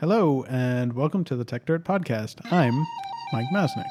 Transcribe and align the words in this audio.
Hello, 0.00 0.44
and 0.48 0.92
welcome 0.92 1.22
to 1.24 1.36
the 1.36 1.44
Techdirt 1.44 1.84
Podcast. 1.84 2.40
I'm 2.50 2.74
Mike 3.32 3.46
Masnick. 3.54 3.86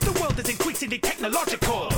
The 0.00 0.18
world 0.18 0.38
is 0.38 0.48
increasingly 0.48 0.98
technological, 0.98 1.90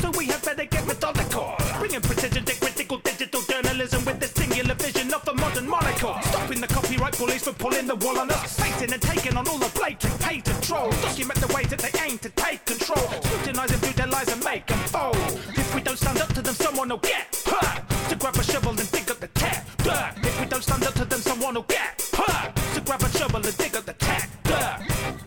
so 0.00 0.10
we 0.16 0.26
have 0.26 0.42
better 0.42 0.64
get 0.64 0.86
methodical. 0.86 1.54
Bringing 1.78 2.00
precision 2.00 2.44
to 2.46 2.58
critical 2.58 2.98
digital 2.98 3.42
journalism 3.42 4.02
with 4.06 4.18
the 4.18 4.28
singular 4.28 4.74
vision 4.74 5.12
of 5.12 5.24
the 5.26 5.34
modern 5.34 5.68
monocle. 5.68 6.16
Stopping 6.22 6.60
the 6.62 6.66
copyright 6.68 7.18
bullies 7.18 7.44
from 7.44 7.54
pulling 7.56 7.86
the 7.86 7.96
wool 7.96 8.18
on 8.18 8.30
us. 8.30 8.58
Facing 8.58 8.92
and 8.92 9.02
taking 9.02 9.36
on 9.36 9.46
all 9.46 9.58
the 9.58 9.70
blatant 9.78 10.18
patent 10.20 10.62
trolls. 10.62 11.00
Document 11.02 11.38
the 11.38 11.52
ways 11.54 11.68
that 11.68 11.80
they 11.80 11.92
aim 12.00 12.16
to 12.18 12.30
take 12.30 12.64
control. 12.64 13.10
Scrutinize 13.22 13.72
and 13.72 13.82
view 13.82 13.92
their 13.92 14.06
lies 14.06 14.32
and 14.32 14.42
make 14.42 14.66
them 14.66 14.78
fold. 14.88 15.16
If 15.54 15.74
we 15.74 15.82
don't 15.82 15.98
stand 15.98 16.18
up 16.18 16.32
to 16.32 16.40
them, 16.40 16.54
someone 16.54 16.88
will 16.88 16.98
get 16.98 17.36
hurt. 17.46 17.99
To 18.10 18.16
grab 18.16 18.34
a 18.34 18.42
shovel 18.42 18.70
and 18.70 18.90
dig 18.90 19.08
up 19.08 19.20
the 19.20 19.28
tech 19.28 19.64
dirt. 19.76 20.14
If 20.16 20.40
we 20.40 20.46
don't 20.46 20.64
stand 20.64 20.82
up 20.82 20.94
to 20.94 21.04
them, 21.04 21.20
someone 21.20 21.54
will 21.54 21.62
get 21.62 22.02
hurt. 22.12 22.56
To 22.74 22.80
grab 22.80 23.00
a 23.02 23.08
shovel 23.16 23.36
and 23.36 23.56
dig 23.56 23.76
up 23.76 23.84
the 23.84 23.92
tech 23.92 24.28
dirt. 24.42 25.20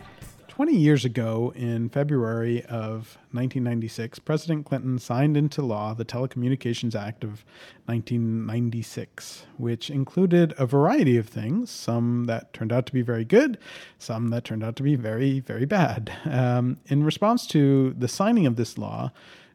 20 0.48 0.76
years 0.76 1.02
ago, 1.02 1.50
in 1.56 1.88
February 1.88 2.60
of 2.66 3.16
1996, 3.32 4.18
President 4.18 4.66
Clinton 4.66 4.98
signed 4.98 5.34
into 5.34 5.62
law 5.62 5.94
the 5.94 6.04
Telecommunications 6.04 6.94
Act 6.94 7.24
of 7.24 7.42
1996, 7.86 9.46
which 9.56 9.88
included 9.88 10.52
a 10.58 10.66
variety 10.66 11.16
of 11.16 11.26
things, 11.26 11.70
some 11.70 12.26
that 12.26 12.52
turned 12.52 12.70
out 12.70 12.84
to 12.84 12.92
be 12.92 13.00
very 13.00 13.24
good, 13.24 13.56
some 13.98 14.28
that 14.28 14.44
turned 14.44 14.62
out 14.62 14.76
to 14.76 14.82
be 14.82 14.94
very, 14.94 15.40
very 15.40 15.64
bad. 15.64 16.12
Um, 16.26 16.76
in 16.84 17.02
response 17.02 17.46
to 17.48 17.94
the 17.98 18.08
signing 18.08 18.46
of 18.46 18.56
this 18.56 18.76
law, 18.76 19.10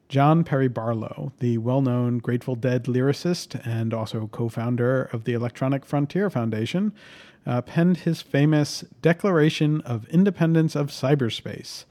John 0.10 0.44
Perry 0.44 0.68
Barlow, 0.68 1.32
the 1.38 1.60
well 1.60 1.84
known 1.84 2.18
Grateful 2.18 2.56
Dead 2.56 2.86
lyricist 2.86 3.64
and 3.64 3.94
also 3.94 4.28
co 4.32 4.50
founder 4.50 5.04
of 5.14 5.24
the 5.24 5.34
Electronic 5.34 5.86
Frontier 5.86 6.32
Foundation, 6.32 6.94
uh, 7.46 7.62
penned 7.62 7.98
his 7.98 8.20
famous 8.20 8.84
Declaration 9.04 9.82
of 9.82 10.10
Independence 10.10 10.76
of 10.76 10.88
Cyberspace, 10.88 11.86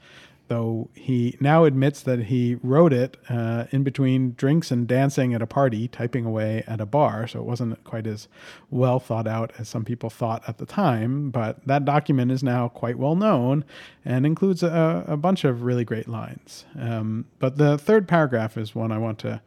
though 0.49 0.89
he 0.93 1.37
now 1.39 1.63
admits 1.63 2.01
that 2.01 2.23
he 2.25 2.57
wrote 2.61 2.91
it 2.91 3.17
uh, 3.29 3.65
in 3.71 3.83
between 3.83 4.33
drinks 4.33 4.71
and 4.71 4.87
dancing 4.87 5.33
at 5.33 5.41
a 5.41 5.47
party, 5.47 5.87
typing 5.87 6.25
away 6.25 6.63
at 6.67 6.81
a 6.81 6.85
bar, 6.85 7.27
so 7.27 7.39
it 7.39 7.45
wasn't 7.45 7.81
quite 7.83 8.05
as 8.05 8.27
well 8.69 8.99
thought 8.99 9.27
out 9.27 9.53
as 9.57 9.69
some 9.69 9.85
people 9.85 10.09
thought 10.09 10.43
at 10.47 10.57
the 10.57 10.65
time. 10.65 11.29
But 11.29 11.65
that 11.65 11.85
document 11.85 12.31
is 12.31 12.43
now 12.43 12.67
quite 12.67 12.97
well 12.97 13.15
known 13.15 13.63
and 14.03 14.25
includes 14.25 14.61
a, 14.61 15.05
a 15.07 15.15
bunch 15.15 15.45
of 15.45 15.63
really 15.63 15.85
great 15.85 16.07
lines. 16.07 16.65
Um, 16.77 17.25
but 17.39 17.57
the 17.57 17.77
third 17.77 18.07
paragraph 18.07 18.57
is 18.57 18.75
one 18.75 18.91
I 18.91 18.97
want 18.97 19.19
to 19.19 19.41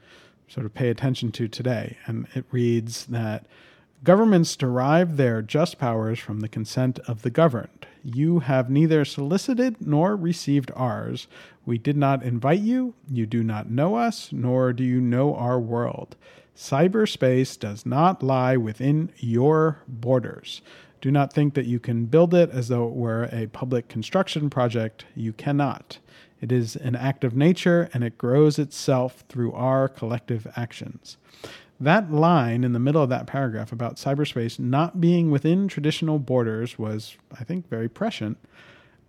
sort 0.48 0.64
of 0.66 0.72
pay 0.72 0.88
attention 0.88 1.32
to 1.32 1.48
today, 1.48 1.98
and 2.06 2.26
it 2.34 2.46
reads 2.50 3.06
that. 3.06 3.46
Governments 4.04 4.56
derive 4.56 5.16
their 5.16 5.42
just 5.42 5.78
powers 5.78 6.18
from 6.18 6.40
the 6.40 6.48
consent 6.48 6.98
of 7.06 7.22
the 7.22 7.30
governed. 7.30 7.86
You 8.02 8.40
have 8.40 8.68
neither 8.68 9.04
solicited 9.04 9.76
nor 9.86 10.16
received 10.16 10.70
ours. 10.74 11.28
We 11.64 11.78
did 11.78 11.96
not 11.96 12.22
invite 12.22 12.60
you. 12.60 12.94
You 13.08 13.26
do 13.26 13.44
not 13.44 13.70
know 13.70 13.94
us, 13.94 14.30
nor 14.32 14.72
do 14.72 14.82
you 14.82 15.00
know 15.00 15.34
our 15.34 15.60
world. 15.60 16.16
Cyberspace 16.56 17.58
does 17.58 17.86
not 17.86 18.22
lie 18.22 18.56
within 18.56 19.10
your 19.18 19.82
borders. 19.86 20.62
Do 21.00 21.10
not 21.10 21.32
think 21.32 21.54
that 21.54 21.66
you 21.66 21.80
can 21.80 22.06
build 22.06 22.34
it 22.34 22.50
as 22.50 22.68
though 22.68 22.86
it 22.86 22.94
were 22.94 23.28
a 23.32 23.46
public 23.48 23.88
construction 23.88 24.50
project. 24.50 25.04
You 25.14 25.32
cannot. 25.32 25.98
It 26.40 26.52
is 26.52 26.76
an 26.76 26.96
act 26.96 27.24
of 27.24 27.36
nature 27.36 27.88
and 27.94 28.02
it 28.02 28.18
grows 28.18 28.58
itself 28.58 29.24
through 29.28 29.52
our 29.52 29.88
collective 29.88 30.46
actions. 30.56 31.16
That 31.82 32.12
line 32.12 32.62
in 32.62 32.74
the 32.74 32.78
middle 32.78 33.02
of 33.02 33.08
that 33.08 33.26
paragraph 33.26 33.72
about 33.72 33.96
cyberspace 33.96 34.56
not 34.60 35.00
being 35.00 35.32
within 35.32 35.66
traditional 35.66 36.20
borders 36.20 36.78
was, 36.78 37.16
I 37.36 37.42
think, 37.42 37.68
very 37.68 37.88
prescient. 37.88 38.38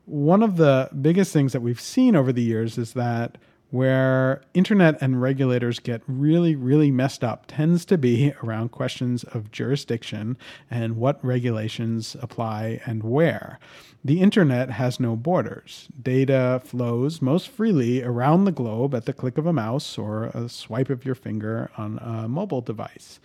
One 0.05 0.41
of 0.41 0.57
the 0.57 0.89
biggest 0.99 1.31
things 1.31 1.53
that 1.53 1.61
we've 1.61 1.79
seen 1.79 2.15
over 2.15 2.33
the 2.33 2.41
years 2.41 2.79
is 2.79 2.93
that 2.93 3.37
where 3.73 4.39
internet 4.53 4.95
and 5.01 5.19
regulators 5.19 5.79
get 5.79 5.99
really, 6.05 6.55
really 6.55 6.91
messed 6.91 7.23
up 7.23 7.45
tends 7.47 7.83
to 7.83 7.97
be 7.97 8.31
around 8.43 8.69
questions 8.69 9.23
of 9.23 9.51
jurisdiction 9.51 10.37
and 10.69 10.95
what 10.95 11.25
regulations 11.25 12.15
apply 12.21 12.79
and 12.85 13.01
where. 13.01 13.57
The 14.05 14.21
internet 14.21 14.69
has 14.69 14.99
no 14.99 15.15
borders. 15.15 15.87
Data 15.99 16.61
flows 16.63 17.19
most 17.19 17.49
freely 17.49 18.03
around 18.03 18.45
the 18.45 18.51
globe 18.51 18.93
at 18.93 19.05
the 19.05 19.13
click 19.13 19.39
of 19.39 19.47
a 19.47 19.53
mouse 19.53 19.97
or 19.97 20.25
a 20.35 20.47
swipe 20.49 20.91
of 20.91 21.03
your 21.03 21.15
finger 21.15 21.71
on 21.75 21.97
a 21.97 22.27
mobile 22.27 22.61
device. 22.61 23.19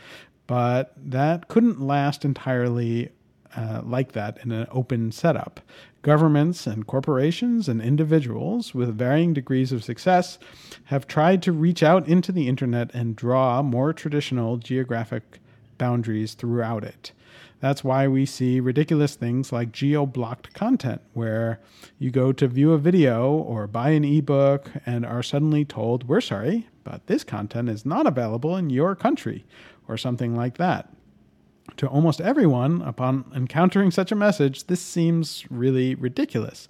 But 0.46 0.94
that 0.96 1.48
couldn't 1.48 1.78
last 1.78 2.24
entirely 2.24 3.10
uh, 3.54 3.82
like 3.84 4.12
that 4.12 4.38
in 4.42 4.52
an 4.52 4.66
open 4.70 5.12
setup. 5.12 5.60
Governments 6.08 6.66
and 6.66 6.86
corporations 6.86 7.68
and 7.68 7.82
individuals 7.82 8.74
with 8.74 8.96
varying 8.96 9.34
degrees 9.34 9.72
of 9.72 9.84
success 9.84 10.38
have 10.84 11.06
tried 11.06 11.42
to 11.42 11.52
reach 11.52 11.82
out 11.82 12.08
into 12.08 12.32
the 12.32 12.48
internet 12.48 12.90
and 12.94 13.14
draw 13.14 13.60
more 13.60 13.92
traditional 13.92 14.56
geographic 14.56 15.38
boundaries 15.76 16.32
throughout 16.32 16.82
it. 16.82 17.12
That's 17.60 17.84
why 17.84 18.08
we 18.08 18.24
see 18.24 18.58
ridiculous 18.58 19.16
things 19.16 19.52
like 19.52 19.70
geo 19.70 20.06
blocked 20.06 20.54
content, 20.54 21.02
where 21.12 21.60
you 21.98 22.10
go 22.10 22.32
to 22.32 22.48
view 22.48 22.72
a 22.72 22.78
video 22.78 23.30
or 23.30 23.66
buy 23.66 23.90
an 23.90 24.06
ebook 24.06 24.70
and 24.86 25.04
are 25.04 25.22
suddenly 25.22 25.66
told, 25.66 26.08
We're 26.08 26.22
sorry, 26.22 26.68
but 26.84 27.06
this 27.06 27.22
content 27.22 27.68
is 27.68 27.84
not 27.84 28.06
available 28.06 28.56
in 28.56 28.70
your 28.70 28.96
country, 28.96 29.44
or 29.86 29.98
something 29.98 30.34
like 30.34 30.56
that. 30.56 30.88
To 31.76 31.86
almost 31.86 32.20
everyone, 32.20 32.82
upon 32.82 33.30
encountering 33.34 33.90
such 33.90 34.10
a 34.10 34.16
message, 34.16 34.64
this 34.66 34.80
seems 34.80 35.44
really 35.50 35.94
ridiculous. 35.94 36.68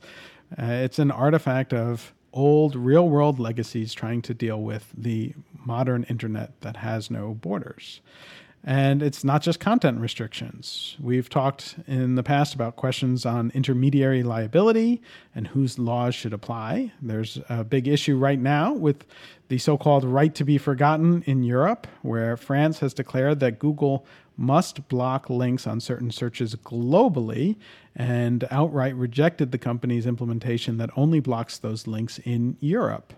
Uh, 0.58 0.64
it's 0.64 0.98
an 0.98 1.10
artifact 1.10 1.72
of 1.72 2.12
old 2.32 2.76
real 2.76 3.08
world 3.08 3.38
legacies 3.38 3.94
trying 3.94 4.22
to 4.22 4.34
deal 4.34 4.60
with 4.60 4.92
the 4.96 5.32
modern 5.64 6.04
internet 6.04 6.60
that 6.60 6.76
has 6.76 7.10
no 7.10 7.34
borders. 7.34 8.00
And 8.64 9.02
it's 9.02 9.24
not 9.24 9.42
just 9.42 9.60
content 9.60 10.00
restrictions. 10.00 10.96
We've 11.00 11.28
talked 11.28 11.76
in 11.86 12.16
the 12.16 12.22
past 12.22 12.54
about 12.54 12.76
questions 12.76 13.24
on 13.24 13.50
intermediary 13.54 14.22
liability 14.22 15.00
and 15.34 15.46
whose 15.46 15.78
laws 15.78 16.14
should 16.14 16.32
apply. 16.32 16.92
There's 17.00 17.38
a 17.48 17.64
big 17.64 17.88
issue 17.88 18.16
right 18.16 18.38
now 18.38 18.72
with 18.72 19.06
the 19.48 19.58
so 19.58 19.78
called 19.78 20.04
right 20.04 20.34
to 20.34 20.44
be 20.44 20.58
forgotten 20.58 21.22
in 21.22 21.42
Europe, 21.42 21.86
where 22.02 22.36
France 22.36 22.80
has 22.80 22.92
declared 22.92 23.40
that 23.40 23.58
Google 23.58 24.04
must 24.36 24.86
block 24.88 25.28
links 25.28 25.66
on 25.66 25.80
certain 25.80 26.10
searches 26.10 26.54
globally 26.54 27.56
and 27.96 28.46
outright 28.50 28.94
rejected 28.94 29.50
the 29.50 29.58
company's 29.58 30.06
implementation 30.06 30.76
that 30.76 30.90
only 30.96 31.18
blocks 31.18 31.58
those 31.58 31.86
links 31.86 32.18
in 32.20 32.56
Europe. 32.60 33.12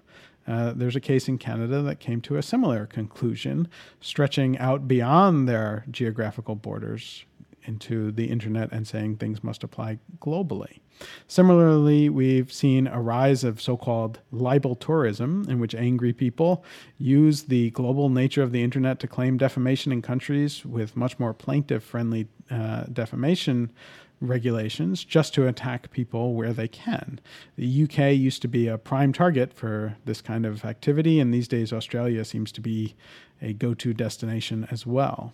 Uh, 0.47 0.73
there's 0.75 0.97
a 0.97 1.01
case 1.01 1.29
in 1.29 1.39
Canada 1.39 1.83
that 1.83 2.01
came 2.01 2.21
to 2.23 2.37
a 2.37 2.43
similar 2.43 2.87
conclusion, 2.87 3.69
stretching 4.01 4.59
out 4.59 4.89
beyond 4.89 5.49
their 5.49 5.85
geographical 5.91 6.55
borders 6.55 7.25
into 7.65 8.11
the 8.13 8.31
internet 8.31 8.73
and 8.73 8.87
saying 8.87 9.17
things 9.17 9.45
must 9.45 9.63
apply 9.63 9.99
globally. 10.19 10.81
Similarly, 11.27 12.09
we've 12.09 12.53
seen 12.53 12.87
a 12.87 13.01
rise 13.01 13.43
of 13.45 13.61
so 13.61 13.77
called 13.77 14.21
libel 14.33 14.75
tourism, 14.75 15.47
in 15.49 15.59
which 15.59 15.75
angry 15.75 16.13
people 16.13 16.65
use 16.99 17.45
the 17.45 17.71
global 17.71 18.09
nature 18.11 18.43
of 18.43 18.53
the 18.53 18.63
internet 18.63 18.99
to 19.01 19.07
claim 19.07 19.39
defamation 19.39 19.93
in 19.93 20.03
countries 20.03 20.65
with 20.65 20.97
much 20.97 21.19
more 21.19 21.33
plaintiff 21.33 21.83
friendly 21.83 22.29
uh, 22.51 22.85
defamation 22.93 23.73
regulations 24.21 25.05
just 25.05 25.35
to 25.35 25.47
attack 25.47 25.91
people 25.91 26.35
where 26.35 26.53
they 26.53 26.69
can. 26.69 27.21
The 27.57 27.85
UK 27.85 28.15
used 28.15 28.43
to 28.43 28.49
be 28.49 28.69
a 28.69 28.79
prime 28.79 29.13
target 29.13 29.53
for 29.53 29.97
this 30.05 30.21
kind 30.21 30.45
of 30.45 30.65
activity, 30.65 31.21
and 31.21 31.33
these 31.33 31.49
days 31.49 31.73
Australia 31.73 32.25
seems 32.25 32.53
to 32.53 32.61
be 32.61 32.95
a 33.41 33.53
go 33.53 33.75
to 33.75 33.95
destination 33.95 34.67
as 34.71 34.87
well. 34.87 35.33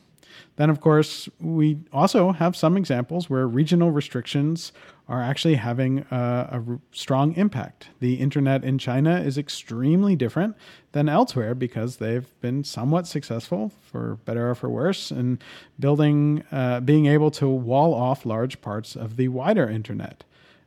Then, 0.57 0.71
of 0.71 0.81
course, 0.81 1.29
we 1.41 1.79
also 1.93 2.33
have 2.33 2.57
some 2.57 2.77
examples 2.77 3.31
where 3.31 3.47
regional 3.47 3.91
restrictions 3.91 4.73
are 5.09 5.23
actually 5.23 5.55
having 5.55 6.05
a, 6.11 6.17
a, 6.17 6.79
strong 6.91 7.33
impact. 7.35 7.91
The 8.01 8.15
internet 8.15 8.65
in 8.65 8.77
China 8.79 9.21
is 9.21 9.39
extremely 9.39 10.17
different 10.17 10.57
than 10.93 11.09
elsewhere 11.09 11.55
because 11.55 11.97
they've 11.97 12.29
been 12.41 12.65
somewhat 12.65 13.07
successful, 13.07 13.73
for 13.83 14.17
better 14.25 14.51
or 14.51 14.55
for 14.57 14.69
worse, 14.69 15.13
in 15.13 15.39
building, 15.79 16.43
uh, 16.51 16.81
being 16.81 17.07
able 17.07 17.31
to 17.33 17.49
wall 17.49 17.95
off 17.95 18.27
large 18.27 18.61
parts 18.61 18.97
of 18.97 19.17
the 19.17 19.29
wider 19.29 19.69
internet. 19.69 20.25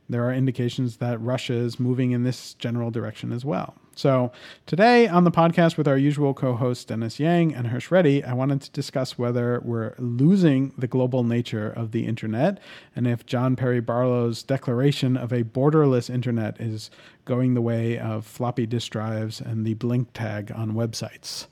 There 0.08 0.26
are 0.26 0.32
indications 0.32 0.96
that 0.96 1.20
Russia 1.20 1.54
is 1.54 1.78
moving 1.78 2.12
in 2.12 2.24
this 2.24 2.54
general 2.54 2.90
direction 2.90 3.32
as 3.32 3.44
well. 3.44 3.74
So, 4.00 4.32
today 4.64 5.08
on 5.08 5.24
the 5.24 5.30
podcast 5.30 5.76
with 5.76 5.86
our 5.86 5.98
usual 5.98 6.32
co 6.32 6.54
hosts 6.54 6.86
Dennis 6.86 7.20
Yang 7.20 7.54
and 7.54 7.66
Hersh 7.66 7.90
Reddy, 7.90 8.24
I 8.24 8.32
wanted 8.32 8.62
to 8.62 8.70
discuss 8.70 9.18
whether 9.18 9.60
we're 9.62 9.94
losing 9.98 10.72
the 10.78 10.86
global 10.86 11.22
nature 11.22 11.68
of 11.70 11.92
the 11.92 12.06
internet 12.06 12.60
and 12.96 13.06
if 13.06 13.26
John 13.26 13.56
Perry 13.56 13.80
Barlow's 13.80 14.42
declaration 14.42 15.18
of 15.18 15.34
a 15.34 15.44
borderless 15.44 16.08
internet 16.08 16.58
is 16.58 16.90
going 17.26 17.52
the 17.52 17.60
way 17.60 17.98
of 17.98 18.24
floppy 18.24 18.64
disk 18.64 18.90
drives 18.90 19.38
and 19.38 19.66
the 19.66 19.74
blink 19.74 20.14
tag 20.14 20.50
on 20.50 20.72
websites. 20.72 21.46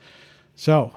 So, 0.57 0.95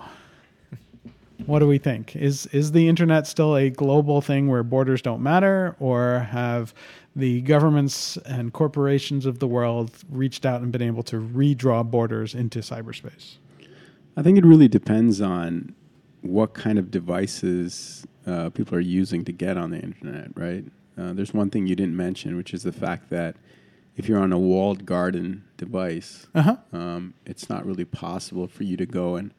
What 1.45 1.59
do 1.59 1.68
we 1.68 1.80
think? 1.80 2.15
Is 2.15 2.45
is 2.48 2.71
the 2.71 2.88
internet 2.88 3.25
still 3.25 3.57
a 3.57 3.69
global 3.69 4.21
thing 4.21 4.48
where 4.48 4.63
borders 4.63 5.01
don't 5.01 5.24
matter, 5.24 5.75
or 5.80 6.19
have 6.31 6.74
the 7.16 7.42
governments 7.42 8.18
and 8.25 8.54
corporations 8.54 9.25
of 9.25 9.40
the 9.40 9.48
world 9.48 9.92
reached 10.10 10.46
out 10.46 10.62
and 10.62 10.72
been 10.72 10.81
able 10.81 11.04
to 11.04 11.18
redraw 11.18 11.90
borders 11.90 12.34
into 12.34 12.60
cyberspace? 12.60 13.36
I 14.18 14.22
think 14.22 14.38
it 14.38 14.46
really 14.46 14.68
depends 14.68 15.22
on 15.22 15.74
what 16.22 16.54
kind 16.54 16.78
of 16.78 16.92
devices 16.92 18.06
uh, 18.28 18.50
people 18.50 18.78
are 18.78 18.81
using 18.81 19.25
to 19.25 19.31
get 19.31 19.58
on 19.58 19.72
the 19.72 19.80
internet, 19.80 20.30
right? 20.36 20.63
Uh, 20.98 21.13
there's 21.13 21.34
one 21.34 21.50
thing 21.50 21.66
you 21.66 21.75
didn't 21.75 21.96
mention, 21.96 22.36
which 22.36 22.54
is 22.54 22.63
the 22.63 22.72
fact 22.72 23.10
that 23.10 23.36
if 23.97 24.07
you're 24.07 24.19
on 24.19 24.31
a 24.33 24.39
walled 24.39 24.85
garden 24.85 25.43
device, 25.57 26.27
Uh-huh. 26.33 26.55
um, 26.73 27.13
it's 27.25 27.49
not 27.49 27.65
really 27.65 27.85
possible 27.85 28.47
for 28.47 28.63
you 28.63 28.77
to 28.77 28.85
go 28.85 29.15
and 29.15 29.31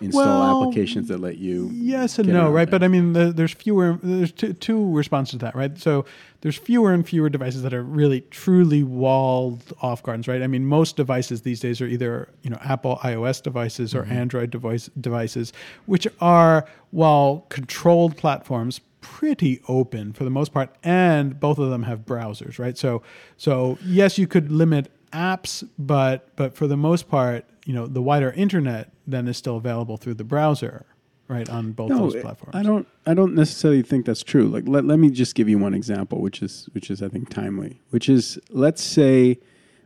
install 0.00 0.40
Well, 0.40 0.62
applications 0.62 1.08
that 1.08 1.18
let 1.18 1.38
you. 1.38 1.68
Yes 1.72 2.18
and 2.18 2.28
no, 2.28 2.50
right? 2.50 2.66
that. 2.66 2.70
But 2.80 2.84
I 2.84 2.88
mean, 2.88 3.12
the, 3.12 3.32
there's 3.32 3.52
fewer. 3.52 3.98
There's 4.02 4.30
two, 4.30 4.52
two 4.52 4.92
responses 4.92 5.32
to 5.32 5.38
that, 5.38 5.56
right? 5.56 5.76
So 5.78 6.04
there's 6.42 6.56
fewer 6.56 6.92
and 6.92 7.04
fewer 7.06 7.28
devices 7.28 7.62
that 7.62 7.74
are 7.74 7.82
really 7.82 8.20
truly 8.30 8.82
walled 8.84 9.72
off 9.82 10.02
gardens, 10.02 10.28
right? 10.28 10.42
I 10.42 10.46
mean, 10.46 10.64
most 10.66 10.96
devices 10.96 11.42
these 11.42 11.58
days 11.60 11.80
are 11.80 11.86
either 11.86 12.28
you 12.42 12.50
know 12.50 12.58
Apple 12.62 12.98
iOS 13.02 13.42
devices 13.42 13.94
or 13.94 14.04
Android 14.04 14.50
device 14.50 14.88
devices, 15.00 15.52
which 15.86 16.06
are 16.20 16.66
while 16.90 17.46
controlled 17.48 18.16
platforms 18.16 18.80
pretty 19.04 19.60
open 19.68 20.14
for 20.14 20.24
the 20.24 20.30
most 20.30 20.50
part 20.50 20.74
and 20.82 21.38
both 21.38 21.58
of 21.58 21.68
them 21.68 21.82
have 21.82 22.06
browsers 22.06 22.58
right 22.58 22.78
so 22.78 23.02
so 23.36 23.78
yes 23.84 24.16
you 24.16 24.26
could 24.26 24.50
limit 24.50 24.90
apps 25.12 25.62
but 25.78 26.34
but 26.36 26.56
for 26.56 26.66
the 26.66 26.76
most 26.76 27.06
part 27.06 27.44
you 27.66 27.74
know 27.74 27.86
the 27.86 28.00
wider 28.00 28.30
internet 28.30 28.90
then 29.06 29.28
is 29.28 29.36
still 29.36 29.58
available 29.58 29.98
through 29.98 30.14
the 30.14 30.24
browser 30.24 30.86
right 31.28 31.50
on 31.50 31.72
both 31.72 31.90
no, 31.90 31.98
those 31.98 32.16
platforms 32.16 32.54
I 32.54 32.62
don't. 32.62 32.88
I 33.04 33.12
don't 33.12 33.34
necessarily 33.34 33.82
think 33.82 34.06
that's 34.06 34.22
true. 34.22 34.46
Like, 34.46 34.64
let, 34.66 34.84
let 34.84 34.98
me 34.98 35.10
just 35.10 35.34
give 35.34 35.48
you 35.48 35.58
one 35.58 35.74
example, 35.74 36.20
which 36.20 36.42
is 36.42 36.68
which 36.72 36.90
is 36.90 37.02
I 37.02 37.08
think 37.08 37.28
timely. 37.30 37.80
Which 37.90 38.08
is, 38.08 38.38
let's 38.50 38.82
say 38.82 39.38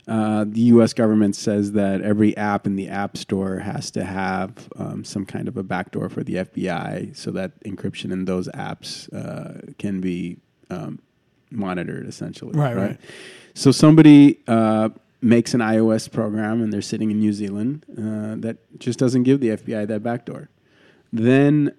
uh, 0.08 0.44
the 0.46 0.60
U.S. 0.62 0.92
government 0.92 1.36
says 1.36 1.72
that 1.72 2.00
every 2.02 2.36
app 2.36 2.66
in 2.66 2.76
the 2.76 2.88
App 2.88 3.16
Store 3.16 3.58
has 3.58 3.90
to 3.92 4.04
have 4.04 4.68
um, 4.76 5.04
some 5.04 5.26
kind 5.26 5.48
of 5.48 5.56
a 5.56 5.62
backdoor 5.62 6.08
for 6.08 6.24
the 6.24 6.34
FBI, 6.34 7.16
so 7.16 7.30
that 7.32 7.62
encryption 7.64 8.10
in 8.10 8.24
those 8.24 8.48
apps 8.48 9.12
uh, 9.14 9.72
can 9.78 10.00
be 10.00 10.38
um, 10.70 11.00
monitored, 11.50 12.06
essentially. 12.06 12.58
Right, 12.58 12.76
right. 12.76 13.00
So 13.54 13.70
somebody. 13.70 14.40
Uh, 14.46 14.90
Makes 15.20 15.52
an 15.52 15.58
iOS 15.58 16.08
program 16.12 16.62
and 16.62 16.72
they're 16.72 16.80
sitting 16.80 17.10
in 17.10 17.18
New 17.18 17.32
Zealand 17.32 17.84
uh, 17.90 18.40
that 18.40 18.58
just 18.78 19.00
doesn't 19.00 19.24
give 19.24 19.40
the 19.40 19.48
FBI 19.48 19.88
that 19.88 20.00
backdoor 20.00 20.48
then 21.12 21.74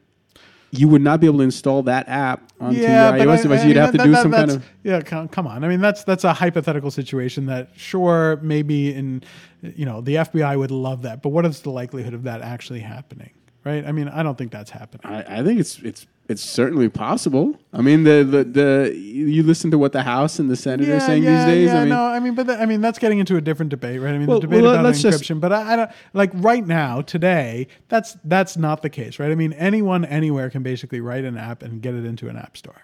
you 0.71 0.87
would 0.87 1.01
not 1.01 1.19
be 1.19 1.27
able 1.27 1.39
to 1.39 1.43
install 1.43 1.81
that 1.83 2.07
app 2.07 2.41
onto 2.59 2.79
your 2.79 2.87
but 2.89 3.19
iOS 3.19 3.39
I- 3.39 3.41
device. 3.43 3.59
I 3.61 3.63
You'd 3.63 3.67
mean, 3.69 3.75
have 3.77 3.91
to 3.91 3.97
that- 3.97 4.03
do 4.05 4.11
that- 4.11 4.21
some 4.23 4.31
kind 4.31 4.51
of. 4.51 4.65
yeah. 4.83 5.01
Come, 5.01 5.27
come 5.27 5.47
on, 5.47 5.63
I 5.63 5.67
mean 5.67 5.81
that's 5.81 6.03
that's 6.03 6.23
a 6.23 6.33
hypothetical 6.33 6.91
situation 6.91 7.45
that 7.47 7.69
sure 7.75 8.37
maybe 8.41 8.93
in 8.93 9.23
you 9.61 9.85
know 9.85 10.01
the 10.01 10.15
FBI 10.15 10.57
would 10.57 10.71
love 10.71 11.01
that, 11.03 11.21
but 11.21 11.29
what 11.29 11.45
is 11.45 11.61
the 11.61 11.71
likelihood 11.71 12.13
of 12.13 12.23
that 12.23 12.41
actually 12.41 12.81
happening? 12.81 13.31
Right? 13.63 13.85
I 13.85 13.91
mean, 13.91 14.07
I 14.07 14.23
don't 14.23 14.37
think 14.37 14.51
that's 14.51 14.71
happening. 14.71 15.13
I, 15.13 15.39
I 15.39 15.43
think 15.43 15.59
it's 15.59 15.79
it's 15.79 16.07
it's 16.29 16.43
certainly 16.43 16.89
possible. 16.89 17.59
I 17.73 17.81
mean, 17.81 18.03
the, 18.03 18.23
the 18.23 18.43
the 18.43 18.95
you 18.95 19.43
listen 19.43 19.71
to 19.71 19.77
what 19.77 19.91
the 19.91 20.03
House 20.03 20.37
and 20.39 20.49
the 20.49 20.55
Senate 20.55 20.87
are 20.87 20.99
saying 20.99 21.23
these 21.23 21.45
days. 21.45 21.67
Yeah, 21.67 21.77
I 21.77 21.79
mean, 21.81 21.89
no, 21.89 22.03
I 22.03 22.19
mean, 22.19 22.35
but 22.35 22.47
that, 22.47 22.61
I 22.61 22.65
mean 22.65 22.81
that's 22.81 22.99
getting 22.99 23.19
into 23.19 23.35
a 23.35 23.41
different 23.41 23.69
debate, 23.69 23.99
right? 23.99 24.13
I 24.13 24.17
mean, 24.17 24.27
Well, 24.27 24.39
the 24.39 24.47
debate 24.47 24.61
well, 24.61 24.75
about 24.75 24.93
encryption, 24.93 25.27
just- 25.27 25.41
but 25.41 25.51
I, 25.51 25.73
I 25.73 25.75
don't 25.75 25.91
like 26.13 26.29
right 26.35 26.65
now, 26.65 27.01
today. 27.01 27.67
That's 27.89 28.15
that's 28.23 28.57
not 28.57 28.81
the 28.81 28.89
case, 28.89 29.19
right? 29.19 29.31
I 29.31 29.35
mean, 29.35 29.53
anyone 29.53 30.05
anywhere 30.05 30.49
can 30.49 30.63
basically 30.63 31.01
write 31.01 31.25
an 31.25 31.35
app 31.37 31.63
and 31.63 31.81
get 31.81 31.95
it 31.95 32.05
into 32.05 32.29
an 32.29 32.37
app 32.37 32.55
store. 32.55 32.83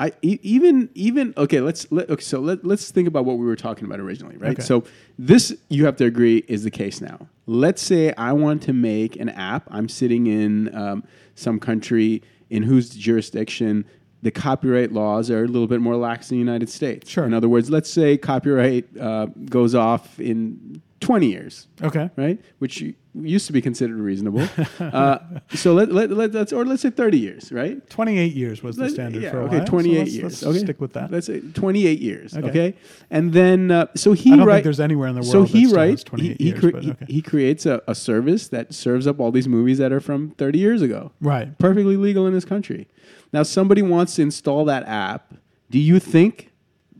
I 0.00 0.12
even 0.22 0.88
even 0.94 1.34
okay. 1.36 1.60
Let's 1.60 1.86
let, 1.92 2.08
okay. 2.08 2.22
So 2.22 2.40
let, 2.40 2.64
let's 2.64 2.90
think 2.90 3.06
about 3.06 3.26
what 3.26 3.36
we 3.36 3.44
were 3.44 3.54
talking 3.54 3.84
about 3.84 4.00
originally, 4.00 4.38
right? 4.38 4.52
Okay. 4.52 4.62
So 4.62 4.84
this 5.18 5.54
you 5.68 5.84
have 5.84 5.96
to 5.96 6.06
agree 6.06 6.42
is 6.48 6.64
the 6.64 6.70
case 6.70 7.02
now. 7.02 7.28
Let's 7.46 7.82
say 7.82 8.14
I 8.14 8.32
want 8.32 8.62
to 8.62 8.72
make 8.72 9.16
an 9.16 9.28
app. 9.28 9.68
I'm 9.70 9.90
sitting 9.90 10.26
in 10.26 10.74
um, 10.74 11.04
some 11.34 11.60
country 11.60 12.22
in 12.48 12.62
whose 12.62 12.88
jurisdiction 12.88 13.84
the 14.22 14.30
copyright 14.30 14.92
laws 14.92 15.30
are 15.30 15.44
a 15.44 15.46
little 15.46 15.68
bit 15.68 15.80
more 15.80 15.96
lax 15.96 16.30
in 16.30 16.36
the 16.36 16.40
United 16.40 16.68
States. 16.68 17.08
Sure. 17.08 17.24
In 17.24 17.34
other 17.34 17.48
words, 17.48 17.70
let's 17.70 17.90
say 17.90 18.16
copyright 18.16 18.84
uh, 18.98 19.26
goes 19.46 19.74
off 19.74 20.18
in 20.18 20.82
20 21.00 21.28
years 21.28 21.66
Okay. 21.82 22.10
right? 22.16 22.38
Which 22.58 22.84
used 23.14 23.46
to 23.46 23.52
be 23.54 23.62
considered 23.62 23.96
reasonable. 23.96 24.46
uh, 24.80 25.18
so 25.54 25.72
let, 25.72 25.90
let, 25.90 26.10
let, 26.10 26.32
let's, 26.32 26.52
or 26.52 26.64
let's 26.66 26.82
say 26.82 26.90
30 26.90 27.18
years, 27.18 27.50
right? 27.50 27.88
28 27.88 28.34
years 28.34 28.62
was 28.62 28.76
the 28.76 28.82
Let- 28.84 28.92
standard 28.92 29.22
yeah, 29.22 29.30
for 29.30 29.40
a 29.40 29.44
okay, 29.46 29.56
while. 29.58 29.66
so 29.66 29.70
28 29.70 29.98
let's- 29.98 30.12
years. 30.12 30.22
let's 30.24 30.44
okay, 30.44 30.58
stick 30.58 30.80
with 30.80 30.92
that. 30.92 31.10
Let's 31.10 31.26
say 31.26 31.40
28 31.40 32.00
years. 32.00 32.36
Okay. 32.36 32.48
Okay, 32.48 32.74
and 33.10 33.32
then 33.32 33.70
uh, 33.70 33.86
so 33.96 34.12
he 34.12 34.32
I 34.32 34.36
don't 34.36 34.46
write- 34.46 34.56
think 34.56 34.64
there's 34.64 34.78
anywhere 34.80 35.08
in 35.08 35.14
the 35.14 35.22
world 35.22 35.32
So 35.32 35.42
he 35.44 35.66
writes. 35.72 36.02
He, 36.02 36.08
28 36.10 36.36
he, 36.40 36.44
years, 36.48 36.60
cre- 36.60 36.70
but 36.70 36.84
he- 36.84 36.90
okay. 36.90 37.06
he 37.08 37.22
creates 37.22 37.64
a, 37.66 37.80
a 37.88 37.94
service 37.94 38.48
that 38.48 38.74
serves 38.74 39.06
up 39.06 39.18
all 39.20 39.32
these 39.32 39.48
movies 39.48 39.78
that 39.78 39.92
are 39.92 40.00
from 40.00 40.30
30 40.32 40.58
years 40.58 40.82
ago. 40.82 41.12
Right. 41.20 41.58
Perfectly 41.58 41.96
legal 41.96 42.26
in 42.26 42.34
this 42.34 42.44
country. 42.44 42.88
Now 43.32 43.42
somebody 43.42 43.80
wants 43.80 44.16
to 44.16 44.22
install 44.22 44.66
that 44.66 44.86
app. 44.86 45.32
Do 45.70 45.78
you 45.78 45.98
think 45.98 46.50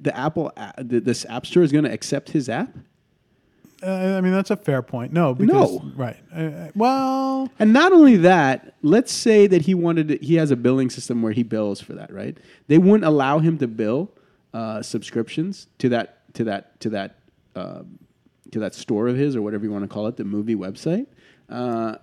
the 0.00 0.16
Apple 0.16 0.52
a- 0.56 0.82
the, 0.82 1.00
this 1.00 1.26
app 1.26 1.44
store 1.44 1.62
is 1.62 1.70
going 1.70 1.84
to 1.84 1.92
accept 1.92 2.30
his 2.30 2.48
app? 2.48 2.74
Uh, 3.82 4.16
I 4.16 4.20
mean, 4.20 4.32
that's 4.32 4.50
a 4.50 4.56
fair 4.56 4.82
point. 4.82 5.12
No, 5.12 5.34
because, 5.34 5.72
No. 5.76 5.92
right. 5.96 6.16
Uh, 6.34 6.40
Uh, 6.40 6.70
well, 6.74 7.48
And 7.58 7.72
not 7.72 7.92
only 7.92 8.16
that, 8.18 8.74
let's 8.82 9.12
say 9.12 9.46
that 9.46 9.62
he 9.62 9.74
wanted 9.74 10.08
to, 10.08 10.16
he 10.18 10.34
has 10.34 10.50
a 10.50 10.56
billing 10.56 10.90
system 10.90 11.22
where 11.22 11.32
he 11.32 11.42
bills 11.42 11.80
for 11.80 11.94
that, 11.94 12.12
right? 12.12 12.36
They 12.68 12.78
wouldn't 12.78 13.04
allow 13.04 13.38
him 13.38 13.58
to 13.58 13.66
bill 13.68 14.10
uh, 14.52 14.82
subscriptions 14.82 15.68
to 15.78 15.88
that 15.90 16.18
to 16.34 16.44
that 16.44 16.78
to 16.80 16.90
that 16.90 17.16
um 17.56 17.98
to 18.52 18.58
that 18.60 18.74
store 18.74 19.06
of 19.08 19.16
his 19.16 19.36
or 19.36 19.42
whatever 19.42 19.64
you 19.64 19.70
want 19.70 19.84
to 19.84 19.88
call 19.88 20.06
it, 20.08 20.16
the 20.16 20.24
movie 20.24 20.56
website. 20.56 21.06
Uh, 21.48 21.96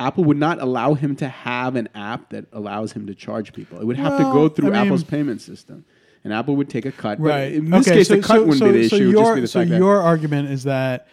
Apple 0.00 0.24
would 0.24 0.36
not 0.36 0.60
allow 0.60 0.94
him 0.94 1.14
to 1.16 1.28
have 1.28 1.76
an 1.76 1.88
app 1.94 2.30
that 2.30 2.46
allows 2.52 2.90
him 2.92 3.06
to 3.06 3.14
charge 3.14 3.52
people. 3.52 3.78
It 3.80 3.84
would 3.86 3.96
have 3.96 4.18
to 4.18 4.24
go 4.24 4.48
through 4.48 4.68
I 4.68 4.72
mean- 4.72 4.86
Apple's 4.86 5.04
payment 5.04 5.40
system, 5.40 5.84
and 6.24 6.32
Apple 6.32 6.56
would 6.56 6.70
take 6.70 6.86
a 6.86 6.92
cut. 6.92 7.18
But 7.18 7.28
right. 7.28 7.52
in 7.52 7.70
this 7.70 7.86
okay, 7.86 7.98
case, 7.98 8.08
so, 8.08 8.16
the 8.16 8.22
cut 8.22 8.36
so, 8.36 8.40
wouldn't 8.40 8.58
so, 8.58 8.66
be 8.66 8.72
the 8.72 8.84
issue. 8.84 9.10
Your, 9.10 9.24
just 9.24 9.34
be 9.34 9.40
the 9.42 9.48
so 9.48 9.60
fact 9.60 9.70
that 9.70 9.78
your 9.78 10.00
argument 10.00 10.50
is 10.50 10.64
that 10.64 11.06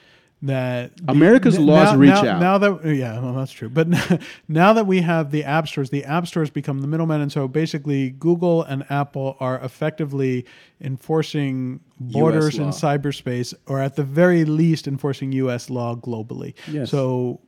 that 0.44 0.94
America's 1.08 1.58
n- 1.58 1.68
laws 1.68 1.92
now, 1.92 1.98
reach 1.98 2.10
now, 2.10 2.28
out. 2.28 2.40
Now 2.40 2.58
that 2.58 2.96
yeah, 2.96 3.20
well, 3.20 3.34
that's 3.34 3.52
true. 3.52 3.70
But 3.70 3.90
now 4.48 4.74
that 4.74 4.88
we 4.88 5.02
have 5.02 5.32
the 5.32 5.44
app 5.44 5.68
stores, 5.68 5.92
the 5.92 6.04
app 6.06 6.26
stores 6.26 6.50
become 6.50 6.82
the 6.82 6.88
middlemen, 6.88 7.22
and 7.22 7.32
so 7.32 7.48
basically 7.48 8.12
Google 8.12 8.64
and 8.64 8.84
Apple 8.90 9.38
are 9.40 9.60
effectively 9.64 10.46
enforcing 10.80 11.80
borders 12.00 12.58
in 12.58 12.70
cyberspace, 12.70 13.54
or 13.68 13.80
at 13.80 13.96
the 13.96 14.04
very 14.04 14.46
least 14.46 14.88
enforcing 14.88 15.32
U.S. 15.34 15.70
law 15.70 15.96
globally. 15.96 16.56
Yes. 16.68 16.90
So 16.90 17.40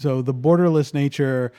so 0.00 0.22
the 0.22 0.32
borderless 0.34 0.94
nature, 0.94 1.52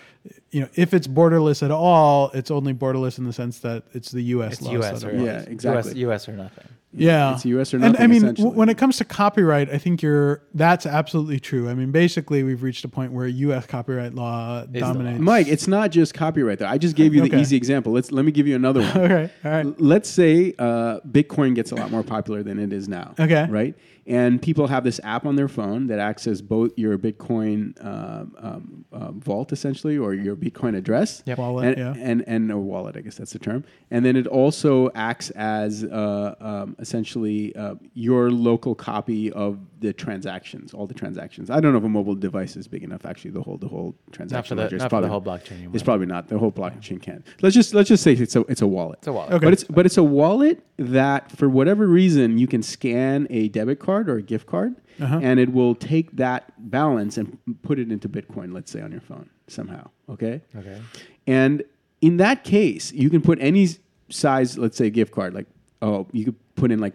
you 0.50 0.62
know, 0.62 0.68
if 0.76 0.94
it's 0.94 1.08
borderless 1.08 1.62
at 1.64 1.72
all, 1.72 2.32
it's 2.34 2.50
only 2.50 2.74
borderless 2.74 3.18
in 3.20 3.26
the 3.26 3.34
sense 3.34 3.60
that 3.60 3.84
it's 3.94 4.10
the 4.12 4.22
U.S. 4.36 4.54
It's 4.54 4.62
laws 4.64 4.74
US 4.86 5.04
or. 5.04 5.14
Yeah, 5.16 5.42
exactly. 5.48 5.92
US, 5.92 5.96
US 5.98 6.30
or 6.30 6.34
nothing. 6.34 6.66
Yeah, 6.94 7.36
It's 7.36 7.46
US 7.46 7.74
or 7.74 7.80
nothing. 7.80 7.96
And 7.96 8.04
I 8.04 8.08
mean, 8.08 8.34
w- 8.34 8.50
when 8.50 8.68
it 8.68 8.78
comes 8.78 8.98
to 8.98 9.06
copyright, 9.06 9.70
I 9.70 9.78
think 9.78 10.02
you're 10.02 10.42
that's 10.54 10.86
absolutely 10.86 11.40
true. 11.40 11.70
I 11.70 11.74
mean, 11.74 11.92
basically, 11.92 12.44
we've 12.44 12.64
reached 12.64 12.84
a 12.84 12.90
point 12.90 13.14
where 13.14 13.28
U.S. 13.28 13.66
copyright 13.66 14.14
law 14.14 14.66
the 14.66 14.80
dominates. 14.82 15.20
law. 15.20 15.24
Mike, 15.24 15.48
it's 15.48 15.68
not 15.70 15.92
just 15.92 16.14
copyright 16.14 16.60
though. 16.60 16.66
I 16.68 16.78
just 16.78 16.98
gave 16.98 17.14
you 17.16 17.22
the 17.22 17.28
Okay. 17.28 17.40
easy 17.40 17.56
example. 17.56 17.94
Let's 17.94 18.12
let 18.12 18.26
me 18.26 18.32
give 18.34 18.46
you 18.46 18.56
another 18.58 18.82
one. 18.94 18.98
Okay, 18.98 19.32
all 19.46 19.52
right. 19.52 19.66
L- 19.68 19.76
Let's 19.78 20.10
say 20.10 20.54
uh, 20.60 21.00
Bitcoin 21.10 21.56
gets 21.56 21.72
a 21.72 21.76
lot 21.76 21.92
more 21.92 22.04
popular 22.04 22.44
than 22.44 22.60
it 22.60 22.74
is 22.74 22.90
now. 22.90 23.14
Okay. 23.18 23.46
Right? 23.50 23.74
And 24.08 24.42
people 24.42 24.68
have 24.68 24.84
this 24.84 25.00
app 25.04 25.26
on 25.26 25.36
their 25.36 25.48
phone 25.48 25.88
that 25.88 26.00
acts 26.00 26.26
as 26.26 26.42
both 26.42 26.72
your 26.78 26.98
Bitcoin 26.98 27.74
um, 27.86 28.36
um, 28.40 28.86
uh, 28.92 29.12
vault, 29.12 29.52
essentially, 29.52 29.98
or 29.98 30.14
your 30.14 30.36
Bitcoin 30.36 30.76
address. 30.76 31.22
Yep. 31.26 31.38
Wallet, 31.38 31.66
and, 31.68 31.78
yeah. 31.78 32.04
and 32.04 32.24
and 32.28 32.52
or 32.52 32.60
wallet, 32.60 32.98
I 32.98 33.02
guess 33.02 33.16
that's 33.16 33.34
the 33.34 33.40
term. 33.40 33.64
And 33.92 34.04
then 34.04 34.16
it 34.16 34.26
also 34.26 34.90
acts 34.96 35.30
as 35.32 35.84
uh, 35.84 36.36
um, 36.40 36.76
essentially 36.80 37.56
uh, 37.56 37.76
your 37.94 38.32
local 38.32 38.74
copy 38.74 39.32
of 39.32 39.60
the 39.80 39.94
transactions, 39.94 40.74
all 40.74 40.88
the 40.88 40.94
transactions. 40.94 41.50
I 41.50 41.60
don't 41.60 41.72
know 41.72 41.78
if 41.80 41.84
a 41.84 41.90
mobile 41.90 42.16
device 42.16 42.56
is 42.56 42.68
big 42.68 42.84
enough 42.84 43.06
actually 43.06 43.32
to 43.32 43.42
hold 43.42 43.62
the 43.62 43.68
whole 43.68 43.96
transaction. 44.12 44.58
the- 44.58 44.64
ledger. 44.64 44.76
It's 44.78 44.84
not 44.84 44.90
for 44.90 45.02
the 45.02 45.08
whole 45.10 45.22
blockchain 45.22 45.62
you 45.62 45.70
It's 45.74 45.82
want. 45.82 45.86
probably 45.86 46.06
not 46.08 46.28
the 46.28 46.40
whole 46.40 46.52
blockchain 46.52 47.02
can. 47.02 47.24
Let's 47.42 47.56
just 47.56 47.74
let's 47.76 47.90
just 47.90 48.04
say 48.04 48.14
it's 48.14 48.36
a 48.36 48.42
it's 48.42 48.62
a 48.62 48.68
wallet. 48.68 49.00
It's 49.00 49.08
a 49.08 49.14
wallet. 49.14 49.34
Okay. 49.34 49.46
But 49.46 49.54
it's 49.54 49.64
but 49.66 49.86
it's 49.86 49.98
a 49.98 50.04
wallet 50.04 50.64
that 50.78 51.32
for 51.32 51.48
whatever 51.48 51.86
reason 51.86 52.40
you 52.40 52.48
can 52.48 52.64
scan 52.64 53.28
a 53.30 53.48
debit 53.50 53.80
card 53.80 53.91
or 54.10 54.18
a 54.18 54.22
gift 54.22 54.48
card 54.48 54.76
Uh-huh. 55.00 55.20
and 55.22 55.40
it 55.40 55.52
will 55.52 55.76
take 55.76 56.16
that 56.18 56.54
balance 56.72 57.18
and 57.18 57.38
put 57.64 57.80
it 57.80 57.92
into 57.92 58.08
Bitcoin, 58.10 58.54
let's 58.54 58.72
say 58.72 58.82
on 58.82 58.92
your 58.92 59.02
phone 59.02 59.30
somehow. 59.48 59.90
Okay? 60.10 60.42
Okay. 60.56 60.82
And 61.28 61.64
in 62.02 62.18
that 62.18 62.44
case, 62.44 62.92
you 62.94 63.10
can 63.10 63.22
put 63.22 63.38
any 63.42 63.68
size, 64.10 64.58
let's 64.58 64.78
say 64.78 64.90
gift 64.90 65.12
card, 65.14 65.34
like 65.34 65.48
oh, 65.82 66.08
you 66.12 66.26
could 66.26 66.56
put 66.56 66.72
in 66.72 66.80
like 66.80 66.94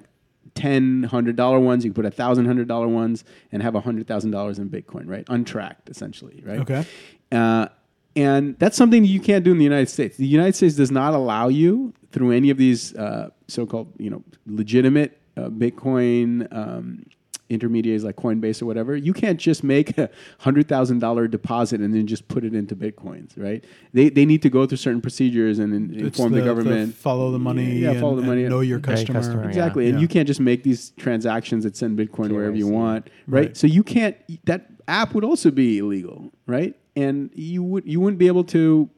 ten 0.55 1.03
hundred 1.03 1.37
dollar 1.37 1.59
ones, 1.61 1.85
you 1.85 1.91
could 1.91 1.97
put 1.97 2.07
a 2.07 2.11
thousand 2.11 2.47
hundred 2.47 2.69
dollar 2.69 2.88
ones 2.88 3.25
and 3.53 3.62
have 3.62 3.75
a 3.75 3.81
hundred 3.81 4.07
thousand 4.07 4.31
dollars 4.31 4.59
in 4.59 4.69
Bitcoin, 4.71 5.07
right? 5.07 5.25
Untracked 5.29 5.91
essentially, 5.91 6.43
right? 6.47 6.61
Okay. 6.61 6.85
Uh, 7.33 7.69
and 8.15 8.59
that's 8.59 8.76
something 8.76 9.05
you 9.05 9.21
can't 9.21 9.45
do 9.45 9.50
in 9.53 9.59
the 9.59 9.65
United 9.65 9.91
States. 9.91 10.17
The 10.17 10.26
United 10.26 10.55
States 10.55 10.75
does 10.76 10.91
not 10.91 11.12
allow 11.15 11.49
you 11.49 11.93
through 12.12 12.31
any 12.33 12.49
of 12.49 12.57
these 12.57 12.95
uh, 12.95 13.29
so-called, 13.47 13.93
you 13.99 14.09
know, 14.09 14.23
legitimate 14.47 15.21
uh, 15.37 15.49
Bitcoin 15.50 16.50
um, 16.57 17.05
intermediaries 17.49 18.02
like 18.02 18.16
Coinbase 18.16 18.61
or 18.61 18.66
whatever. 18.66 18.97
You 18.97 19.12
can't 19.12 19.38
just 19.38 19.62
make 19.62 19.97
a 19.99 20.11
hundred 20.38 20.69
thousand 20.69 20.99
dollar 20.99 21.28
deposit 21.28 21.81
and 21.81 21.95
then 21.95 22.07
just 22.07 22.26
put 22.26 22.45
it 22.45 22.55
into 22.55 22.75
bitcoins, 22.75 23.33
right? 23.37 23.64
They 23.93 24.09
they 24.09 24.25
need 24.25 24.43
to 24.43 24.50
go 24.50 24.66
through 24.66 24.78
certain 24.78 25.00
procedures 25.00 25.59
and 25.61 25.73
in, 25.73 25.95
inform 26.07 26.33
the, 26.33 26.43
government. 26.43 26.95
follow 26.95 27.31
the 27.31 27.38
money, 27.38 27.76
Yeah, 27.78 27.90
and, 27.93 28.00
follow 28.00 28.14
the 28.16 28.23
and 28.23 28.28
money. 28.28 28.43
know 28.49 28.61
your 28.61 28.81
Pay 28.81 28.93
customer. 28.95 29.21
customer, 29.21 29.43
yeah. 29.45 29.49
Exactly, 29.49 29.87
and 29.88 29.99
Yeah. 29.99 30.02
you 30.02 30.09
can't 30.09 30.26
just 30.26 30.40
make 30.40 30.64
these 30.64 30.90
transactions 30.90 31.62
that 31.64 31.76
send 31.76 31.97
Bitcoin 31.99 32.33
wherever 32.33 32.57
you 32.57 32.66
want, 32.66 33.09
right? 33.28 33.47
Right. 33.47 33.57
So 33.57 33.66
you 33.69 33.85
can't. 33.85 34.16
That 34.47 34.66
app 34.88 35.14
would 35.14 35.25
also 35.25 35.50
be 35.52 35.78
illegal, 35.78 36.33
right? 36.47 36.75
And 36.97 37.31
you 37.35 37.62
would 37.62 37.87
you 37.87 38.00
wouldn't 38.00 38.19
be 38.19 38.26
able 38.26 38.45
to 38.45 38.90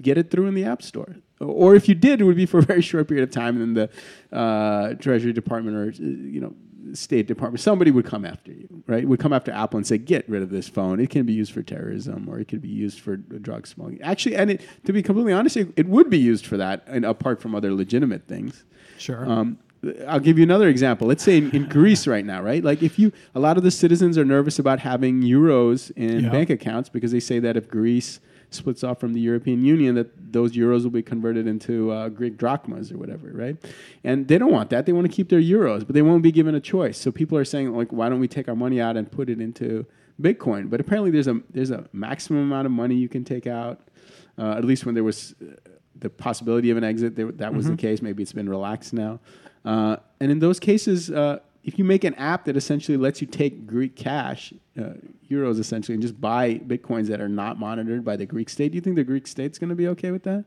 get 0.00 0.16
it 0.16 0.30
through 0.30 0.46
in 0.46 0.54
the 0.54 0.64
App 0.64 0.80
Store, 0.82 1.16
or 1.40 1.74
if 1.74 1.88
you 1.88 1.94
did, 1.94 2.20
it 2.20 2.24
would 2.24 2.36
be 2.36 2.46
for 2.46 2.58
a 2.58 2.62
very 2.62 2.82
short 2.82 3.08
period 3.08 3.24
of 3.24 3.30
time, 3.30 3.60
and 3.60 3.76
then 3.76 3.88
the 4.30 4.36
uh, 4.36 4.94
Treasury 4.94 5.32
Department 5.32 5.76
or 5.76 5.90
you 6.02 6.40
know 6.40 6.54
State 6.94 7.26
Department 7.26 7.60
somebody 7.60 7.90
would 7.90 8.06
come 8.06 8.24
after 8.24 8.52
you, 8.52 8.68
right? 8.86 9.06
Would 9.06 9.18
come 9.20 9.32
after 9.32 9.50
Apple 9.52 9.76
and 9.78 9.86
say, 9.86 9.98
"Get 9.98 10.28
rid 10.28 10.42
of 10.42 10.50
this 10.50 10.68
phone. 10.68 11.00
It 11.00 11.10
can 11.10 11.26
be 11.26 11.32
used 11.32 11.52
for 11.52 11.62
terrorism, 11.62 12.28
or 12.28 12.38
it 12.38 12.46
could 12.48 12.62
be 12.62 12.68
used 12.68 13.00
for 13.00 13.16
drug 13.16 13.66
smuggling." 13.66 14.00
Actually, 14.02 14.36
and 14.36 14.52
it, 14.52 14.60
to 14.84 14.92
be 14.92 15.02
completely 15.02 15.32
honest, 15.32 15.56
it, 15.56 15.68
it 15.76 15.86
would 15.88 16.08
be 16.10 16.18
used 16.18 16.46
for 16.46 16.56
that, 16.56 16.84
and 16.86 17.04
apart 17.04 17.40
from 17.40 17.54
other 17.54 17.72
legitimate 17.74 18.26
things. 18.28 18.64
Sure. 18.98 19.28
Um, 19.30 19.58
I'll 20.08 20.20
give 20.20 20.38
you 20.38 20.42
another 20.44 20.68
example. 20.68 21.06
Let's 21.06 21.22
say 21.22 21.36
in, 21.36 21.50
in 21.54 21.68
Greece 21.68 22.06
right 22.06 22.24
now, 22.24 22.42
right? 22.42 22.64
Like 22.64 22.82
if 22.82 22.98
you, 22.98 23.12
a 23.34 23.40
lot 23.40 23.56
of 23.56 23.62
the 23.62 23.70
citizens 23.70 24.16
are 24.18 24.24
nervous 24.24 24.58
about 24.58 24.80
having 24.80 25.22
euros 25.22 25.92
in 25.96 26.20
Yeah. 26.24 26.30
bank 26.30 26.50
accounts 26.50 26.88
because 26.88 27.12
they 27.12 27.20
say 27.20 27.38
that 27.40 27.56
if 27.56 27.68
Greece 27.68 28.18
splits 28.50 28.84
off 28.84 29.00
from 29.00 29.12
the 29.12 29.20
European 29.20 29.64
Union, 29.64 29.94
that 29.94 30.32
those 30.32 30.52
euros 30.52 30.84
will 30.84 30.90
be 30.90 31.02
converted 31.02 31.46
into 31.46 31.90
uh, 31.90 32.08
Greek 32.08 32.36
drachmas 32.36 32.92
or 32.92 32.98
whatever, 32.98 33.30
right? 33.32 33.56
And 34.04 34.28
they 34.28 34.38
don't 34.38 34.52
want 34.52 34.70
that. 34.70 34.86
They 34.86 34.92
want 34.92 35.10
to 35.10 35.12
keep 35.12 35.28
their 35.28 35.40
euros, 35.40 35.86
but 35.86 35.94
they 35.94 36.02
won't 36.02 36.22
be 36.22 36.32
given 36.32 36.54
a 36.54 36.60
choice. 36.60 36.98
So 36.98 37.10
people 37.10 37.36
are 37.38 37.44
saying, 37.44 37.72
like, 37.74 37.92
why 37.92 38.08
don't 38.08 38.20
we 38.20 38.28
take 38.28 38.48
our 38.48 38.56
money 38.56 38.80
out 38.80 38.96
and 38.96 39.10
put 39.10 39.28
it 39.28 39.40
into 39.40 39.86
Bitcoin? 40.20 40.70
But 40.70 40.80
apparently, 40.80 41.10
there's 41.10 41.28
a 41.28 41.40
there's 41.50 41.70
a 41.70 41.86
maximum 41.92 42.42
amount 42.42 42.66
of 42.66 42.72
money 42.72 42.94
you 42.94 43.08
can 43.08 43.24
take 43.24 43.46
out. 43.46 43.80
Uh, 44.38 44.52
at 44.52 44.64
least 44.64 44.84
when 44.84 44.94
there 44.94 45.04
was 45.04 45.34
uh, 45.40 45.54
the 45.98 46.10
possibility 46.10 46.70
of 46.70 46.76
an 46.76 46.84
exit, 46.84 47.16
there, 47.16 47.32
that 47.32 47.54
was 47.54 47.66
the 47.66 47.76
case. 47.76 48.02
Maybe 48.02 48.22
it's 48.22 48.32
been 48.32 48.48
relaxed 48.48 48.92
now. 48.92 49.18
Uh, 49.64 49.96
and 50.20 50.30
in 50.30 50.38
those 50.38 50.60
cases, 50.60 51.10
uh, 51.10 51.40
if 51.66 51.78
you 51.78 51.84
make 51.84 52.04
an 52.04 52.14
app 52.14 52.44
that 52.44 52.56
essentially 52.56 52.96
lets 52.96 53.20
you 53.20 53.26
take 53.26 53.66
Greek 53.66 53.96
cash, 53.96 54.54
uh, 54.78 54.94
euros 55.28 55.58
essentially, 55.58 55.94
and 55.94 56.00
just 56.02 56.18
buy 56.20 56.54
bitcoins 56.54 57.08
that 57.08 57.20
are 57.20 57.28
not 57.28 57.58
monitored 57.58 58.04
by 58.04 58.14
the 58.16 58.24
Greek 58.24 58.48
state, 58.48 58.70
do 58.70 58.76
you 58.76 58.80
think 58.80 58.94
the 58.94 59.02
Greek 59.02 59.26
state's 59.26 59.58
going 59.58 59.70
to 59.70 59.74
be 59.74 59.88
okay 59.88 60.12
with 60.12 60.22
that? 60.22 60.44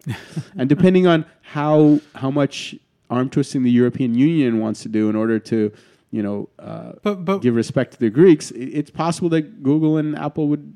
and 0.58 0.70
depending 0.70 1.06
on 1.08 1.26
how 1.42 2.00
how 2.16 2.32
much 2.32 2.74
arm 3.10 3.30
twisting 3.30 3.64
the 3.64 3.72
European 3.72 4.16
Union 4.16 4.60
wants 4.60 4.82
to 4.84 4.88
do 4.90 5.10
in 5.10 5.16
order 5.18 5.40
to, 5.40 5.74
you 6.12 6.24
know, 6.24 6.48
uh, 6.58 6.94
But- 7.04 7.26
but- 7.26 7.42
give 7.42 7.56
respect 7.56 7.92
to 7.94 8.00
the 8.00 8.10
Greeks, 8.10 8.52
it's 8.52 8.90
possible 8.92 9.28
that 9.30 9.62
Google 9.62 9.98
and 9.98 10.18
Apple 10.18 10.48
would 10.48 10.74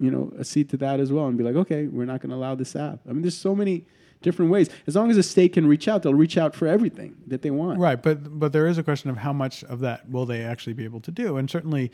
you 0.00 0.12
know, 0.12 0.32
accede 0.38 0.70
to 0.70 0.76
that 0.76 1.00
as 1.00 1.10
well 1.12 1.26
and 1.26 1.36
be 1.36 1.42
like, 1.42 1.56
okay, 1.56 1.88
we're 1.88 2.04
not 2.04 2.20
going 2.20 2.30
to 2.30 2.36
allow 2.36 2.54
this 2.54 2.76
app. 2.76 3.00
I 3.08 3.12
mean, 3.12 3.22
there's 3.22 3.36
so 3.36 3.52
many 3.52 3.84
different 4.22 4.50
ways. 4.50 4.68
As 4.86 4.96
long 4.96 5.10
as 5.10 5.16
a 5.16 5.22
state 5.22 5.52
can 5.52 5.66
reach 5.66 5.88
out, 5.88 6.02
they'll 6.02 6.14
reach 6.14 6.36
out 6.38 6.54
for 6.54 6.66
everything 6.66 7.16
that 7.26 7.42
they 7.42 7.50
want. 7.50 7.78
Right, 7.78 8.00
but 8.02 8.38
but 8.38 8.52
there 8.52 8.66
is 8.66 8.78
a 8.78 8.82
question 8.82 9.10
of 9.10 9.16
how 9.16 9.32
much 9.32 9.64
of 9.64 9.80
that 9.80 10.08
will 10.10 10.26
they 10.26 10.42
actually 10.42 10.72
be 10.74 10.84
able 10.84 11.00
to 11.00 11.10
do, 11.10 11.36
and 11.36 11.48
certainly, 11.50 11.90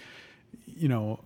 you 0.66 0.88
know, 0.88 1.20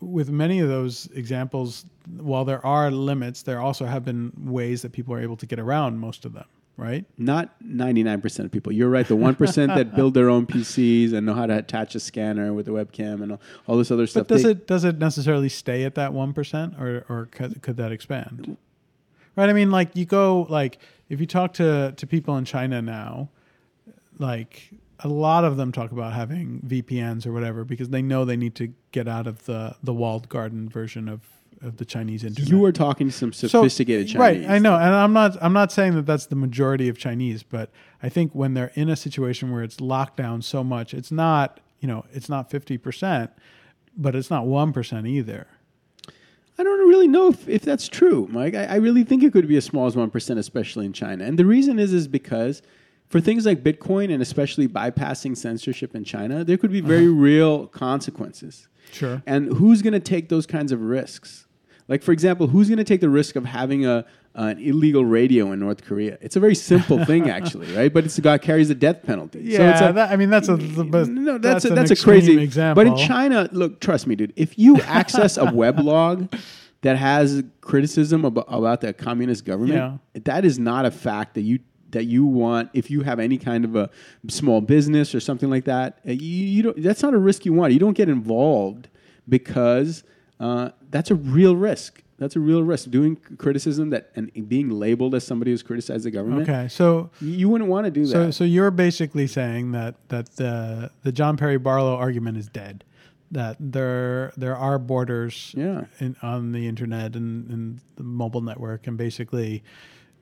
with 0.00 0.30
many 0.30 0.60
of 0.60 0.68
those 0.68 1.06
examples, 1.14 1.86
while 2.18 2.44
there 2.44 2.64
are 2.64 2.90
limits, 2.90 3.42
there 3.42 3.60
also 3.60 3.86
have 3.86 4.04
been 4.04 4.32
ways 4.36 4.82
that 4.82 4.92
people 4.92 5.14
are 5.14 5.20
able 5.20 5.36
to 5.36 5.46
get 5.46 5.58
around 5.58 5.98
most 5.98 6.24
of 6.24 6.32
them. 6.32 6.44
Right? 6.78 7.06
Not 7.16 7.54
99% 7.64 8.40
of 8.40 8.52
people. 8.52 8.70
You're 8.70 8.90
right. 8.90 9.08
The 9.08 9.16
1% 9.16 9.66
that 9.74 9.96
build 9.96 10.12
their 10.12 10.28
own 10.28 10.44
PCs 10.44 11.14
and 11.14 11.24
know 11.24 11.32
how 11.32 11.46
to 11.46 11.56
attach 11.56 11.94
a 11.94 12.00
scanner 12.00 12.52
with 12.52 12.68
a 12.68 12.70
webcam 12.70 13.22
and 13.22 13.32
all, 13.32 13.40
all 13.66 13.78
this 13.78 13.90
other 13.90 14.06
stuff. 14.06 14.28
But 14.28 14.34
does 14.34 14.42
they- 14.42 14.50
it 14.50 14.66
does 14.66 14.84
it 14.84 14.98
necessarily 14.98 15.48
stay 15.48 15.84
at 15.84 15.94
that 15.94 16.12
one 16.12 16.34
percent, 16.34 16.74
or 16.78 17.06
or 17.08 17.28
could, 17.30 17.62
could 17.62 17.78
that 17.78 17.92
expand? 17.92 18.58
Right. 19.36 19.48
I 19.50 19.52
mean, 19.52 19.70
like 19.70 19.94
you 19.94 20.04
go 20.06 20.46
like 20.48 20.78
if 21.08 21.20
you 21.20 21.26
talk 21.26 21.52
to 21.54 21.92
to 21.96 22.06
people 22.06 22.36
in 22.36 22.44
China 22.44 22.80
now, 22.82 23.28
like 24.18 24.70
a 25.00 25.08
lot 25.08 25.44
of 25.44 25.56
them 25.56 25.72
talk 25.72 25.92
about 25.92 26.14
having 26.14 26.60
VPNs 26.66 27.26
or 27.26 27.32
whatever 27.32 27.64
because 27.64 27.90
they 27.90 28.00
know 28.02 28.24
they 28.24 28.36
need 28.36 28.54
to 28.56 28.72
get 28.92 29.06
out 29.08 29.26
of 29.26 29.44
the 29.44 29.76
the 29.82 29.92
walled 29.92 30.28
garden 30.28 30.68
version 30.68 31.08
of 31.08 31.20
of 31.62 31.78
the 31.78 31.84
Chinese 31.86 32.22
internet. 32.22 32.50
You 32.50 32.62
are 32.66 32.72
talking 32.72 33.06
to 33.08 33.12
some 33.12 33.32
So- 33.32 33.48
sophisticated 33.48 34.08
Chinese. 34.08 34.18
Right, 34.20 34.50
I 34.50 34.58
know, 34.58 34.74
and 34.76 34.94
I'm 34.94 35.12
not. 35.12 35.36
I'm 35.42 35.52
not 35.54 35.72
saying 35.72 35.94
that 35.94 36.04
that's 36.06 36.26
the 36.26 36.36
majority 36.36 36.88
of 36.88 36.98
Chinese, 36.98 37.42
but 37.42 37.70
I 38.02 38.08
think 38.10 38.34
when 38.34 38.54
they're 38.54 38.72
in 38.74 38.88
a 38.90 38.96
situation 38.96 39.50
where 39.50 39.62
it's 39.62 39.80
locked 39.80 40.16
down 40.18 40.42
so 40.42 40.62
much, 40.62 40.92
it's 40.94 41.10
not. 41.12 41.60
You 41.80 41.88
know, 41.88 42.04
it's 42.12 42.28
not 42.28 42.50
fifty 42.50 42.76
percent, 42.78 43.30
but 43.96 44.14
it's 44.14 44.30
not 44.30 44.46
one 44.46 44.72
percent 44.72 45.06
either. 45.06 45.46
I 46.58 46.62
don't 46.62 46.88
really 46.88 47.08
know 47.08 47.28
if, 47.28 47.48
if 47.48 47.62
that's 47.62 47.88
true, 47.88 48.28
Mike. 48.30 48.54
I, 48.54 48.64
I 48.64 48.74
really 48.76 49.04
think 49.04 49.22
it 49.22 49.32
could 49.32 49.46
be 49.46 49.56
as 49.56 49.64
small 49.64 49.86
as 49.86 49.94
1%, 49.94 50.38
especially 50.38 50.86
in 50.86 50.92
China. 50.92 51.24
And 51.24 51.38
the 51.38 51.44
reason 51.44 51.78
is 51.78 51.92
is 51.92 52.08
because 52.08 52.62
for 53.08 53.20
things 53.20 53.46
like 53.46 53.62
Bitcoin 53.62 54.12
and 54.12 54.22
especially 54.22 54.66
bypassing 54.66 55.36
censorship 55.36 55.94
in 55.94 56.04
China, 56.04 56.44
there 56.44 56.56
could 56.56 56.72
be 56.72 56.80
uh-huh. 56.80 56.88
very 56.88 57.08
real 57.08 57.66
consequences. 57.66 58.68
Sure. 58.92 59.22
And 59.26 59.52
who's 59.52 59.82
going 59.82 59.92
to 59.92 60.00
take 60.00 60.28
those 60.28 60.46
kinds 60.46 60.72
of 60.72 60.80
risks? 60.80 61.46
Like, 61.88 62.02
for 62.02 62.12
example, 62.12 62.48
who's 62.48 62.68
going 62.68 62.78
to 62.78 62.84
take 62.84 63.00
the 63.00 63.08
risk 63.08 63.36
of 63.36 63.44
having 63.44 63.86
a 63.86 64.04
an 64.36 64.58
illegal 64.58 65.04
radio 65.04 65.50
in 65.52 65.58
North 65.60 65.82
Korea? 65.84 66.18
It's 66.20 66.36
a 66.36 66.40
very 66.40 66.54
simple 66.54 67.04
thing, 67.04 67.28
actually, 67.38 67.74
right? 67.74 67.92
But 67.92 68.04
it's 68.04 68.18
got 68.20 68.42
carries 68.42 68.70
a 68.70 68.74
death 68.74 69.02
penalty. 69.02 69.40
Yeah, 69.42 69.72
it's 69.72 69.80
a- 69.80 69.92
that, 69.94 70.10
I 70.12 70.16
mean 70.16 70.30
that's 70.30 70.48
a 70.48 70.56
no, 70.56 71.38
that's 71.38 71.64
a, 71.64 71.68
an 71.68 71.74
that's 71.74 71.90
a 71.90 71.96
crazy 72.04 72.38
example. 72.40 72.84
But 72.84 72.90
in 72.90 72.96
China, 73.06 73.48
look, 73.52 73.80
trust 73.80 74.06
me, 74.06 74.14
dude. 74.14 74.32
If 74.36 74.58
you 74.58 74.80
access 74.82 75.36
a 75.36 75.42
weblog 75.46 76.32
that 76.82 76.96
has 76.96 77.42
criticism 77.62 78.24
about, 78.24 78.44
about 78.48 78.80
the 78.82 78.92
communist 78.92 79.44
government, 79.44 80.00
that 80.24 80.44
is 80.44 80.58
not 80.58 80.84
a 80.84 80.90
fact 80.90 81.34
that 81.34 81.40
you 81.42 81.58
that 81.92 82.04
you 82.04 82.26
want. 82.26 82.68
If 82.74 82.90
you 82.90 83.00
have 83.02 83.18
any 83.18 83.38
kind 83.38 83.64
of 83.64 83.74
a 83.74 83.88
small 84.28 84.60
business 84.60 85.14
or 85.14 85.20
something 85.20 85.48
like 85.48 85.64
that, 85.64 85.98
uh, 86.06 86.12
you, 86.12 86.18
you 86.46 86.62
don't. 86.62 86.82
That's 86.82 87.02
not 87.02 87.14
a 87.14 87.18
risk 87.18 87.46
you 87.46 87.54
want. 87.54 87.72
You 87.72 87.78
don't 87.78 87.96
get 87.96 88.08
involved 88.10 88.88
because 89.28 90.04
uh, 90.40 90.70
that's 90.90 91.10
a 91.10 91.14
real 91.14 91.56
risk. 91.56 92.02
That's 92.18 92.34
a 92.36 92.40
real 92.40 92.62
risk. 92.62 92.90
Doing 92.90 93.16
criticism 93.38 93.90
that 93.90 94.10
and 94.16 94.30
being 94.48 94.70
labeled 94.70 95.14
as 95.14 95.26
somebody 95.26 95.50
who's 95.50 95.62
criticized 95.62 96.04
the 96.04 96.10
government. 96.10 96.48
okay, 96.48 96.66
so 96.68 97.10
You 97.20 97.48
wouldn't 97.50 97.68
want 97.68 97.84
to 97.84 97.90
do 97.90 98.06
so 98.06 98.26
that. 98.26 98.32
so 98.32 98.44
you're 98.44 98.70
basically 98.70 99.26
saying 99.26 99.72
that 99.72 99.96
that 100.08 100.36
the 100.36 100.90
the 101.02 101.12
John 101.12 101.36
Perry 101.36 101.58
Barlow 101.58 101.94
argument 101.96 102.38
is 102.38 102.48
dead. 102.48 102.84
That 103.30 103.56
there 103.60 104.32
there 104.36 104.56
are 104.56 104.78
borders 104.78 105.52
Yeah. 105.56 105.86
in, 105.98 106.16
on 106.22 106.52
the 106.52 106.66
internet 106.68 107.16
and, 107.16 107.50
and 107.50 107.80
the 107.96 108.04
mobile 108.04 108.40
network, 108.40 108.86
and 108.86 108.96
basically 108.96 109.62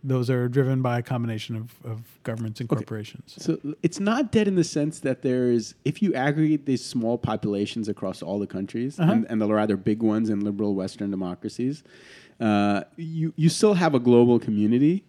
those 0.06 0.28
are 0.28 0.48
driven 0.48 0.82
by 0.82 0.98
a 0.98 1.02
combination 1.02 1.56
of, 1.56 1.74
of 1.84 2.02
governments 2.22 2.60
and 2.60 2.68
corporations. 2.68 3.34
So 3.38 3.58
it's 3.82 3.98
not 3.98 4.30
dead 4.30 4.46
in 4.46 4.54
the 4.54 4.62
sense 4.62 5.00
that 5.00 5.22
there 5.22 5.50
is, 5.50 5.74
if 5.86 6.02
you 6.02 6.12
aggregate 6.12 6.66
these 6.66 6.84
small 6.84 7.16
populations 7.16 7.88
across 7.88 8.22
all 8.22 8.38
the 8.38 8.46
countries, 8.46 8.98
and, 8.98 9.26
and 9.30 9.40
the 9.40 9.48
rather 9.48 9.78
big 9.78 10.02
ones 10.02 10.28
in 10.28 10.44
liberal 10.44 10.74
Western 10.74 11.10
democracies, 11.10 11.82
uh, 12.38 12.82
you, 12.96 13.32
you 13.36 13.48
still 13.48 13.74
have 13.74 13.94
a 13.94 13.98
global 13.98 14.38
community. 14.38 15.04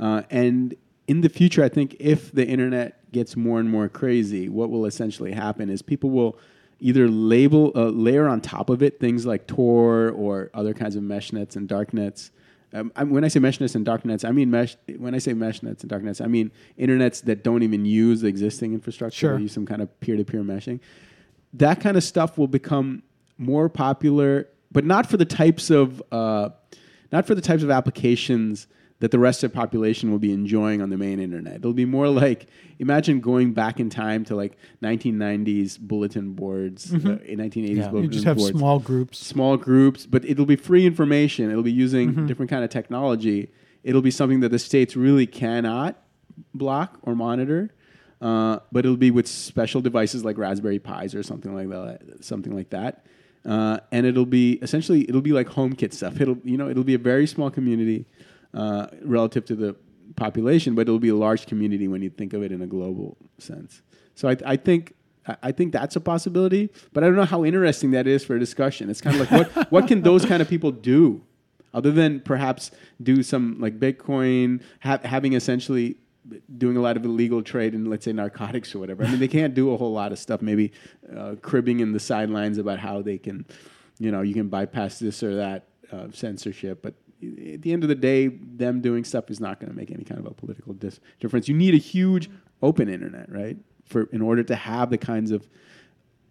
Uh, 0.00 0.22
and 0.30 0.74
in 1.06 1.20
the 1.20 1.28
future, 1.28 1.62
I 1.62 1.68
think 1.68 1.96
if 2.00 2.32
the 2.32 2.46
internet 2.46 3.12
gets 3.12 3.36
more 3.36 3.60
and 3.60 3.70
more 3.70 3.88
crazy, 3.88 4.48
what 4.48 4.68
will 4.70 4.84
essentially 4.84 5.32
happen 5.32 5.70
is 5.70 5.80
people 5.80 6.10
will 6.10 6.36
either 6.80 7.08
label, 7.08 7.70
uh, 7.76 7.84
layer 7.90 8.26
on 8.26 8.40
top 8.40 8.70
of 8.70 8.82
it 8.82 8.98
things 8.98 9.26
like 9.26 9.46
Tor 9.46 10.10
or 10.10 10.50
other 10.54 10.74
kinds 10.74 10.96
of 10.96 11.02
mesh 11.04 11.32
nets 11.32 11.54
and 11.54 11.68
dark 11.68 11.92
nets. 11.92 12.32
Um, 12.72 12.92
when 13.10 13.24
I 13.24 13.28
say 13.28 13.40
mesh 13.40 13.60
nets 13.60 13.74
and 13.74 13.84
dark 13.84 14.04
nets, 14.04 14.24
I 14.24 14.30
mean 14.30 14.50
mesh. 14.50 14.76
When 14.96 15.14
I 15.14 15.18
say 15.18 15.32
mesh 15.32 15.62
nets 15.62 15.82
and 15.82 15.90
dark 15.90 16.02
nets, 16.02 16.20
I 16.20 16.26
mean 16.26 16.52
internets 16.78 17.22
that 17.22 17.42
don't 17.42 17.62
even 17.62 17.84
use 17.84 18.20
the 18.20 18.28
existing 18.28 18.74
infrastructure. 18.74 19.16
Sure. 19.16 19.36
They 19.36 19.42
use 19.42 19.52
some 19.52 19.66
kind 19.66 19.82
of 19.82 20.00
peer-to-peer 20.00 20.42
meshing. 20.42 20.80
That 21.54 21.80
kind 21.80 21.96
of 21.96 22.04
stuff 22.04 22.38
will 22.38 22.48
become 22.48 23.02
more 23.38 23.68
popular, 23.68 24.48
but 24.70 24.84
not 24.84 25.06
for 25.06 25.16
the 25.16 25.24
types 25.24 25.70
of 25.70 26.02
uh, 26.12 26.50
not 27.10 27.26
for 27.26 27.34
the 27.34 27.40
types 27.40 27.62
of 27.62 27.70
applications 27.70 28.68
that 29.00 29.10
the 29.10 29.18
rest 29.18 29.42
of 29.42 29.50
the 29.50 29.56
population 29.56 30.10
will 30.10 30.18
be 30.18 30.32
enjoying 30.32 30.80
on 30.80 30.90
the 30.90 30.96
main 30.98 31.18
internet. 31.20 31.56
It'll 31.56 31.72
be 31.72 31.84
more 31.86 32.08
like 32.08 32.46
imagine 32.78 33.20
going 33.20 33.52
back 33.52 33.80
in 33.80 33.90
time 33.90 34.24
to 34.26 34.36
like 34.36 34.56
1990s 34.82 35.78
bulletin 35.78 36.32
boards, 36.34 36.92
uh, 36.92 36.96
in 37.24 37.38
1980s 37.38 37.76
Yeah. 37.76 37.84
You 37.86 37.90
bulletin 37.90 38.10
just 38.12 38.24
have 38.24 38.36
boards 38.36 38.58
small 38.58 38.78
groups. 38.78 39.18
small 39.18 39.56
groups, 39.56 40.06
but 40.06 40.24
it'll 40.24 40.46
be 40.46 40.56
free 40.56 40.86
information. 40.86 41.50
It'll 41.50 41.62
be 41.62 41.72
using 41.72 42.10
Mm-hmm. 42.12 42.26
different 42.26 42.50
kind 42.50 42.64
of 42.64 42.70
technology. 42.70 43.50
It'll 43.84 44.02
be 44.02 44.10
something 44.10 44.40
that 44.40 44.50
the 44.50 44.58
states 44.58 44.96
really 44.96 45.26
cannot 45.26 45.96
block 46.54 46.98
or 47.02 47.14
monitor. 47.14 47.70
Uh, 48.20 48.58
but 48.70 48.84
it'll 48.84 48.98
be 48.98 49.10
with 49.10 49.26
special 49.26 49.80
devices 49.80 50.24
like 50.26 50.36
Raspberry 50.36 50.78
Pis 50.78 51.14
or 51.14 51.22
something 51.22 51.54
like 51.54 51.68
that. 51.70 52.22
Something 52.24 52.54
like 52.54 52.68
that. 52.70 53.06
uh, 53.46 53.80
and 53.90 54.04
it'll 54.04 54.26
be 54.26 54.58
essentially 54.60 55.08
it'll 55.08 55.22
be 55.22 55.32
like 55.32 55.48
HomeKit 55.48 55.94
stuff. 55.94 56.20
It'll 56.20 56.36
you 56.44 56.58
know 56.58 56.68
it'll 56.68 56.84
be 56.84 56.92
a 56.94 56.98
very 56.98 57.26
small 57.26 57.50
community 57.50 58.04
uh, 58.54 58.86
relative 59.02 59.44
to 59.46 59.54
the 59.54 59.76
population, 60.16 60.74
but 60.74 60.82
it'll 60.82 60.98
be 60.98 61.08
a 61.08 61.14
large 61.14 61.46
community 61.46 61.86
when 61.88 62.02
you 62.02 62.10
think 62.10 62.32
of 62.32 62.42
it 62.42 62.50
in 62.52 62.62
a 62.62 62.66
global 62.66 63.16
sense. 63.38 63.82
So 64.14 64.28
I, 64.28 64.36
I 64.44 64.56
think 64.56 64.94
I- 65.42 65.52
think 65.52 65.72
that's 65.72 65.94
a 65.96 66.00
possibility, 66.00 66.70
but 66.92 67.04
I 67.04 67.06
don't 67.06 67.16
know 67.16 67.24
how 67.24 67.44
interesting 67.44 67.92
that 67.92 68.06
is 68.06 68.24
for 68.24 68.34
a 68.36 68.38
discussion. 68.40 68.90
It's 68.90 69.00
kind 69.00 69.20
of 69.20 69.30
like 69.30 69.54
what 69.54 69.70
what 69.72 69.88
can 69.88 70.02
those 70.02 70.24
kind 70.24 70.42
of 70.42 70.48
people 70.48 70.72
do, 70.72 71.22
other 71.72 71.92
than 71.92 72.20
perhaps 72.20 72.70
do 73.02 73.22
some 73.22 73.60
like 73.60 73.78
Bitcoin, 73.78 74.62
ha- 74.80 74.98
having 75.04 75.34
essentially 75.34 75.96
doing 76.58 76.76
a 76.76 76.80
lot 76.80 76.96
of 76.96 77.04
illegal 77.04 77.42
trade 77.42 77.74
in 77.74 77.88
let's 77.88 78.04
say 78.04 78.12
narcotics 78.12 78.74
or 78.74 78.78
whatever. 78.78 79.04
I 79.04 79.10
mean, 79.10 79.20
they 79.20 79.28
can't 79.28 79.54
do 79.54 79.72
a 79.72 79.76
whole 79.76 79.92
lot 79.92 80.10
of 80.12 80.18
stuff. 80.18 80.42
Maybe 80.42 80.72
uh, 81.16 81.36
cribbing 81.40 81.80
in 81.80 81.92
the 81.92 82.00
sidelines 82.00 82.58
about 82.58 82.78
how 82.78 83.00
they 83.00 83.16
can, 83.18 83.46
you 83.98 84.10
know, 84.10 84.20
you 84.22 84.34
can 84.34 84.48
bypass 84.48 84.98
this 84.98 85.22
or 85.22 85.36
that 85.36 85.68
uh, 85.92 86.08
censorship, 86.12 86.82
but. 86.82 86.94
At 87.22 87.62
the 87.62 87.72
end 87.72 87.82
of 87.82 87.88
the 87.88 87.94
day, 87.94 88.28
them 88.28 88.80
doing 88.80 89.04
stuff 89.04 89.30
is 89.30 89.40
not 89.40 89.60
going 89.60 89.70
to 89.70 89.76
make 89.76 89.90
any 89.90 90.04
kind 90.04 90.18
of 90.20 90.26
a 90.26 90.30
political 90.34 90.72
dis- 90.72 91.00
difference. 91.20 91.48
You 91.48 91.54
need 91.54 91.74
a 91.74 91.78
huge 91.78 92.30
open 92.62 92.88
internet, 92.88 93.30
right? 93.30 93.56
For 93.84 94.04
in 94.12 94.22
order 94.22 94.42
to 94.44 94.54
have 94.54 94.90
the 94.90 94.98
kinds 94.98 95.30
of 95.30 95.46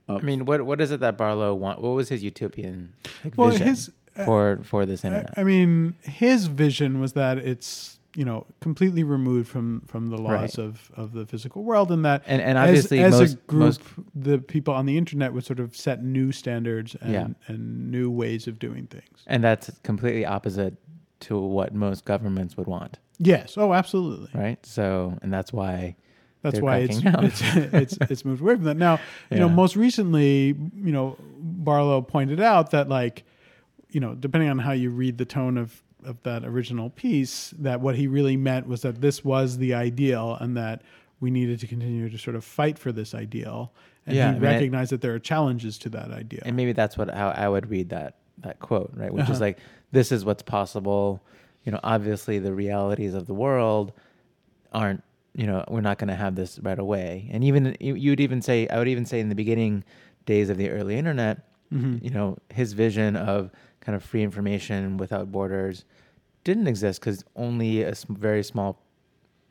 I 0.07 0.21
mean, 0.21 0.45
what 0.45 0.65
what 0.65 0.81
is 0.81 0.89
it 0.89 1.01
that 1.01 1.17
Barlow 1.17 1.53
want? 1.53 1.81
What 1.81 1.89
was 1.91 2.09
his 2.09 2.23
utopian 2.23 2.93
like, 3.23 3.37
Well, 3.37 3.51
vision 3.51 3.67
his- 3.67 3.91
uh, 4.17 4.25
for 4.25 4.59
for 4.63 4.85
this 4.87 5.05
internet? 5.05 5.33
I, 5.37 5.41
I 5.41 5.43
mean, 5.43 5.95
his 6.01 6.47
vision 6.47 6.99
was 6.99 7.13
that 7.13 7.37
it's 7.37 7.98
you 8.15 8.25
know 8.25 8.45
completely 8.59 9.03
removed 9.03 9.47
from 9.47 9.81
from 9.81 10.07
the 10.07 10.17
laws 10.17 10.31
Right. 10.31 10.57
of 10.57 10.91
of 10.95 11.13
the 11.13 11.25
physical 11.25 11.63
world, 11.63 11.91
and 11.91 12.03
that 12.05 12.23
And- 12.25 12.41
and 12.41 12.57
as- 12.57 12.67
obviously 12.69 12.99
as, 13.01 13.19
most- 13.19 13.33
a 13.33 13.37
group, 13.47 13.61
most- 13.63 13.81
the 14.15 14.39
people 14.39 14.73
on 14.73 14.85
the 14.85 14.97
internet 14.97 15.33
would 15.33 15.43
sort 15.45 15.59
of 15.59 15.75
set 15.75 16.03
new 16.03 16.31
standards 16.31 16.95
and 17.01 17.11
Yeah. 17.13 17.27
and 17.47 17.91
new 17.91 18.09
ways 18.09 18.47
of 18.47 18.57
doing 18.59 18.87
things. 18.87 19.23
and 19.27 19.43
that's 19.43 19.69
completely 19.83 20.25
opposite 20.25 20.75
to 21.21 21.37
what 21.37 21.73
most 21.73 22.05
governments 22.05 22.55
would 22.57 22.67
want, 22.67 22.97
Yes. 23.19 23.57
Oh, 23.57 23.73
absolutely. 23.73 24.29
right? 24.33 24.65
So, 24.65 25.17
and 25.21 25.31
that's 25.33 25.51
why 25.53 25.95
That's 26.41 26.61
why 26.61 26.77
it's, 26.77 27.01
it's 27.03 27.41
it's 27.73 27.97
it's 28.09 28.23
moved 28.25 28.41
away 28.41 28.55
from 28.55 28.63
that. 28.63 28.77
Now, 28.77 28.99
you 29.29 29.37
know, 29.39 29.49
most 29.49 29.75
recently, 29.75 30.55
you 30.73 30.91
know, 30.93 31.17
Barlow 31.37 32.01
pointed 32.01 32.39
out 32.39 32.71
that 32.71 32.87
like, 32.87 33.23
you 33.91 33.99
know, 33.99 34.15
depending 34.15 34.49
on 34.49 34.59
how 34.59 34.71
you 34.71 34.89
read 34.89 35.17
the 35.17 35.25
tone 35.25 35.57
of 35.57 35.83
of 36.03 36.21
that 36.23 36.45
original 36.45 36.89
piece, 36.89 37.51
that 37.59 37.81
what 37.81 37.95
he 37.95 38.07
really 38.07 38.37
meant 38.37 38.67
was 38.67 38.81
that 38.83 39.01
this 39.01 39.23
was 39.23 39.57
the 39.57 39.73
ideal 39.73 40.37
and 40.39 40.55
that 40.57 40.81
we 41.19 41.29
needed 41.31 41.59
to 41.59 41.67
continue 41.67 42.09
to 42.09 42.17
sort 42.17 42.35
of 42.35 42.43
fight 42.45 42.79
for 42.79 42.91
this 42.91 43.13
ideal. 43.13 43.73
And 44.05 44.15
Yeah, 44.15 44.23
he 44.23 44.29
I 44.29 44.39
mean, 44.39 44.43
I- 44.49 44.53
recognized 44.53 44.91
that 44.91 45.01
there 45.01 45.13
are 45.13 45.19
challenges 45.19 45.77
to 45.79 45.89
that 45.89 46.11
idea. 46.11 46.41
and 46.45 46.55
maybe 46.55 46.71
that's 46.73 46.97
what 46.97 47.09
how 47.13 47.29
I 47.29 47.47
would 47.49 47.69
read 47.69 47.89
that 47.89 48.15
that 48.39 48.59
quote, 48.59 48.91
right? 48.95 49.13
Which 49.13 49.25
is 49.25 49.31
Uh-huh. 49.31 49.39
like, 49.41 49.59
this 49.91 50.11
is 50.13 50.23
what's 50.23 50.43
possible. 50.43 51.21
You 51.65 51.73
know, 51.73 51.79
obviously 51.83 52.39
the 52.39 52.53
realities 52.53 53.13
of 53.13 53.27
the 53.27 53.33
world 53.33 53.91
aren't. 54.71 55.03
You 55.35 55.45
know, 55.45 55.63
we're 55.69 55.81
not 55.81 55.99
going 55.99 56.07
to 56.07 56.15
have 56.15 56.35
this 56.35 56.57
right 56.63 56.79
away. 56.79 57.29
And 57.31 57.43
even 57.43 57.75
you- 57.79 57.95
you'd 57.95 58.19
even 58.19 58.41
say, 58.41 58.67
I 58.67 58.77
would 58.79 58.87
even 58.87 59.05
say 59.05 59.19
in 59.19 59.29
the 59.29 59.35
beginning 59.35 59.83
days 60.25 60.49
of 60.49 60.57
the 60.57 60.69
early 60.69 60.97
internet, 60.97 61.45
Mm-hmm. 61.73 62.03
you 62.03 62.09
know, 62.09 62.35
his 62.51 62.73
vision 62.73 63.15
of 63.15 63.51
kind 63.89 63.95
of 63.95 64.03
free 64.03 64.21
information 64.21 64.97
without 64.97 65.31
borders 65.31 65.83
didn't 66.43 66.67
exist 66.67 66.99
because 67.01 67.23
only 67.35 67.81
a 67.81 67.91
very 68.07 68.43
small 68.43 68.79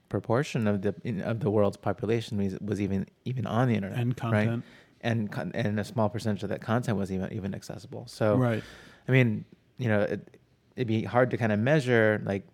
proportion 0.08 0.68
of 0.68 0.82
the 0.82 0.94
of 1.24 1.40
the 1.40 1.50
world's 1.50 1.76
population 1.76 2.38
was, 2.38 2.56
was 2.60 2.80
even 2.80 3.04
even 3.24 3.44
on 3.48 3.66
the 3.66 3.74
internet 3.74 3.98
And 3.98 4.10
right? 4.22 4.46
content. 4.46 4.64
and 5.00 5.52
and 5.56 5.80
a 5.80 5.84
small 5.84 6.08
percentage 6.08 6.44
of 6.44 6.50
that 6.50 6.60
content 6.60 6.96
was 6.96 7.10
even 7.10 7.32
even 7.32 7.52
accessible. 7.52 8.04
So 8.06 8.36
right. 8.36 8.62
I 9.08 9.10
mean, 9.10 9.44
you 9.76 9.88
know, 9.88 10.02
it, 10.02 10.38
it'd 10.76 10.86
be 10.86 11.02
hard 11.02 11.30
to 11.32 11.36
kind 11.36 11.50
of 11.50 11.58
measure 11.58 12.22
like, 12.24 12.44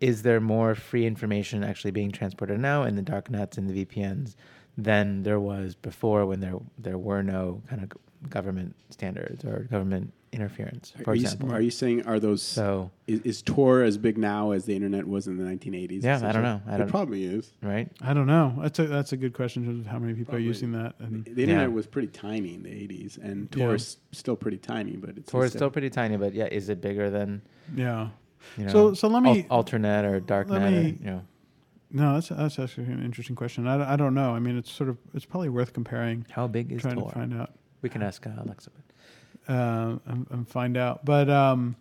is 0.00 0.22
there 0.22 0.40
more 0.40 0.74
free 0.74 1.04
information 1.04 1.62
actually 1.62 1.90
being 1.90 2.12
transported 2.12 2.58
now 2.58 2.84
in 2.84 2.96
the 2.96 3.02
dark 3.02 3.28
nets 3.30 3.58
and 3.58 3.68
the 3.68 3.84
VPNs 3.84 4.36
than 4.78 5.22
there 5.22 5.38
was 5.38 5.74
before 5.74 6.24
when 6.24 6.40
there 6.40 6.56
there 6.78 6.96
were 6.96 7.22
no 7.22 7.60
kind 7.68 7.82
of 7.82 7.90
government 8.30 8.74
standards 8.88 9.44
or 9.44 9.56
government 9.70 10.12
interference, 10.32 10.92
for 11.02 11.10
are, 11.10 11.14
you, 11.14 11.22
example. 11.22 11.52
are 11.52 11.60
you 11.60 11.70
saying 11.70 12.04
are 12.06 12.18
those 12.20 12.42
so 12.42 12.90
is, 13.06 13.20
is 13.20 13.42
Tor 13.42 13.82
as 13.82 13.96
big 13.96 14.18
now 14.18 14.50
as 14.50 14.64
the 14.64 14.74
internet 14.74 15.06
was 15.06 15.26
in 15.26 15.36
the 15.36 15.44
1980s? 15.44 16.02
Yeah, 16.02 16.20
I 16.22 16.32
don't 16.32 16.42
know. 16.42 16.60
I 16.66 16.76
don't- 16.76 16.88
it 16.88 16.90
probably 16.90 17.24
is. 17.24 17.52
right? 17.62 17.90
I 18.00 18.12
don't 18.14 18.26
know. 18.26 18.54
That's 18.60 18.78
a 18.78 18.86
that's 18.86 19.12
a 19.12 19.16
good 19.16 19.32
question 19.34 19.62
in 19.64 19.68
terms 19.70 19.80
of 19.86 19.92
how 19.92 19.98
many 19.98 20.12
people 20.14 20.32
Probably. 20.32 20.44
are 20.44 20.48
using 20.48 20.72
that. 20.72 20.94
And 20.98 21.24
The 21.24 21.42
internet 21.42 21.68
Yeah. 21.70 21.74
was 21.74 21.86
pretty 21.86 22.08
tiny 22.08 22.54
in 22.54 22.62
the 22.62 22.70
80s, 22.70 23.18
and 23.18 23.48
Yeah. 23.54 23.64
Tor 23.66 23.74
is 23.76 23.96
still 24.12 24.36
pretty 24.36 24.58
tiny, 24.58 24.96
but 24.96 25.10
it's 25.16 25.30
Tor 25.30 25.44
is 25.44 25.52
still 25.52 25.70
pretty 25.70 25.90
tiny, 25.90 26.16
but 26.16 26.34
yeah, 26.34 26.46
is 26.46 26.68
it 26.68 26.80
bigger 26.80 27.08
than 27.10 27.42
yeah. 27.74 28.08
you 28.58 28.64
know? 28.66 28.72
So- 28.72 28.94
so 28.94 29.08
let 29.08 29.22
me- 29.22 29.42
al- 29.50 29.58
alternate 29.58 30.04
or 30.04 30.20
darknet, 30.20 30.50
let 30.50 30.72
or, 30.72 30.80
you 30.82 30.96
know. 31.04 31.22
No, 31.92 32.14
that's 32.14 32.28
that's 32.28 32.58
actually 32.58 32.86
an 32.92 33.02
interesting 33.04 33.36
question. 33.36 33.66
I, 33.68 33.92
I 33.92 33.96
don't 33.96 34.12
know. 34.12 34.34
I 34.34 34.40
mean, 34.40 34.58
it's 34.58 34.70
sort 34.70 34.90
of 34.90 34.98
it's 35.14 35.24
probably 35.24 35.48
worth 35.48 35.72
comparing, 35.72 36.26
How 36.30 36.46
big 36.48 36.72
is 36.72 36.82
trying 36.82 36.96
Tor? 36.96 37.08
to 37.10 37.14
find 37.14 37.32
out. 37.32 37.52
We 37.80 37.88
can 37.88 38.02
ask 38.02 38.26
uh, 38.26 38.30
Alexa. 38.44 38.70
Uh, 39.48 39.98
and, 40.06 40.26
and 40.30 40.48
find 40.48 40.76
out. 40.76 41.04
But 41.04 41.30
um, 41.30 41.76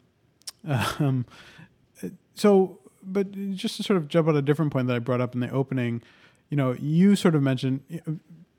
um, 1.00 1.26
so, 2.36 2.80
but 3.02 3.32
just 3.56 3.78
to 3.78 3.84
sort 3.84 3.98
of 3.98 4.08
jump 4.08 4.28
on 4.28 4.38
a 4.38 4.42
different 4.42 4.72
point 4.72 4.88
that 4.88 4.96
I 4.96 5.00
brought 5.00 5.22
up 5.22 5.34
in 5.34 5.40
the 5.40 5.50
opening, 5.50 6.04
you 6.50 6.58
know, 6.58 6.74
you 6.74 7.16
sort 7.16 7.34
of 7.34 7.42
mentioned 7.42 7.82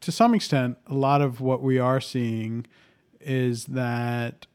to 0.00 0.12
some 0.12 0.34
extent 0.34 0.78
a 0.88 0.94
lot 0.94 1.20
of 1.20 1.40
what 1.40 1.62
we 1.62 1.78
are 1.78 2.00
seeing 2.00 2.66
is 3.20 3.66
that. 3.66 4.46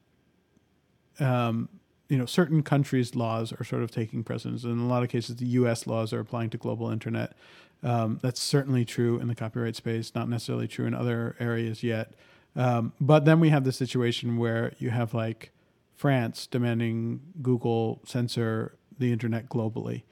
Um, 1.19 1.69
you 2.09 2.17
know, 2.17 2.25
certain 2.25 2.61
countries' 2.61 3.15
laws 3.15 3.53
are 3.53 3.63
sort 3.63 3.83
of 3.83 3.89
taking 3.89 4.21
precedence. 4.21 4.65
In 4.65 4.79
a 4.79 4.87
lot 4.87 5.01
of 5.01 5.07
cases, 5.07 5.37
the 5.37 5.45
U.S. 5.45 5.87
laws 5.87 6.11
are 6.11 6.19
applying 6.19 6.49
to 6.49 6.57
global 6.57 6.89
internet. 6.89 7.37
Um, 7.83 8.19
that's 8.21 8.41
certainly 8.41 8.83
true 8.83 9.17
in 9.19 9.29
the 9.29 9.35
copyright 9.35 9.77
space, 9.77 10.13
not 10.13 10.27
necessarily 10.27 10.67
true 10.67 10.85
in 10.85 10.93
other 10.93 11.37
areas 11.39 11.83
yet. 11.83 12.13
Um, 12.55 12.93
but 12.99 13.25
then 13.25 13.39
we 13.39 13.49
have 13.49 13.63
the 13.63 13.71
situation 13.71 14.37
where 14.37 14.73
you 14.77 14.89
have 14.89 15.13
like 15.13 15.51
France 15.95 16.47
demanding 16.47 17.21
Google 17.41 18.01
censor 18.05 18.75
the 18.97 19.11
internet 19.11 19.49
globally. 19.49 20.03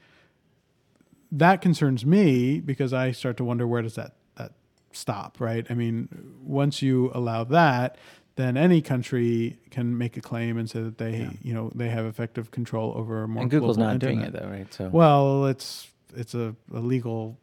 That 1.32 1.60
concerns 1.60 2.04
me 2.04 2.60
because 2.60 2.92
I 2.92 3.12
start 3.12 3.36
to 3.38 3.44
wonder 3.44 3.66
where 3.66 3.82
does 3.82 3.94
that 3.94 4.14
that 4.36 4.52
stop, 4.92 5.40
right? 5.40 5.66
I 5.70 5.74
mean, 5.74 6.08
once 6.42 6.82
you 6.82 7.10
allow 7.14 7.44
that, 7.44 7.98
then 8.36 8.56
any 8.56 8.80
country 8.80 9.58
can 9.70 9.96
make 9.96 10.16
a 10.16 10.20
claim 10.20 10.56
and 10.56 10.68
say 10.68 10.82
that 10.82 10.98
they, 10.98 11.28
you 11.42 11.52
know, 11.52 11.70
they 11.74 11.88
have 11.88 12.06
effective 12.06 12.50
control 12.50 12.94
over 12.96 13.28
more. 13.28 13.42
and 13.42 13.50
Google's 13.50 13.76
global 13.76 13.92
not 13.92 14.00
doing 14.00 14.22
it 14.22 14.32
though, 14.32 14.48
right? 14.48 14.72
So 14.72 14.88
Well, 14.88 15.46
it's 15.46 15.88
it's 16.16 16.34
a, 16.34 16.54
a 16.74 16.80
legal 16.80 17.38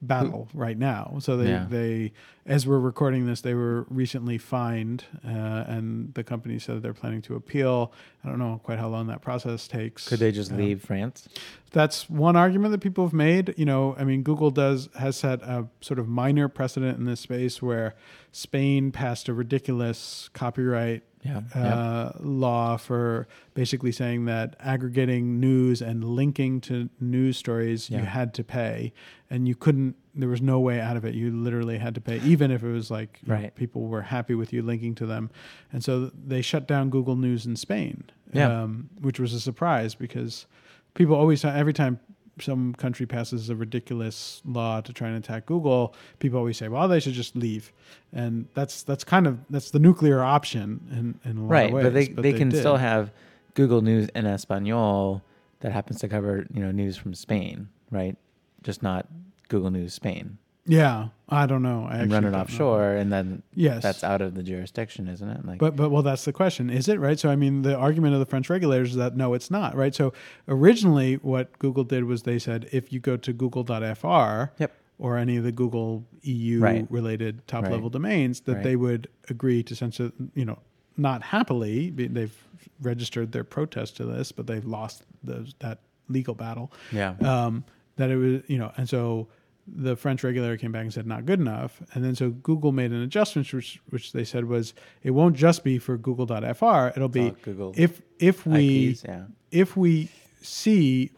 battle 0.00 0.48
right 0.54 0.78
now. 0.78 1.16
So 1.20 1.36
they 1.36 1.48
Yeah. 1.50 1.66
they 1.68 2.12
as 2.46 2.66
we're 2.66 2.78
recording 2.78 3.26
this, 3.26 3.42
they 3.42 3.52
were 3.52 3.84
recently 3.90 4.38
fined, 4.38 5.04
uh, 5.22 5.28
and 5.28 6.14
the 6.14 6.24
company 6.24 6.58
said 6.58 6.80
they're 6.82 6.94
planning 6.94 7.20
to 7.22 7.34
appeal. 7.34 7.92
I 8.24 8.28
don't 8.28 8.38
know 8.38 8.58
quite 8.64 8.78
how 8.78 8.88
long 8.88 9.06
that 9.08 9.20
process 9.20 9.68
takes. 9.68 10.08
could 10.08 10.18
they 10.20 10.32
just 10.32 10.52
Um, 10.52 10.56
leave 10.58 10.80
France? 10.82 11.28
that's 11.72 12.08
one 12.08 12.36
argument 12.36 12.72
that 12.72 12.80
people 12.80 13.04
have 13.04 13.12
made. 13.12 13.52
You 13.58 13.66
know, 13.66 13.94
I 13.98 14.04
mean, 14.04 14.22
Google 14.22 14.50
does 14.50 14.88
has 14.98 15.16
set 15.16 15.42
a 15.42 15.66
sort 15.80 15.98
of 15.98 16.08
minor 16.08 16.48
precedent 16.48 16.98
in 16.98 17.04
this 17.04 17.20
space 17.20 17.60
where 17.60 17.94
Spain 18.32 18.92
passed 18.92 19.28
a 19.28 19.34
ridiculous 19.34 20.30
copyright 20.32 21.02
Yeah, 21.24 21.40
uh, 21.54 22.12
law 22.20 22.76
for 22.76 23.26
basically 23.54 23.90
saying 23.92 24.26
that 24.26 24.54
aggregating 24.60 25.40
news 25.40 25.82
and 25.82 26.04
linking 26.04 26.60
to 26.62 26.88
news 27.00 27.36
stories 27.36 27.90
you 27.90 27.98
had 27.98 28.34
to 28.34 28.44
pay, 28.44 28.92
and 29.28 29.48
you 29.48 29.54
couldn't. 29.54 29.96
There 30.14 30.28
was 30.28 30.40
no 30.40 30.60
way 30.60 30.80
out 30.80 30.96
of 30.96 31.04
it. 31.04 31.14
You 31.14 31.30
literally 31.30 31.78
had 31.78 31.94
to 31.96 32.00
pay, 32.00 32.20
even 32.20 32.50
if 32.50 32.62
it 32.62 32.70
was 32.70 32.90
like 32.90 33.18
you 33.24 33.32
know, 33.32 33.50
people 33.50 33.82
were 33.88 34.02
happy 34.02 34.34
with 34.34 34.52
you 34.52 34.62
linking 34.62 34.94
to 34.96 35.06
them, 35.06 35.30
and 35.72 35.82
so 35.82 36.10
they 36.14 36.40
shut 36.40 36.68
down 36.68 36.90
Google 36.90 37.16
News 37.16 37.46
in 37.46 37.56
Spain. 37.56 38.04
Yeah. 38.32 38.62
um, 38.62 38.90
which 39.00 39.18
was 39.18 39.32
a 39.32 39.40
surprise 39.40 39.94
because 39.94 40.46
people 40.94 41.14
always 41.14 41.44
every 41.44 41.72
time 41.72 41.98
some 42.40 42.74
country 42.74 43.06
passes 43.06 43.50
a 43.50 43.56
ridiculous 43.56 44.42
law 44.44 44.80
to 44.80 44.92
try 44.92 45.08
and 45.08 45.16
attack 45.16 45.46
Google, 45.46 45.94
people 46.18 46.38
always 46.38 46.56
say, 46.56 46.68
"Well, 46.68 46.88
they 46.88 47.00
should 47.00 47.14
just 47.14 47.36
leave," 47.36 47.72
and 48.12 48.46
that's 48.54 48.82
that's 48.82 49.04
kind 49.04 49.26
of 49.26 49.38
that's 49.50 49.70
the 49.70 49.78
nuclear 49.78 50.22
option 50.22 50.80
in, 50.90 51.30
in 51.30 51.38
a 51.38 51.42
lot 51.42 51.50
right, 51.50 51.66
of 51.66 51.72
ways. 51.72 51.84
but 51.84 51.94
they 51.94 52.08
they, 52.08 52.32
can 52.32 52.48
did. 52.48 52.58
still 52.60 52.76
have 52.76 53.12
Google 53.54 53.82
News 53.82 54.08
en 54.14 54.24
español 54.24 55.22
that 55.60 55.72
happens 55.72 56.00
to 56.00 56.08
cover 56.08 56.46
you 56.52 56.60
know 56.60 56.70
news 56.70 56.96
from 56.96 57.14
Spain, 57.14 57.68
right? 57.90 58.16
Just 58.62 58.82
not 58.82 59.06
Google 59.48 59.70
News 59.70 59.94
Spain 59.94 60.38
yeah. 60.68 61.08
I 61.30 61.44
don't 61.44 61.62
know. 61.62 61.84
I 61.86 61.96
and 61.96 62.02
actually 62.04 62.14
run 62.14 62.24
it 62.24 62.26
don't 62.26 62.32
know. 62.32 62.38
offshore, 62.38 62.92
and 62.94 63.12
then 63.12 63.42
Yes, 63.54 63.82
that's 63.82 64.02
out 64.02 64.22
of 64.22 64.34
the 64.34 64.42
jurisdiction, 64.42 65.08
isn't 65.08 65.28
it? 65.28 65.44
Like, 65.44 65.58
But 65.58 65.76
but 65.76 65.90
well, 65.90 66.02
that's 66.02 66.24
the 66.24 66.32
question, 66.32 66.70
is 66.70 66.88
it 66.88 66.98
right? 66.98 67.18
So 67.18 67.28
I 67.28 67.36
mean, 67.36 67.60
the 67.62 67.76
argument 67.76 68.14
of 68.14 68.20
the 68.20 68.24
French 68.26 68.48
regulators 68.48 68.90
is 68.92 68.96
that 68.96 69.14
no, 69.16 69.34
it's 69.34 69.50
not 69.50 69.74
right. 69.76 69.94
So 69.94 70.14
originally, 70.48 71.16
what 71.16 71.58
Google 71.58 71.84
did 71.84 72.04
was 72.04 72.22
they 72.22 72.38
said 72.38 72.68
if 72.72 72.92
you 72.92 73.00
go 73.00 73.16
to 73.18 73.32
Google.fr, 73.34 74.44
Yep. 74.58 74.72
or 74.98 75.16
any 75.18 75.36
of 75.36 75.44
the 75.44 75.52
Google 75.52 76.04
EU 76.22 76.60
Right. 76.60 76.86
related 76.90 77.46
top 77.46 77.64
Right. 77.64 77.72
level 77.72 77.90
domains, 77.90 78.40
that 78.40 78.54
Right. 78.54 78.64
they 78.64 78.76
would 78.76 79.08
agree 79.28 79.62
to 79.64 79.74
censor, 79.76 80.12
you 80.34 80.44
know, 80.46 80.58
not 80.96 81.22
happily, 81.22 81.90
they've 81.90 82.34
registered 82.80 83.32
their 83.32 83.44
protest 83.44 83.96
to 83.98 84.04
this, 84.04 84.32
but 84.32 84.46
they've 84.46 84.64
lost 84.64 85.04
those, 85.22 85.54
that 85.60 85.78
legal 86.08 86.34
battle. 86.34 86.72
Yeah. 86.90 87.14
Um, 87.20 87.64
that 87.96 88.10
it 88.10 88.16
was, 88.16 88.42
you 88.46 88.58
know, 88.58 88.72
and 88.76 88.88
so 88.88 89.28
the 89.74 89.96
French 89.96 90.22
regulator 90.24 90.56
came 90.56 90.72
back 90.72 90.82
and 90.82 90.92
said 90.92 91.06
not 91.06 91.26
good 91.26 91.40
enough, 91.40 91.80
and 91.94 92.04
then 92.04 92.14
so 92.14 92.30
Google 92.30 92.72
made 92.72 92.90
an 92.90 93.02
adjustment, 93.02 93.52
which 93.52 93.80
which 93.90 94.12
they 94.12 94.24
said 94.24 94.44
was 94.44 94.74
it 95.02 95.12
won't 95.12 95.36
just 95.36 95.64
be 95.64 95.78
for 95.78 95.96
Google.fr, 95.96 96.88
it'll 96.88 97.08
be 97.08 97.30
Google 97.42 97.72
if 97.76 98.02
if 98.18 98.46
we 98.46 98.90
IPs, 98.90 99.04
yeah. 99.04 99.24
if 99.50 99.76
we 99.76 100.08
see, 100.42 101.10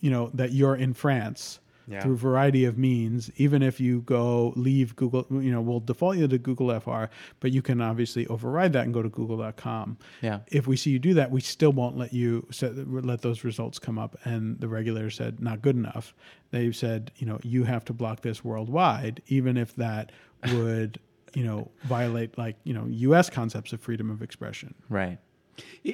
you 0.00 0.10
know, 0.10 0.30
that 0.34 0.52
you're 0.52 0.76
in 0.76 0.94
France 0.94 1.59
Yeah. 1.86 2.02
through 2.02 2.14
a 2.14 2.16
variety 2.16 2.64
of 2.64 2.78
means, 2.78 3.30
even 3.36 3.62
if 3.62 3.80
you 3.80 4.02
go 4.02 4.52
leave 4.56 4.94
Google, 4.96 5.26
you 5.30 5.50
know, 5.50 5.60
we'll 5.60 5.80
default 5.80 6.16
you 6.18 6.28
to 6.28 6.38
Google 6.38 6.78
FR, 6.78 7.04
but 7.40 7.52
you 7.52 7.62
can 7.62 7.80
obviously 7.80 8.26
override 8.28 8.72
that 8.74 8.84
and 8.84 8.94
go 8.94 9.02
to 9.02 9.08
google.com. 9.08 9.98
Yeah. 10.22 10.40
If 10.48 10.66
we 10.66 10.76
see 10.76 10.90
you 10.90 10.98
do 10.98 11.14
that, 11.14 11.30
we 11.30 11.40
still 11.40 11.72
won't 11.72 11.96
let 11.96 12.12
you 12.12 12.46
set, 12.50 12.76
let 12.88 13.22
those 13.22 13.44
results 13.44 13.78
come 13.78 13.98
up. 13.98 14.16
And 14.24 14.60
the 14.60 14.68
regulator 14.68 15.10
said, 15.10 15.40
not 15.40 15.62
good 15.62 15.76
enough. 15.76 16.14
They 16.50 16.70
said, 16.72 17.10
you 17.16 17.26
know, 17.26 17.38
you 17.42 17.64
have 17.64 17.84
to 17.86 17.92
block 17.92 18.22
this 18.22 18.44
worldwide, 18.44 19.22
even 19.28 19.56
if 19.56 19.74
that 19.76 20.12
would, 20.52 21.00
you 21.34 21.44
know, 21.44 21.70
violate 21.84 22.36
like, 22.38 22.56
you 22.64 22.74
know, 22.74 22.86
US 22.88 23.30
concepts 23.30 23.72
of 23.72 23.80
freedom 23.80 24.10
of 24.10 24.22
expression. 24.22 24.74
Right. 24.88 25.18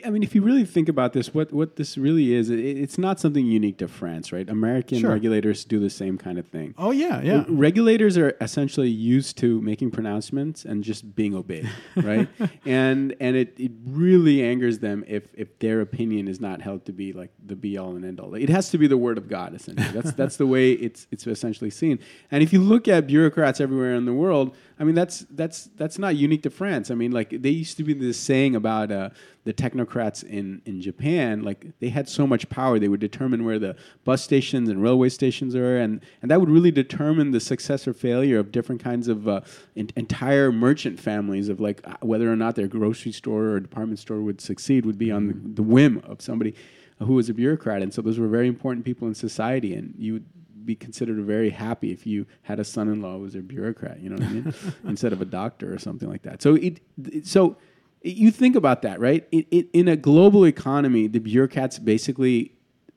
I 0.04 0.10
mean, 0.10 0.22
if 0.22 0.34
you 0.34 0.42
really 0.42 0.64
think 0.64 0.88
about 0.88 1.12
this, 1.12 1.32
what, 1.32 1.52
what 1.52 1.76
this 1.76 1.96
really 1.96 2.34
is, 2.34 2.50
it, 2.50 2.58
it's 2.58 2.98
not 2.98 3.20
something 3.20 3.46
unique 3.46 3.78
to 3.78 3.88
France, 3.88 4.32
right? 4.32 4.48
American 4.48 4.98
Sure. 4.98 5.10
regulators 5.10 5.64
do 5.64 5.78
the 5.78 5.90
same 5.90 6.18
kind 6.18 6.38
of 6.38 6.46
thing. 6.46 6.74
Oh, 6.78 6.90
yeah, 6.90 7.20
yeah. 7.22 7.44
Regulators 7.48 8.18
are 8.18 8.36
essentially 8.40 8.88
used 8.88 9.38
to 9.38 9.60
making 9.60 9.90
pronouncements 9.90 10.64
and 10.64 10.82
just 10.82 11.14
being 11.14 11.34
obeyed, 11.34 11.70
right? 11.96 12.28
and 12.64 13.14
and 13.20 13.36
it, 13.36 13.54
it 13.58 13.72
really 13.84 14.42
angers 14.42 14.78
them 14.80 15.04
if 15.06 15.24
if 15.34 15.58
their 15.58 15.80
opinion 15.80 16.28
is 16.28 16.40
not 16.40 16.60
held 16.62 16.84
to 16.86 16.92
be 16.92 17.12
like 17.12 17.30
the 17.44 17.56
be 17.56 17.78
all 17.78 17.96
and 17.96 18.04
end 18.04 18.20
all. 18.20 18.34
It 18.34 18.48
has 18.48 18.70
to 18.70 18.78
be 18.78 18.86
the 18.86 18.96
word 18.96 19.18
of 19.18 19.28
God, 19.28 19.54
essentially. 19.54 19.88
That's 19.92 20.12
that's 20.12 20.36
the 20.36 20.46
way 20.46 20.72
it's 20.72 21.06
it's 21.10 21.26
essentially 21.26 21.70
seen. 21.70 21.98
And 22.30 22.42
if 22.42 22.52
you 22.52 22.60
look 22.60 22.88
at 22.88 23.06
bureaucrats 23.06 23.60
everywhere 23.60 23.94
in 23.94 24.04
the 24.04 24.12
world, 24.12 24.54
I 24.78 24.84
mean 24.84 24.94
that's 24.94 25.24
that's 25.30 25.70
that's 25.76 25.98
not 25.98 26.16
unique 26.16 26.42
to 26.42 26.50
France. 26.50 26.90
I 26.90 26.94
mean, 26.94 27.10
like 27.10 27.30
they 27.30 27.48
used 27.50 27.78
to 27.78 27.84
be 27.84 27.94
this 27.94 28.18
saying 28.18 28.54
about 28.54 28.92
uh, 28.92 29.08
the 29.44 29.54
technocrats 29.54 30.22
in 30.22 30.60
in 30.66 30.82
Japan, 30.82 31.42
like 31.42 31.78
they 31.80 31.88
had 31.88 32.10
so 32.10 32.26
much 32.26 32.48
power, 32.50 32.78
they 32.78 32.88
would 32.88 33.00
determine 33.00 33.44
where 33.44 33.58
the 33.58 33.74
bus 34.04 34.22
stations 34.22 34.68
and 34.68 34.82
railway 34.82 35.08
stations 35.08 35.54
are, 35.54 35.78
and 35.78 36.02
and 36.20 36.30
that 36.30 36.40
would 36.40 36.50
really 36.50 36.70
determine 36.70 37.30
the 37.30 37.40
success 37.40 37.88
or 37.88 37.94
failure 37.94 38.38
of 38.38 38.52
different 38.52 38.82
kinds 38.82 39.08
of 39.08 39.26
uh, 39.26 39.40
en- 39.76 39.90
entire 39.96 40.52
merchant 40.52 41.00
families 41.00 41.48
of 41.48 41.58
like 41.58 41.80
uh, 41.88 41.96
whether 42.02 42.30
or 42.30 42.36
not 42.36 42.54
their 42.54 42.68
grocery 42.68 43.12
store 43.12 43.44
or 43.52 43.60
department 43.60 43.98
store 43.98 44.20
would 44.20 44.42
succeed 44.42 44.84
would 44.84 44.98
be 44.98 45.10
on 45.10 45.28
the, 45.28 45.34
the 45.54 45.62
whim 45.62 46.02
of 46.04 46.20
somebody 46.20 46.54
who 46.98 47.14
was 47.14 47.30
a 47.30 47.34
bureaucrat, 47.34 47.80
and 47.80 47.94
so 47.94 48.02
those 48.02 48.18
were 48.18 48.28
very 48.28 48.48
important 48.48 48.84
people 48.84 49.08
in 49.08 49.14
society, 49.14 49.74
and 49.74 49.94
you 49.96 50.22
be 50.66 50.74
considered 50.74 51.18
very 51.24 51.50
happy 51.50 51.92
if 51.92 52.06
you 52.06 52.26
had 52.42 52.60
a 52.60 52.64
son-in-law 52.64 53.16
who 53.16 53.22
was 53.22 53.34
a 53.34 53.40
bureaucrat, 53.40 54.00
you 54.00 54.10
know 54.10 54.16
what 54.16 54.24
I 54.24 54.32
mean, 54.32 54.54
instead 54.84 55.12
of 55.12 55.22
a 55.22 55.24
doctor 55.24 55.72
or 55.72 55.78
something 55.78 56.08
like 56.08 56.22
that. 56.22 56.42
So 56.42 56.56
it, 56.56 56.80
it 57.04 57.26
so 57.26 57.56
you 58.02 58.30
think 58.30 58.56
about 58.56 58.82
that, 58.82 59.00
right? 59.00 59.26
It, 59.32 59.46
it, 59.50 59.68
in 59.72 59.88
a 59.88 59.96
global 59.96 60.44
economy, 60.44 61.06
the 61.06 61.18
bureaucrats 61.18 61.78
basically 61.78 62.52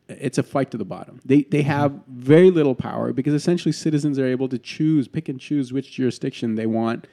it's 0.10 0.38
a 0.40 0.44
fight 0.44 0.72
to 0.72 0.78
the 0.78 0.86
bottom. 0.86 1.22
They 1.24 1.44
they 1.44 1.60
mm-hmm. 1.60 1.70
have 1.70 2.00
very 2.08 2.52
little 2.52 2.76
power 2.76 3.14
because 3.14 3.34
essentially 3.34 3.72
citizens 3.72 4.18
are 4.18 4.26
able 4.26 4.50
to 4.50 4.58
choose, 4.58 5.08
pick 5.08 5.30
and 5.30 5.40
choose 5.40 5.72
which 5.72 5.92
jurisdiction 5.92 6.56
they 6.56 6.66
want 6.66 7.08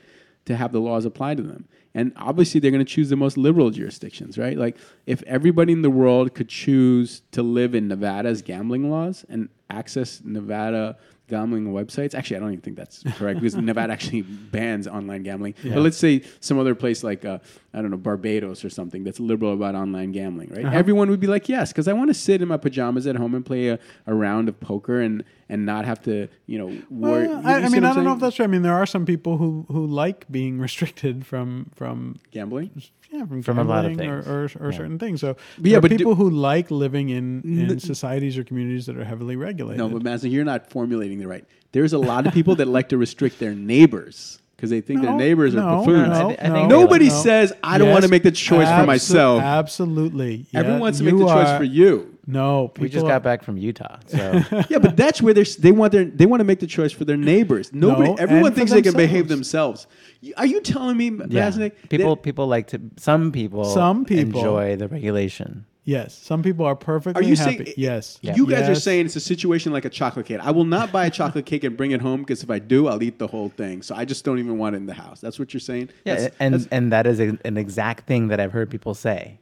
to 0.47 0.57
have 0.57 0.73
the 0.73 0.81
laws 0.81 1.05
applied 1.05 1.37
to 1.37 1.43
them. 1.43 1.69
And 1.97 2.13
obviously 2.17 2.61
they're 2.61 2.71
going 2.71 2.85
to 2.85 2.93
choose 2.93 3.09
the 3.09 3.17
most 3.17 3.39
liberal 3.39 3.71
jurisdictions, 3.71 4.37
right? 4.37 4.59
Like 4.59 4.77
if 5.07 5.23
everybody 5.23 5.73
in 5.73 5.81
the 5.81 5.89
world 5.89 6.35
could 6.35 6.51
choose 6.51 7.23
to 7.33 7.43
live 7.43 7.75
in 7.75 7.89
Nevada's 7.89 8.43
gambling 8.43 8.91
laws 8.91 9.25
and 9.31 9.49
access 9.71 10.21
Nevada 10.23 10.99
gambling 11.29 11.73
websites. 11.73 12.15
Actually, 12.15 12.37
I 12.37 12.41
don't 12.41 12.53
even 12.53 12.61
think 12.61 12.77
that's 12.77 13.03
correct 13.17 13.41
because 13.41 13.57
Nevada 13.57 13.93
actually 13.93 14.23
bans 14.23 14.87
online 14.87 15.23
gambling. 15.23 15.55
But 15.63 15.79
let's 15.79 15.97
say 15.97 16.23
some 16.41 16.59
other 16.59 16.75
place 16.75 17.03
like 17.03 17.25
uh, 17.25 17.39
I 17.75 17.83
don't 17.83 17.91
know 17.91 17.97
Barbados 17.97 18.65
or 18.65 18.71
something 18.71 19.05
that's 19.05 19.19
liberal 19.19 19.53
about 19.53 19.75
online 19.75 20.13
gambling, 20.13 20.51
right? 20.51 20.73
Everyone 20.73 21.11
would 21.11 21.21
be 21.21 21.27
like, 21.27 21.49
yes, 21.49 21.73
because 21.73 21.89
I 21.89 21.93
want 21.95 22.09
to 22.09 22.15
sit 22.15 22.43
in 22.43 22.49
my 22.49 22.57
pajamas 22.57 23.07
at 23.07 23.17
home 23.17 23.35
and 23.35 23.45
play 23.45 23.69
a, 23.69 23.79
a 24.07 24.15
round 24.15 24.49
of 24.49 24.61
poker 24.61 25.01
and 25.01 25.25
and 25.49 25.65
not 25.65 25.85
have 25.85 26.03
to, 26.03 26.29
you 26.47 26.59
know, 26.59 26.67
worry. 26.91 27.29
Well, 27.29 27.43
you- 27.43 27.49
I, 27.49 27.55
I 27.65 27.69
mean, 27.69 27.85
I 27.85 27.95
don't 27.95 28.05
know 28.05 28.13
if 28.15 28.21
that's 28.21 28.37
true. 28.37 28.45
I 28.45 28.49
mean, 28.49 28.63
there 28.63 28.75
are 28.75 28.87
some 28.87 29.07
people 29.07 29.37
who, 29.39 29.65
who 29.69 29.87
like 29.87 30.31
being 30.31 30.59
restricted 30.67 31.25
from 31.27 31.71
from 31.75 32.19
gambling. 32.33 32.71
yeah 33.13 33.25
from, 33.27 33.43
From 33.43 33.59
a 33.59 33.65
lot 33.65 33.85
of 33.85 33.93
gambling 33.97 34.11
or, 34.11 34.19
or, 34.45 34.51
or 34.61 34.71
Yeah. 34.73 34.77
certain 34.77 34.99
things. 34.99 35.21
So 35.21 35.29
yeah, 35.29 35.35
there 35.63 35.79
are 35.79 35.81
but 35.83 35.91
do- 35.91 35.97
people 35.99 36.15
who 36.17 36.31
like 36.31 36.71
living 36.71 37.09
in, 37.11 37.43
in 37.45 37.71
N- 37.71 37.79
societies 37.81 38.37
or 38.39 38.45
communities 38.45 38.87
that 38.87 38.97
are 38.97 39.05
heavily 39.05 39.37
regulated. 39.37 39.79
No, 39.79 39.89
but 39.89 40.03
Mazda, 40.03 40.29
you're 40.29 40.45
not 40.45 40.69
formulating 40.71 41.19
the 41.21 41.29
right. 41.29 41.45
There's 41.73 41.93
a 41.93 41.99
lot 41.99 42.27
of 42.27 42.33
people 42.35 42.57
that 42.57 42.67
like 42.69 42.89
to 42.89 42.97
restrict 42.99 43.39
their 43.39 43.55
neighbors 43.55 44.39
because 44.57 44.71
they 44.71 44.81
think 44.81 45.03
their 45.03 45.11
No, 45.11 45.19
neighbors 45.19 45.55
no, 45.55 45.63
are 45.63 45.77
buffoons. 45.79 46.09
No, 46.09 46.31
I 46.31 46.35
thi- 46.35 46.41
I 46.41 46.49
no, 46.49 46.55
think 46.55 46.69
Nobody 46.71 47.09
no. 47.09 47.15
says 47.15 47.53
I 47.63 47.77
don't 47.79 47.91
want 47.91 48.05
to 48.05 48.11
make 48.11 48.23
the 48.23 48.31
choice 48.31 48.67
for 48.69 48.75
abso- 48.75 48.87
myself. 48.87 49.43
Absolutely, 49.43 50.47
Everyone 50.55 50.81
wants 50.81 50.99
to 50.99 51.05
make 51.05 51.15
the 51.17 51.25
choice 51.27 51.49
are- 51.49 51.59
for 51.59 51.65
you. 51.65 52.13
No, 52.29 52.73
We 52.81 52.89
just 52.89 52.95
people 52.97 53.09
got 53.09 53.23
back 53.23 53.45
from 53.45 53.57
Utah, 53.57 53.99
so 54.07 54.43
Yeah, 54.69 54.79
but 54.81 54.97
that's 54.97 55.23
where 55.23 55.33
they're, 55.33 55.43
s- 55.43 55.55
they 55.55 55.71
want 55.71 55.93
their 55.93 56.05
they 56.07 56.27
want 56.27 56.41
to 56.41 56.45
make 56.45 56.59
the 56.59 56.67
choice 56.67 56.91
for 56.91 57.05
their 57.05 57.17
neighbors. 57.17 57.73
Nobody, 57.73 58.09
No, 58.09 58.15
everyone 58.17 58.47
and 58.47 58.55
for 58.55 58.59
thinks 58.59 58.73
they 58.73 58.83
can 58.83 58.95
behave 58.97 59.29
themselves. 59.29 59.87
themselves. 59.87 59.87
Y- 60.23 60.33
Are 60.37 60.47
you 60.47 60.61
telling 60.61 60.97
me, 60.97 61.11
yeah. 61.29 61.45
Mazda, 61.45 61.71
People 61.89 62.17
that- 62.17 62.23
people 62.25 62.49
like 62.49 62.67
to 62.69 62.81
some 62.97 63.31
people 63.31 63.65
Some 63.65 64.05
people- 64.05 64.41
enjoy 64.41 64.75
the 64.75 64.89
regulation. 64.89 65.67
Yes, 65.89 66.19
some 66.19 66.43
people 66.43 66.67
are 66.67 66.75
perfectly 66.75 67.23
Are 67.25 67.25
you 67.25 67.37
happy. 67.37 67.57
saying 67.65 67.75
yes, 67.77 68.19
You 68.21 68.45
guys 68.49 68.69
are 68.69 68.75
saying 68.75 69.07
it's 69.07 69.15
a 69.15 69.21
situation 69.21 69.73
like 69.73 69.85
a 69.85 69.89
chocolate 69.89 70.27
cake. 70.27 70.41
I 70.43 70.51
will 70.51 70.65
not 70.65 70.91
buy 70.91 71.07
a 71.07 71.11
chocolate 71.11 71.47
cake 71.47 71.63
and 71.63 71.77
bring 71.77 71.93
it 71.93 72.01
home 72.03 72.23
because 72.23 72.43
if 72.43 72.51
I 72.51 72.59
do, 72.59 72.89
I'll 72.89 73.01
eat 73.05 73.21
the 73.21 73.29
whole 73.29 73.51
thing. 73.51 73.83
So 73.83 73.95
I 73.95 74.05
just 74.05 74.25
don't 74.25 74.41
even 74.41 74.59
want 74.59 74.75
it 74.75 74.79
in 74.79 74.87
the 74.87 74.95
house. 74.95 75.21
That's 75.21 75.39
what 75.39 75.55
you're 75.55 75.61
saying. 75.61 75.91
Yeah, 76.05 76.15
That's- 76.17 76.37
and 76.41 76.55
that's- 76.55 76.69
and 76.73 76.93
that 76.93 77.07
is 77.07 77.21
a, 77.21 77.39
an 77.45 77.57
exact 77.57 78.09
thing 78.09 78.27
that 78.29 78.41
I've 78.41 78.51
heard 78.53 78.69
people 78.69 78.95
say. 78.95 79.39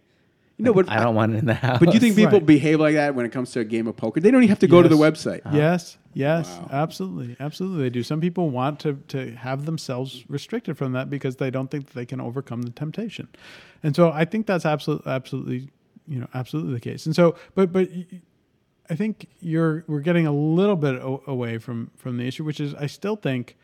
no, 0.58 0.72
but 0.74 0.88
I 0.90 1.02
don't 1.02 1.14
want 1.16 1.34
it 1.34 1.38
in 1.38 1.46
the 1.46 1.54
house. 1.54 1.78
But 1.80 1.88
do 1.88 1.94
you 1.94 2.00
think 2.00 2.14
people 2.14 2.38
Right. 2.40 2.46
behave 2.46 2.78
like 2.78 2.94
that 2.94 3.14
when 3.14 3.24
it 3.26 3.32
comes 3.32 3.50
to 3.52 3.60
a 3.60 3.64
game 3.64 3.86
of 3.88 3.96
poker? 3.96 4.20
They 4.20 4.30
don't 4.30 4.42
even 4.42 4.50
have 4.50 4.58
to 4.60 4.68
go 4.68 4.82
to 4.82 4.88
the 4.88 4.96
Yes. 4.98 5.06
website. 5.24 5.40
Uh-huh. 5.46 5.56
Yes, 5.56 5.96
yes, 6.12 6.46
Wow. 6.60 6.68
absolutely, 6.70 7.36
absolutely. 7.40 7.82
They 7.84 7.90
do. 7.90 8.02
Some 8.02 8.20
people 8.20 8.50
want 8.50 8.78
to 8.80 8.98
to 9.08 9.30
have 9.32 9.64
themselves 9.64 10.24
restricted 10.28 10.76
from 10.76 10.92
that 10.92 11.08
because 11.08 11.36
they 11.36 11.50
don't 11.50 11.70
think 11.70 11.86
that 11.86 11.94
they 11.94 12.06
can 12.06 12.20
overcome 12.20 12.62
the 12.62 12.70
temptation, 12.70 13.28
and 13.82 13.96
so 13.96 14.12
I 14.12 14.26
think 14.26 14.46
that's 14.46 14.66
absolutely, 14.66 15.10
absolutely, 15.10 15.70
you 16.06 16.18
know, 16.20 16.28
absolutely 16.34 16.74
the 16.74 16.80
case. 16.80 17.06
And 17.06 17.14
so, 17.16 17.34
but 17.54 17.72
but 17.72 17.88
I 18.90 18.94
think 18.94 19.28
you're 19.40 19.84
we're 19.86 20.00
getting 20.00 20.26
a 20.26 20.32
little 20.32 20.76
bit 20.76 20.96
o- 20.96 21.22
away 21.26 21.58
from 21.58 21.90
from 21.96 22.16
the 22.18 22.26
issue, 22.26 22.44
which 22.44 22.60
is 22.60 22.74
I 22.74 22.86
still 22.86 23.16
think. 23.16 23.56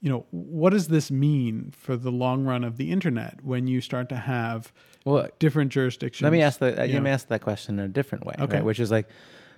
You 0.00 0.10
know, 0.10 0.26
what 0.32 0.74
does 0.74 0.88
this 0.88 1.10
mean 1.10 1.72
for 1.74 1.96
the 1.96 2.10
long 2.12 2.44
run 2.44 2.62
of 2.62 2.76
the 2.76 2.92
internet 2.92 3.42
when 3.42 3.66
you 3.66 3.80
start 3.80 4.10
to 4.10 4.16
have 4.16 4.70
Well, 5.06 5.28
different 5.38 5.72
jurisdictions? 5.72 6.22
Let 6.22 6.32
me 6.32 6.42
ask 6.42 6.60
you 6.60 6.66
let 6.72 7.02
me 7.02 7.08
ask 7.08 7.28
that 7.28 7.40
question 7.40 7.78
in 7.78 7.86
a 7.86 7.88
different 7.88 8.26
way, 8.26 8.34
Okay. 8.38 8.56
right? 8.56 8.64
Which 8.64 8.80
is 8.80 8.90
like, 8.90 9.08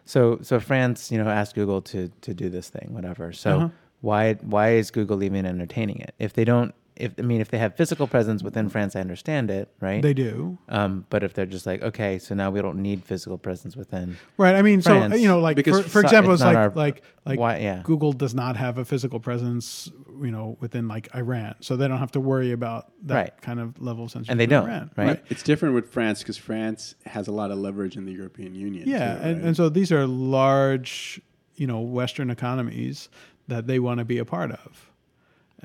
so 0.04 0.38
so 0.42 0.60
France, 0.60 1.10
you 1.10 1.18
know, 1.18 1.28
asked 1.28 1.56
Google 1.56 1.82
to 1.82 2.12
to 2.20 2.32
do 2.32 2.48
this 2.48 2.68
thing, 2.68 2.94
whatever. 2.94 3.32
So 3.32 3.50
Uh-huh. 3.56 3.68
why 4.02 4.34
why 4.34 4.74
is 4.74 4.92
Google 4.92 5.24
even 5.24 5.46
entertaining 5.46 5.98
it? 5.98 6.14
If 6.20 6.34
they 6.34 6.44
don't, 6.44 6.72
if 6.96 7.12
I 7.18 7.22
mean, 7.22 7.40
if 7.40 7.50
they 7.50 7.58
have 7.58 7.76
physical 7.76 8.06
presence 8.06 8.42
within 8.42 8.68
France, 8.68 8.96
I 8.96 9.00
understand 9.00 9.50
it, 9.50 9.68
right? 9.80 10.00
They 10.02 10.14
do. 10.14 10.58
Um, 10.68 11.04
but 11.10 11.22
if 11.22 11.34
they're 11.34 11.46
just 11.46 11.66
like, 11.66 11.82
okay, 11.82 12.18
so 12.18 12.34
now 12.34 12.50
we 12.50 12.60
don't 12.62 12.78
need 12.82 13.04
physical 13.04 13.38
presence 13.38 13.76
within, 13.76 14.16
Right. 14.38 14.54
I 14.54 14.62
mean, 14.62 14.80
France. 14.80 15.12
so 15.14 15.18
you 15.18 15.28
know, 15.28 15.38
like 15.40 15.56
Because 15.56 15.82
for, 15.82 15.88
for 15.88 16.00
example, 16.00 16.32
it's 16.32 16.40
it's 16.42 16.46
like 16.46 16.56
our- 16.56 16.70
like 16.74 17.02
like 17.24 17.38
why- 17.38 17.58
yeah. 17.58 17.82
Google 17.84 18.12
does 18.12 18.34
not 18.34 18.56
have 18.56 18.78
a 18.78 18.84
physical 18.84 19.20
presence, 19.20 19.90
you 20.22 20.30
know, 20.30 20.56
within 20.60 20.88
like 20.88 21.08
Iran, 21.14 21.54
so 21.60 21.76
they 21.76 21.86
don't 21.88 21.98
have 21.98 22.12
to 22.12 22.20
worry 22.20 22.52
about 22.52 22.90
that 23.02 23.14
Right. 23.14 23.40
kind 23.42 23.60
of 23.60 23.80
level 23.80 24.04
of 24.04 24.10
censorship. 24.10 24.30
And 24.30 24.40
they 24.40 24.44
in 24.44 24.50
don't, 24.50 24.64
Iran. 24.68 24.90
right? 24.96 25.22
It's 25.28 25.42
different 25.42 25.74
with 25.74 25.88
France 25.90 26.20
because 26.20 26.36
France 26.36 26.94
has 27.04 27.28
a 27.28 27.32
lot 27.32 27.50
of 27.50 27.58
leverage 27.58 27.96
in 27.96 28.04
the 28.06 28.12
European 28.12 28.54
Union. 28.54 28.88
Yeah, 28.88 28.98
too, 29.16 29.20
and, 29.22 29.36
right? 29.38 29.46
and 29.48 29.56
so 29.56 29.68
these 29.68 29.90
are 29.92 30.06
large, 30.06 31.20
you 31.56 31.66
know, 31.66 31.80
Western 31.80 32.30
economies 32.30 33.08
that 33.48 33.66
they 33.66 33.78
want 33.78 33.98
to 33.98 34.04
be 34.04 34.18
a 34.18 34.24
part 34.24 34.50
of, 34.52 34.90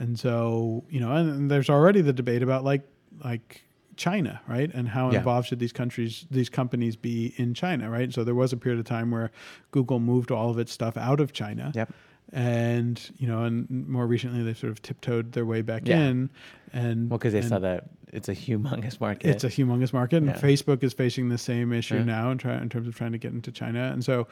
and 0.01 0.19
so 0.19 0.83
you 0.89 0.99
know, 0.99 1.11
and, 1.13 1.29
and 1.29 1.51
there's 1.51 1.69
already 1.69 2.01
the 2.01 2.13
debate 2.13 2.43
about 2.43 2.63
like 2.63 2.81
like 3.23 3.63
China, 3.97 4.41
right, 4.47 4.71
and 4.73 4.87
how 4.89 5.11
Yeah. 5.11 5.19
involved 5.19 5.47
should 5.49 5.59
these 5.59 5.73
countries, 5.73 6.25
these 6.31 6.49
companies 6.49 6.95
be 6.95 7.33
in 7.37 7.53
China, 7.53 7.89
right? 7.89 8.11
So 8.11 8.23
there 8.23 8.33
was 8.35 8.51
a 8.53 8.57
period 8.57 8.79
of 8.79 8.85
time 8.85 9.11
where 9.11 9.29
Google 9.71 9.99
moved 9.99 10.31
all 10.31 10.49
of 10.49 10.57
its 10.57 10.71
stuff 10.71 10.97
out 10.97 11.19
of 11.19 11.33
China. 11.33 11.71
Yep. 11.75 11.93
And 12.33 13.11
you 13.17 13.27
know, 13.27 13.43
and 13.43 13.69
more 13.87 14.07
recently 14.07 14.41
they've 14.43 14.57
sort 14.57 14.71
of 14.71 14.81
tiptoed 14.81 15.33
their 15.33 15.45
way 15.45 15.61
back 15.61 15.83
Yeah. 15.85 15.99
in, 15.99 16.29
and 16.73 17.09
well, 17.09 17.17
because 17.19 17.33
they 17.33 17.39
and 17.39 17.49
saw 17.49 17.59
that 17.59 17.89
it's 18.13 18.29
a 18.29 18.33
humongous 18.35 18.99
market. 19.01 19.29
it's 19.29 19.43
a 19.43 19.49
humongous 19.49 19.91
market, 19.93 20.17
and 20.17 20.27
Yeah. 20.27 20.39
Facebook 20.39 20.81
is 20.83 20.93
facing 20.93 21.27
the 21.29 21.37
same 21.37 21.73
issue 21.73 22.03
now 22.03 22.31
in, 22.31 22.37
try, 22.37 22.57
in 22.61 22.69
terms 22.69 22.87
of 22.87 22.95
trying 22.95 23.11
to 23.11 23.17
get 23.17 23.33
into 23.33 23.51
China. 23.51 23.91
And 23.93 24.03
so, 24.03 24.27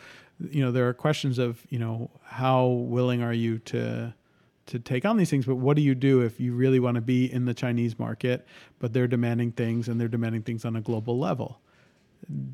you 0.49 0.62
know, 0.63 0.71
there 0.71 0.88
are 0.88 0.93
questions 0.93 1.38
of 1.39 1.65
you 1.69 1.77
know 1.79 2.10
how 2.23 2.67
willing 2.67 3.21
are 3.21 3.34
you 3.34 3.60
to 3.73 4.13
to 4.69 4.79
take 4.79 5.05
on 5.05 5.17
these 5.17 5.29
things. 5.29 5.45
But 5.45 5.55
what 5.55 5.75
do 5.75 5.82
you 5.84 5.93
do 5.95 6.21
if 6.21 6.39
you 6.39 6.53
really 6.53 6.79
want 6.79 6.95
to 6.95 7.01
be 7.01 7.32
in 7.32 7.45
the 7.45 7.53
Chinese 7.53 7.99
market, 7.99 8.45
but 8.79 8.93
they're 8.93 9.08
demanding 9.08 9.51
things 9.51 9.88
and 9.88 9.99
they're 9.99 10.08
demanding 10.08 10.41
things 10.43 10.65
on 10.65 10.75
a 10.75 10.82
global 10.82 11.17
level? 11.19 11.60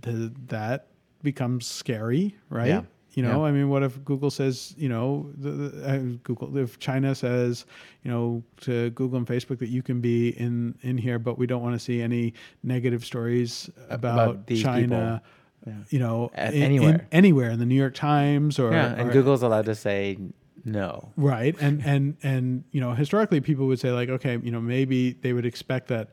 Th- 0.01 0.32
that 0.47 0.88
becomes 1.23 1.65
scary, 1.65 2.36
right? 2.49 2.67
Yeah. 2.67 2.82
You 3.13 3.23
know, 3.23 3.39
Yeah. 3.43 3.49
I 3.49 3.51
mean, 3.54 3.69
what 3.69 3.82
if 3.82 4.04
Google 4.04 4.30
says, 4.30 4.75
you 4.78 4.89
know, 4.89 5.32
the, 5.38 5.51
the, 5.51 5.89
uh, 5.89 5.97
Google, 6.23 6.58
if 6.58 6.80
China 6.80 7.15
says, 7.15 7.65
you 8.04 8.12
know, 8.12 8.43
to 8.62 8.89
Google 8.91 9.17
and 9.17 9.25
Facebook 9.25 9.58
that 9.60 9.69
you 9.69 9.82
can 9.82 10.01
be 10.01 10.30
in 10.30 10.75
in 10.82 10.97
here, 10.97 11.17
but 11.17 11.38
we 11.38 11.47
don't 11.47 11.62
want 11.63 11.75
to 11.75 11.80
see 11.80 12.01
any 12.01 12.34
negative 12.63 13.06
stories 13.06 13.69
about, 13.89 14.30
About 14.32 14.47
China. 14.56 15.21
Yeah. 15.65 15.73
you 15.89 15.97
know, 15.99 16.30
in- 16.38 16.54
in- 16.54 16.62
anywhere. 16.62 17.08
anywhere 17.12 17.49
in 17.49 17.58
the 17.60 17.65
New 17.65 17.73
York 17.75 17.95
Times 17.95 18.60
or, 18.60 18.71
yeah, 18.71 18.93
and 18.97 19.10
or- 19.10 19.13
Google's 19.13 19.41
allowed 19.41 19.65
to 19.65 19.73
say 19.75 20.17
no. 20.65 21.12
right, 21.15 21.56
and 21.62 21.82
and 21.86 22.17
and 22.23 22.63
you 22.71 22.82
know, 22.82 22.93
historically, 22.93 23.39
people 23.39 23.67
would 23.67 23.80
say 23.80 23.91
like, 23.91 24.10
okay, 24.10 24.38
you 24.43 24.51
know, 24.51 24.60
maybe 24.62 25.13
they 25.13 25.32
would 25.34 25.45
expect 25.45 25.88
that. 25.89 26.10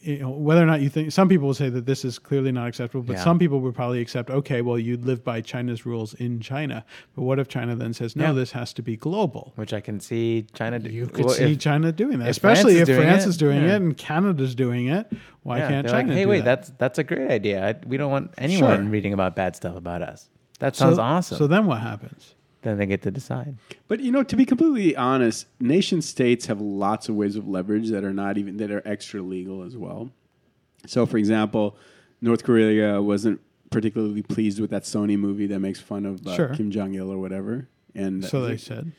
You 0.00 0.18
know, 0.18 0.28
whether 0.32 0.62
or 0.62 0.66
not 0.66 0.82
you 0.82 0.90
think 0.90 1.12
some 1.12 1.30
people 1.30 1.46
will 1.46 1.54
say 1.54 1.70
that 1.70 1.86
this 1.86 2.04
is 2.04 2.18
clearly 2.18 2.52
not 2.52 2.68
acceptable, 2.68 3.02
but 3.02 3.14
Yeah. 3.14 3.24
some 3.24 3.38
people 3.38 3.60
would 3.60 3.74
probably 3.74 4.02
accept, 4.02 4.28
okay, 4.28 4.60
well, 4.60 4.78
you 4.78 4.98
live 4.98 5.24
by 5.24 5.40
China's 5.40 5.86
rules 5.86 6.12
in 6.12 6.40
China. 6.40 6.84
But 7.16 7.22
what 7.22 7.38
if 7.38 7.48
China 7.48 7.74
then 7.74 7.94
says, 7.94 8.14
no, 8.14 8.26
Yeah. 8.26 8.32
this 8.32 8.52
has 8.52 8.74
to 8.74 8.82
be 8.82 8.98
global? 8.98 9.54
Which 9.56 9.72
I 9.72 9.80
can 9.80 10.00
see 10.00 10.44
China 10.52 10.78
do. 10.78 10.90
You 10.90 11.06
could 11.06 11.24
well, 11.24 11.34
see 11.34 11.52
if- 11.52 11.58
China 11.58 11.90
doing 11.90 12.18
that, 12.18 12.26
if 12.26 12.32
especially 12.32 12.74
France 12.74 12.76
is 12.76 12.80
if 12.82 12.86
doing 12.88 13.00
France 13.08 13.24
it, 13.24 13.28
is 13.30 13.36
doing 13.38 13.62
yeah. 13.62 13.72
it 13.72 13.76
and 13.76 13.96
Canada's 13.96 14.54
doing 14.54 14.88
it. 14.88 15.10
Why 15.42 15.60
can't 15.60 15.88
China 15.88 16.08
like, 16.08 16.18
hey, 16.18 16.26
wait, 16.26 16.44
that? 16.44 16.66
that's 16.66 16.72
that's 16.76 16.98
a 16.98 17.04
great 17.04 17.30
idea. 17.30 17.66
I, 17.66 17.74
we 17.86 17.96
don't 17.96 18.10
want 18.12 18.34
anyone 18.36 18.80
Sure. 18.82 18.90
reading 18.90 19.14
about 19.14 19.34
bad 19.36 19.56
stuff 19.56 19.74
about 19.74 20.02
us. 20.02 20.28
That 20.58 20.76
So- 20.76 20.84
sounds 20.84 20.98
awesome. 20.98 21.38
So 21.38 21.46
then 21.46 21.64
what 21.64 21.80
happens? 21.80 22.34
Then 22.64 22.78
they 22.78 22.86
get 22.86 23.02
to 23.02 23.10
decide. 23.10 23.56
But 23.86 24.00
you 24.00 24.10
know, 24.10 24.22
to 24.24 24.36
be 24.36 24.44
completely 24.44 24.96
honest, 24.96 25.46
nation 25.60 26.02
states 26.02 26.46
have 26.46 26.60
lots 26.60 27.08
of 27.08 27.14
ways 27.14 27.36
of 27.36 27.46
leverage 27.46 27.90
that 27.90 28.02
are 28.04 28.12
not 28.12 28.36
even 28.38 28.56
that 28.56 28.70
are 28.70 28.82
extra 28.86 29.20
legal 29.22 29.62
as 29.62 29.76
well. 29.76 30.10
So, 30.86 31.06
for 31.06 31.16
example, 31.16 31.76
North 32.20 32.42
Korea 32.44 33.00
wasn't 33.00 33.40
particularly 33.70 34.22
pleased 34.22 34.60
with 34.60 34.70
that 34.70 34.82
Sony 34.82 35.18
movie 35.18 35.46
that 35.46 35.60
makes 35.60 35.80
fun 35.80 36.04
of 36.06 36.26
uh, 36.26 36.34
Sure. 36.36 36.48
Kim 36.54 36.70
Jong 36.70 36.94
Il 36.94 37.10
or 37.10 37.18
whatever, 37.18 37.68
and 37.94 38.24
So 38.24 38.46
they 38.46 38.56
said. 38.56 38.92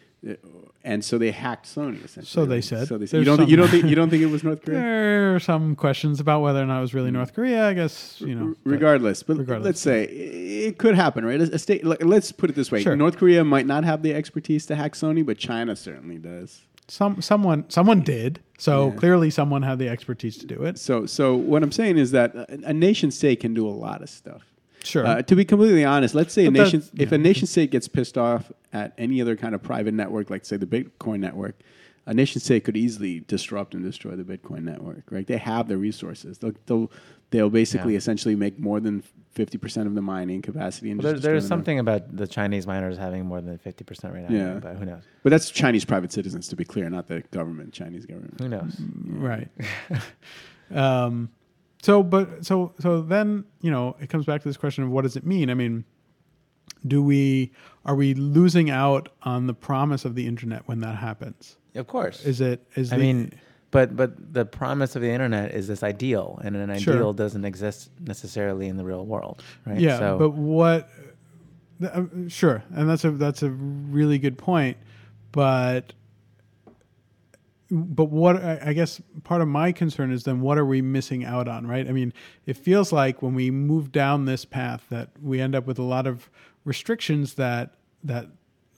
And 0.84 1.04
so 1.04 1.18
they 1.18 1.32
hacked 1.32 1.66
Sony. 1.68 2.04
Essentially. 2.04 2.26
So 2.26 2.46
they 2.46 2.62
said. 2.62 2.88
So 2.88 2.98
they 2.98 3.06
said. 3.06 3.18
You 3.20 3.26
don't. 3.26 3.38
Think, 3.38 3.50
you 3.50 3.56
don't 3.58 3.70
think. 3.70 3.86
You 3.86 3.96
don't 3.96 4.10
think 4.10 4.24
it 4.24 4.28
was 4.28 4.44
North 4.44 4.64
Korea. 4.64 4.80
There 5.26 5.36
are 5.36 5.40
some 5.40 5.76
questions 5.76 6.20
about 6.20 6.42
whether 6.42 6.62
or 6.62 6.66
not 6.66 6.78
it 6.78 6.82
was 6.82 6.94
really 6.94 7.12
North 7.12 7.34
Korea. 7.34 7.68
I 7.68 7.74
guess 7.74 8.22
you 8.22 8.36
know. 8.36 8.56
But- 8.64 8.72
regardless, 8.72 9.24
but 9.24 9.38
regardless. 9.38 9.66
let's 9.66 9.82
say 9.82 10.04
it 10.06 10.78
could 10.78 10.96
happen, 10.96 11.26
right? 11.26 11.42
A 11.42 11.56
a 11.56 11.60
state, 11.60 11.86
let's 11.86 12.32
put 12.32 12.50
it 12.50 12.56
this 12.56 12.72
way: 12.72 12.82
Sure. 12.84 12.96
North 12.96 13.18
Korea 13.18 13.44
might 13.44 13.66
not 13.66 13.84
have 13.84 14.02
the 14.04 14.14
expertise 14.14 14.66
to 14.68 14.76
hack 14.76 14.94
Sony, 14.94 15.26
but 15.26 15.38
China 15.38 15.76
certainly 15.76 16.18
does. 16.18 16.62
some 16.88 17.22
someone 17.22 17.66
someone 17.70 18.02
did. 18.02 18.40
So 18.58 18.88
Yeah. 18.90 18.96
clearly, 19.00 19.30
someone 19.32 19.64
had 19.64 19.80
the 19.80 19.90
expertise 19.90 20.38
to 20.38 20.46
do 20.46 20.64
it. 20.64 20.78
So, 20.80 21.06
so 21.06 21.36
what 21.36 21.62
I'm 21.62 21.74
saying 21.74 21.98
is 21.98 22.12
that 22.12 22.34
a, 22.36 22.70
a 22.70 22.74
nation 22.74 23.12
state 23.12 23.42
can 23.42 23.54
do 23.54 23.68
a 23.68 23.76
lot 23.86 24.02
of 24.02 24.10
stuff. 24.10 24.44
Sure. 24.86 25.06
Uh, 25.06 25.22
to 25.24 25.36
be 25.36 25.44
completely 25.46 25.84
honest, 25.84 26.14
let's 26.16 26.34
say 26.34 26.46
a 26.46 26.52
But 26.52 26.58
that- 26.58 26.64
nation, 26.66 26.84
if 26.98 27.12
a 27.12 27.18
nation 27.18 27.48
state 27.48 27.72
gets 27.72 27.88
pissed 27.88 28.18
off 28.18 28.52
at 28.72 28.94
any 28.98 29.20
other 29.22 29.36
kind 29.36 29.56
of 29.56 29.64
private 29.64 29.94
network, 29.94 30.30
like 30.30 30.46
say 30.46 30.58
the 30.58 30.66
Bitcoin 30.68 31.20
network, 31.20 31.60
a 32.06 32.14
nation 32.14 32.40
state 32.40 32.64
could 32.64 32.78
easily 32.78 33.22
disrupt 33.22 33.74
and 33.74 33.84
destroy 33.84 34.12
the 34.16 34.24
Bitcoin 34.24 34.64
network. 34.64 35.04
Right? 35.10 35.26
They 35.26 35.38
have 35.38 35.68
the 35.68 35.78
resources. 35.78 36.38
They'll 36.38 36.54
they'll, 36.68 36.92
they'll 37.32 37.50
basically 37.50 37.94
Yeah. 37.94 37.98
essentially 37.98 38.36
make 38.36 38.60
more 38.60 38.80
than 38.80 39.02
fifty 39.34 39.58
percent 39.58 39.88
of 39.88 39.96
the 39.96 40.04
mining 40.04 40.44
capacity. 40.44 40.92
And 40.92 41.02
Well, 41.02 41.14
there, 41.14 41.20
there's 41.20 41.44
the 41.44 41.48
something 41.48 41.80
about 41.80 42.16
the 42.16 42.28
Chinese 42.28 42.68
miners 42.68 42.98
having 42.98 43.26
more 43.26 43.42
than 43.42 43.58
50% 43.58 44.14
right 44.14 44.30
now. 44.30 44.38
Yeah. 44.38 44.60
But 44.60 44.76
who 44.78 44.86
knows? 44.86 45.02
But 45.24 45.32
that's 45.32 45.50
Chinese 45.50 45.84
private 45.84 46.12
citizens, 46.14 46.48
to 46.50 46.56
be 46.56 46.64
clear, 46.64 46.88
not 46.92 47.08
the 47.08 47.22
government, 47.32 47.74
Chinese 47.74 48.06
government. 48.06 48.40
Who 48.40 48.50
knows? 48.50 48.80
right. 49.08 49.48
um, 50.72 51.30
so, 51.86 52.02
but 52.02 52.44
so 52.44 52.74
so 52.80 53.02
then 53.04 53.46
you 53.62 53.70
know 53.70 53.96
it 54.00 54.10
comes 54.10 54.26
back 54.26 54.42
to 54.42 54.48
this 54.48 54.58
question 54.58 54.84
of 54.84 54.90
what 54.90 55.04
does 55.04 55.16
it 55.16 55.24
mean? 55.26 55.52
I 55.52 55.54
mean, 55.54 55.86
do 56.88 57.04
we 57.04 57.52
are 57.86 57.94
we 57.96 58.16
losing 58.16 58.72
out 58.72 59.10
on 59.22 59.46
the 59.46 59.54
promise 59.54 60.04
of 60.04 60.16
the 60.16 60.26
internet 60.26 60.68
when 60.68 60.80
that 60.80 60.96
happens? 60.96 61.58
Of 61.76 61.86
course. 61.86 62.26
Is 62.26 62.42
it 62.42 62.66
is 62.76 62.92
I 62.92 62.98
the, 62.98 63.04
mean, 63.04 63.34
but 63.70 63.96
but 63.96 64.34
the 64.34 64.46
promise 64.46 64.96
of 64.96 65.04
the 65.04 65.12
internet 65.12 65.52
is 65.52 65.68
this 65.68 65.84
ideal, 65.84 66.40
and 66.44 66.56
an 66.56 66.76
Sure. 66.80 66.96
ideal 66.96 67.14
doesn't 67.14 67.46
exist 67.46 67.92
necessarily 68.00 68.68
in 68.68 68.78
the 68.78 68.84
real 68.84 69.06
world, 69.06 69.44
right? 69.68 69.80
Yeah, 69.80 70.00
So, 70.00 70.18
but 70.18 70.30
what? 70.32 70.90
Uh, 71.84 72.06
sure, 72.30 72.64
and 72.74 72.90
that's 72.90 73.04
a 73.04 73.12
that's 73.12 73.44
a 73.44 73.50
really 73.52 74.18
good 74.18 74.38
point, 74.40 74.78
but 75.32 75.94
but 77.72 78.06
what 78.06 78.36
I 78.44 78.74
guess 78.74 79.02
part 79.24 79.42
of 79.42 79.48
my 79.48 79.72
concern 79.72 80.12
is 80.12 80.24
then 80.24 80.42
what 80.42 80.58
are 80.58 80.66
we 80.66 80.82
missing 80.82 81.26
out 81.26 81.48
on, 81.48 81.66
right? 81.66 81.88
I 81.88 81.92
mean, 81.92 82.14
it 82.46 82.58
feels 82.58 82.92
like 82.92 83.22
when 83.22 83.34
we 83.34 83.50
move 83.52 83.92
down 83.92 84.26
this 84.26 84.46
path 84.46 84.86
that 84.90 85.10
we 85.22 85.42
end 85.42 85.56
up 85.56 85.66
with 85.66 85.80
a 85.80 85.84
lot 85.84 86.06
of 86.08 86.30
restrictions 86.64 87.34
that 87.36 87.76
that 88.04 88.28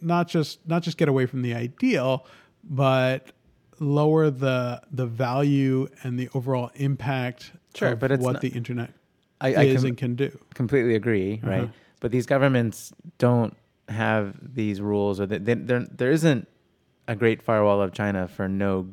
not 0.01 0.27
just 0.27 0.65
not 0.67 0.83
just 0.83 0.97
get 0.97 1.09
away 1.09 1.25
from 1.25 1.41
the 1.41 1.53
ideal, 1.53 2.25
but 2.63 3.31
lower 3.79 4.29
the 4.29 4.81
the 4.91 5.05
value 5.05 5.87
and 6.03 6.17
the 6.19 6.29
overall 6.33 6.71
impact 6.75 7.51
Sure, 7.75 7.89
of 7.89 7.99
but 7.99 8.11
it's 8.11 8.23
what 8.23 8.33
not- 8.33 8.41
the 8.41 8.49
internet 8.49 8.91
I, 9.39 9.53
I 9.53 9.63
is 9.63 9.81
com- 9.81 9.89
and 9.89 9.97
can 9.97 10.15
do. 10.15 10.39
completely 10.55 10.95
agree, 10.95 11.39
right? 11.43 11.63
Uh-huh. 11.63 11.71
But 11.99 12.11
these 12.11 12.25
governments 12.25 12.91
don't 13.19 13.55
have 13.89 14.35
these 14.55 14.81
rules, 14.81 15.19
or 15.19 15.25
they, 15.27 15.37
they, 15.37 15.53
there 15.53 15.85
there 15.91 16.11
isn't 16.11 16.47
a 17.07 17.15
great 17.15 17.41
firewall 17.41 17.81
of 17.81 17.91
China 17.93 18.27
for 18.27 18.47
no 18.47 18.89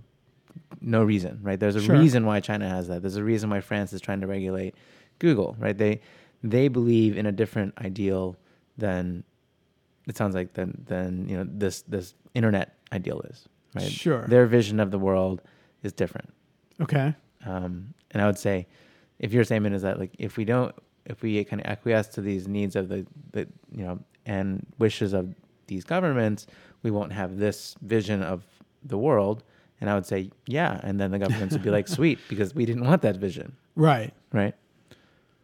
no 0.81 1.03
reason, 1.03 1.39
right? 1.43 1.59
There's 1.59 1.77
a 1.77 1.81
Sure. 1.81 1.97
reason 1.99 2.27
why 2.27 2.41
China 2.41 2.69
has 2.69 2.89
that. 2.89 3.01
There's 3.03 3.17
a 3.17 3.25
reason 3.25 3.49
why 3.51 3.61
France 3.61 3.93
is 3.93 4.01
trying 4.01 4.21
to 4.21 4.27
regulate 4.27 4.75
Google, 5.19 5.57
right? 5.59 5.77
They 5.77 6.01
they 6.43 6.69
believe 6.69 7.17
in 7.17 7.27
a 7.27 7.33
different 7.33 7.75
ideal 7.79 8.37
than 8.77 9.25
it 10.07 10.17
sounds 10.17 10.35
like 10.35 10.53
than 10.55 10.85
than 10.87 11.29
you 11.29 11.37
know 11.37 11.47
this 11.49 11.83
this 11.83 12.15
internet 12.35 12.77
ideal 12.93 13.21
is, 13.23 13.49
right? 13.75 13.91
Sure. 13.91 14.27
Their 14.29 14.47
vision 14.47 14.79
of 14.81 14.91
the 14.91 14.99
world 14.99 15.41
is 15.83 15.93
different. 15.93 16.33
Okay. 16.81 17.15
Um, 17.47 17.95
and 18.11 18.23
I 18.23 18.27
would 18.27 18.39
say, 18.39 18.67
if 19.19 19.33
your 19.33 19.45
statement 19.45 19.75
is 19.75 19.83
that 19.83 19.99
like 19.99 20.15
if 20.19 20.37
we 20.37 20.45
don't, 20.45 20.75
if 21.07 21.23
we 21.23 21.43
kind 21.45 21.61
of 21.61 21.67
acquiesce 21.67 22.09
to 22.09 22.21
these 22.21 22.47
needs 22.49 22.77
of 22.77 22.89
the, 22.89 23.07
the 23.33 23.47
you 23.73 23.85
know 23.85 23.99
and 24.27 24.67
wishes 24.79 25.13
of 25.15 25.35
these 25.67 25.85
governments, 25.85 26.47
we 26.85 26.93
won't 26.93 27.13
have 27.13 27.39
this 27.39 27.75
vision 27.83 28.23
of 28.23 28.45
the 28.85 28.97
world. 28.99 29.43
And 29.81 29.91
I 29.91 29.95
would 29.97 30.07
say, 30.07 30.31
yeah. 30.47 30.81
And 30.85 31.01
then 31.01 31.11
the 31.11 31.19
governments 31.19 31.53
would 31.55 31.65
be 31.65 31.71
like, 31.71 31.89
sweet, 31.99 32.21
because 32.29 32.55
we 32.55 32.65
didn't 32.65 32.85
want 32.85 33.03
that 33.03 33.17
vision, 33.17 33.57
Right. 33.75 34.13
right? 34.33 34.55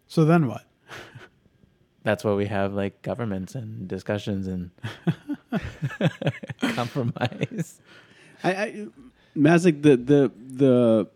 So 0.07 0.25
then 0.25 0.47
what? 0.47 0.65
That's 2.05 2.23
why 2.25 2.35
we 2.35 2.47
have 2.47 2.73
like 2.75 3.03
governments 3.03 3.55
and 3.55 3.89
discussions 3.89 4.47
and 4.47 4.71
compromise. 6.61 7.81
I, 8.43 8.53
I 8.55 8.87
Mazik, 9.37 9.83
the 9.83 9.97
the 9.97 10.33
the 10.37 11.09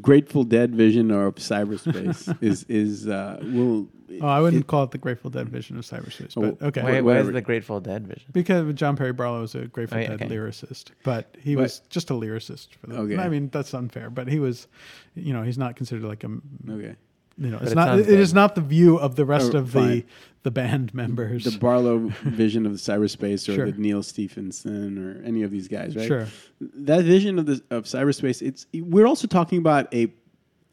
Grateful 0.00 0.44
Dead 0.44 0.74
vision 0.74 1.10
of 1.10 1.36
cyberspace 1.36 2.36
is 2.42 2.64
is 2.68 3.06
uh, 3.08 3.38
will. 3.42 3.88
Oh, 4.20 4.26
I 4.28 4.40
wouldn't 4.40 4.62
it- 4.62 4.66
call 4.66 4.84
it 4.84 4.90
the 4.92 4.98
Grateful 4.98 5.30
Dead 5.30 5.48
vision 5.48 5.76
of 5.78 5.84
cyberspace, 5.84 6.34
but 6.34 6.64
okay. 6.68 6.82
Why, 6.82 6.90
why 6.92 6.96
is 6.98 7.04
whatever. 7.04 7.32
the 7.32 7.40
Grateful 7.40 7.80
Dead 7.80 8.06
vision? 8.06 8.28
Because 8.32 8.72
John 8.74 8.96
Perry 8.96 9.12
Barlow 9.12 9.40
was 9.40 9.54
a 9.54 9.66
Grateful 9.66 9.98
Oh, 9.98 10.00
yeah, 10.00 10.08
Dead 10.10 10.22
okay. 10.22 10.34
lyricist, 10.34 10.90
but 11.02 11.36
he 11.40 11.54
But- 11.54 11.62
was 11.62 11.80
just 11.90 12.10
a 12.10 12.14
lyricist. 12.14 12.68
For 12.80 12.86
the, 12.86 12.96
Okay. 12.98 13.16
I 13.18 13.28
mean, 13.28 13.48
that's 13.50 13.74
unfair, 13.74 14.10
but 14.10 14.28
he 14.28 14.38
was, 14.38 14.68
you 15.14 15.32
know, 15.32 15.42
he's 15.42 15.58
not 15.58 15.74
considered 15.76 16.04
like 16.04 16.22
a, 16.24 16.28
okay. 16.70 16.94
you 17.38 17.48
know, 17.50 17.58
But 17.58 17.62
it's 17.64 17.72
it 17.72 17.74
not. 17.74 17.88
sounds 17.88 18.08
It 18.08 18.20
is 18.20 18.30
good. 18.30 18.34
not 18.36 18.54
the 18.54 18.60
view 18.60 18.96
of 18.98 19.16
the 19.16 19.24
rest 19.24 19.54
Oh, 19.54 19.58
of 19.58 19.72
the 19.72 20.04
the 20.44 20.50
band 20.52 20.94
members. 20.94 21.42
The 21.42 21.58
Barlow 21.58 22.12
vision 22.22 22.66
of 22.66 22.72
the 22.72 22.78
cyberspace, 22.78 23.48
or 23.48 23.54
Sure. 23.56 23.70
the 23.72 23.76
Neal 23.80 24.04
Stephenson, 24.04 24.96
or 24.96 25.20
any 25.26 25.42
of 25.42 25.50
these 25.50 25.66
guys, 25.66 25.96
right? 25.96 26.06
Sure. 26.06 26.26
That 26.60 27.04
vision 27.04 27.40
of 27.40 27.46
the 27.46 27.60
of 27.70 27.84
cyberspace. 27.86 28.42
It's 28.42 28.66
we're 28.72 29.06
also 29.06 29.26
talking 29.26 29.58
about 29.58 29.92
a 29.92 30.12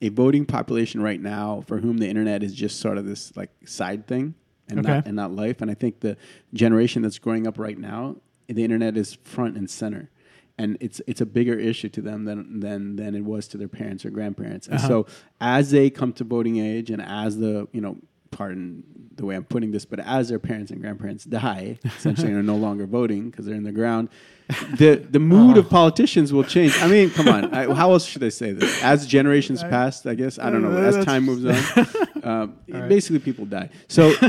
a 0.04 0.10
voting 0.10 0.46
population 0.46 1.02
right 1.02 1.22
now 1.22 1.64
for 1.68 1.78
whom 1.80 1.98
the 1.98 2.08
internet 2.08 2.44
is 2.44 2.54
just 2.54 2.80
sort 2.80 2.98
of 3.00 3.06
this 3.06 3.36
like 3.36 3.50
side 3.66 4.06
thing 4.06 4.36
and 4.70 4.78
not 4.98 5.08
and 5.08 5.16
not 5.16 5.32
life. 5.44 5.62
And 5.62 5.72
I 5.72 5.74
think 5.74 6.00
the 6.02 6.16
generation 6.54 7.02
that's 7.02 7.20
growing 7.20 7.48
up 7.48 7.58
right 7.58 7.78
now, 7.78 8.18
the 8.48 8.64
internet 8.64 8.98
is 8.98 9.18
front 9.24 9.58
and 9.58 9.70
center. 9.70 10.10
And 10.58 10.78
it's 10.80 11.02
it's 11.08 11.22
a 11.22 11.26
bigger 11.26 11.58
issue 11.58 11.90
to 11.90 12.02
them 12.02 12.26
than 12.26 12.60
than 12.60 12.96
than 12.98 13.16
it 13.16 13.24
was 13.26 13.48
to 13.50 13.58
their 13.58 13.68
parents 13.80 14.06
or 14.06 14.12
grandparents. 14.12 14.68
And 14.68 14.78
Uh-huh. 14.78 14.88
so 14.88 15.08
as 15.42 15.72
they 15.72 15.90
come 15.90 16.14
to 16.14 16.24
voting 16.24 16.58
age 16.58 16.92
and 16.92 17.02
as 17.02 17.38
the 17.38 17.68
you 17.72 17.82
know 17.82 17.98
pardon 18.34 18.84
the 19.16 19.26
way 19.26 19.36
I'm 19.36 19.44
putting 19.44 19.72
this, 19.72 19.86
but 19.86 20.00
as 20.00 20.30
their 20.30 20.40
parents 20.40 20.72
and 20.72 20.82
grandparents 20.82 21.24
die, 21.24 21.78
essentially 21.86 22.34
are 22.34 22.44
no 22.44 22.56
longer 22.56 22.86
voting 22.86 23.30
because 23.30 23.46
they're 23.46 23.56
in 23.56 23.64
the 23.64 23.72
ground, 23.72 24.10
the 24.78 24.96
the 25.10 25.20
mood 25.20 25.58
of 25.58 25.70
politicians 25.70 26.34
will 26.34 26.44
change. 26.44 26.78
I 26.82 26.88
mean, 26.88 27.10
come 27.10 27.28
on, 27.28 27.54
I, 27.54 27.74
how 27.74 27.92
else 27.92 28.06
should 28.06 28.24
I 28.24 28.30
say 28.30 28.52
this? 28.52 28.84
As 28.84 29.06
generations 29.06 29.64
pass, 29.64 30.06
I 30.06 30.16
guess 30.16 30.40
I 30.40 30.50
don't 30.50 30.62
know. 30.62 30.76
As 30.78 31.06
time 31.06 31.26
moves 31.26 31.46
on, 31.46 31.88
um, 32.24 32.58
basically 32.68 33.20
people 33.20 33.46
die. 33.46 33.70
So. 33.88 34.14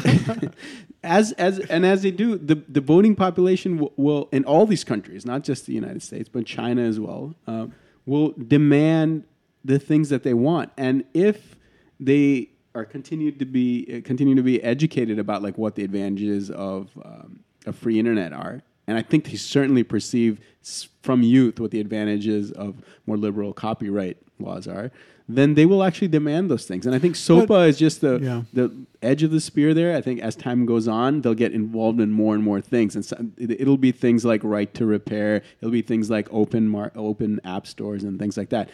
As, 1.07 1.33
as 1.33 1.59
and 1.59 1.85
as 1.85 2.01
they 2.01 2.11
do, 2.11 2.39
the, 2.39 2.55
the 2.67 2.81
voting 2.81 3.15
population 3.15 3.77
will, 3.77 3.93
will 3.99 4.29
in 4.33 4.43
all 4.47 4.65
these 4.65 4.85
countries, 4.85 5.27
not 5.27 5.45
just 5.45 5.67
the 5.67 5.75
United 5.75 6.03
States, 6.03 6.31
but 6.31 6.47
China 6.47 6.81
as 6.81 6.99
well, 6.99 7.35
uh, 7.47 7.67
will 8.07 8.33
demand 8.33 9.25
the 9.63 9.79
things 9.79 10.09
that 10.09 10.23
they 10.23 10.33
want. 10.33 10.73
And 10.79 11.05
if 11.13 11.57
they 12.01 12.54
are 12.75 12.85
continued 12.85 13.39
to 13.39 13.45
be 13.45 13.87
uh, 13.89 14.07
continue 14.07 14.35
to 14.35 14.43
be 14.43 14.63
educated 14.63 15.19
about 15.19 15.43
like 15.43 15.57
what 15.57 15.75
the 15.77 15.85
advantages 15.85 16.51
of 16.51 16.91
um, 17.05 17.41
a 17.67 17.73
free 17.73 17.99
internet 17.99 18.33
are, 18.33 18.63
and 18.87 18.99
I 18.99 19.03
think 19.03 19.25
they 19.25 19.37
certainly 19.37 19.85
perceive 19.85 20.41
s- 20.63 20.89
from 21.03 21.23
youth 21.23 21.61
what 21.61 21.71
the 21.71 21.81
advantages 21.81 22.51
of 22.53 22.75
more 23.07 23.17
liberal 23.17 23.53
copyright 23.53 24.17
laws 24.41 24.67
are, 24.67 24.91
then 25.29 25.55
they 25.55 25.65
will 25.67 25.85
actually 25.85 26.09
demand 26.09 26.51
those 26.51 26.67
things. 26.67 26.85
And 26.85 26.95
I 26.95 26.99
think 26.99 27.15
SOPA 27.15 27.69
is 27.69 27.79
just 27.79 28.01
the 28.01 28.19
Yeah. 28.21 28.43
the 28.53 28.73
edge 29.03 29.23
of 29.23 29.31
the 29.31 29.41
spear 29.41 29.73
there. 29.73 29.97
I 29.97 30.01
think 30.01 30.21
as 30.21 30.35
time 30.35 30.67
goes 30.67 30.89
on, 30.89 31.21
they'll 31.21 31.35
get 31.35 31.53
involved 31.53 32.01
in 32.01 32.11
more 32.11 32.35
and 32.35 32.43
more 32.43 32.61
things, 32.61 32.97
and 32.97 33.05
so 33.05 33.17
it, 33.39 33.53
it'll 33.61 33.77
be 33.79 33.93
things 33.93 34.25
like 34.25 34.43
right 34.43 34.73
to 34.75 34.85
repair. 34.85 35.43
It'll 35.61 35.71
be 35.71 35.83
things 35.83 36.11
like 36.11 36.27
open 36.33 36.69
mar- 36.69 36.93
open 36.97 37.41
app 37.45 37.69
stores 37.69 38.03
and 38.03 38.19
things 38.19 38.37
like 38.37 38.49
that. 38.51 38.69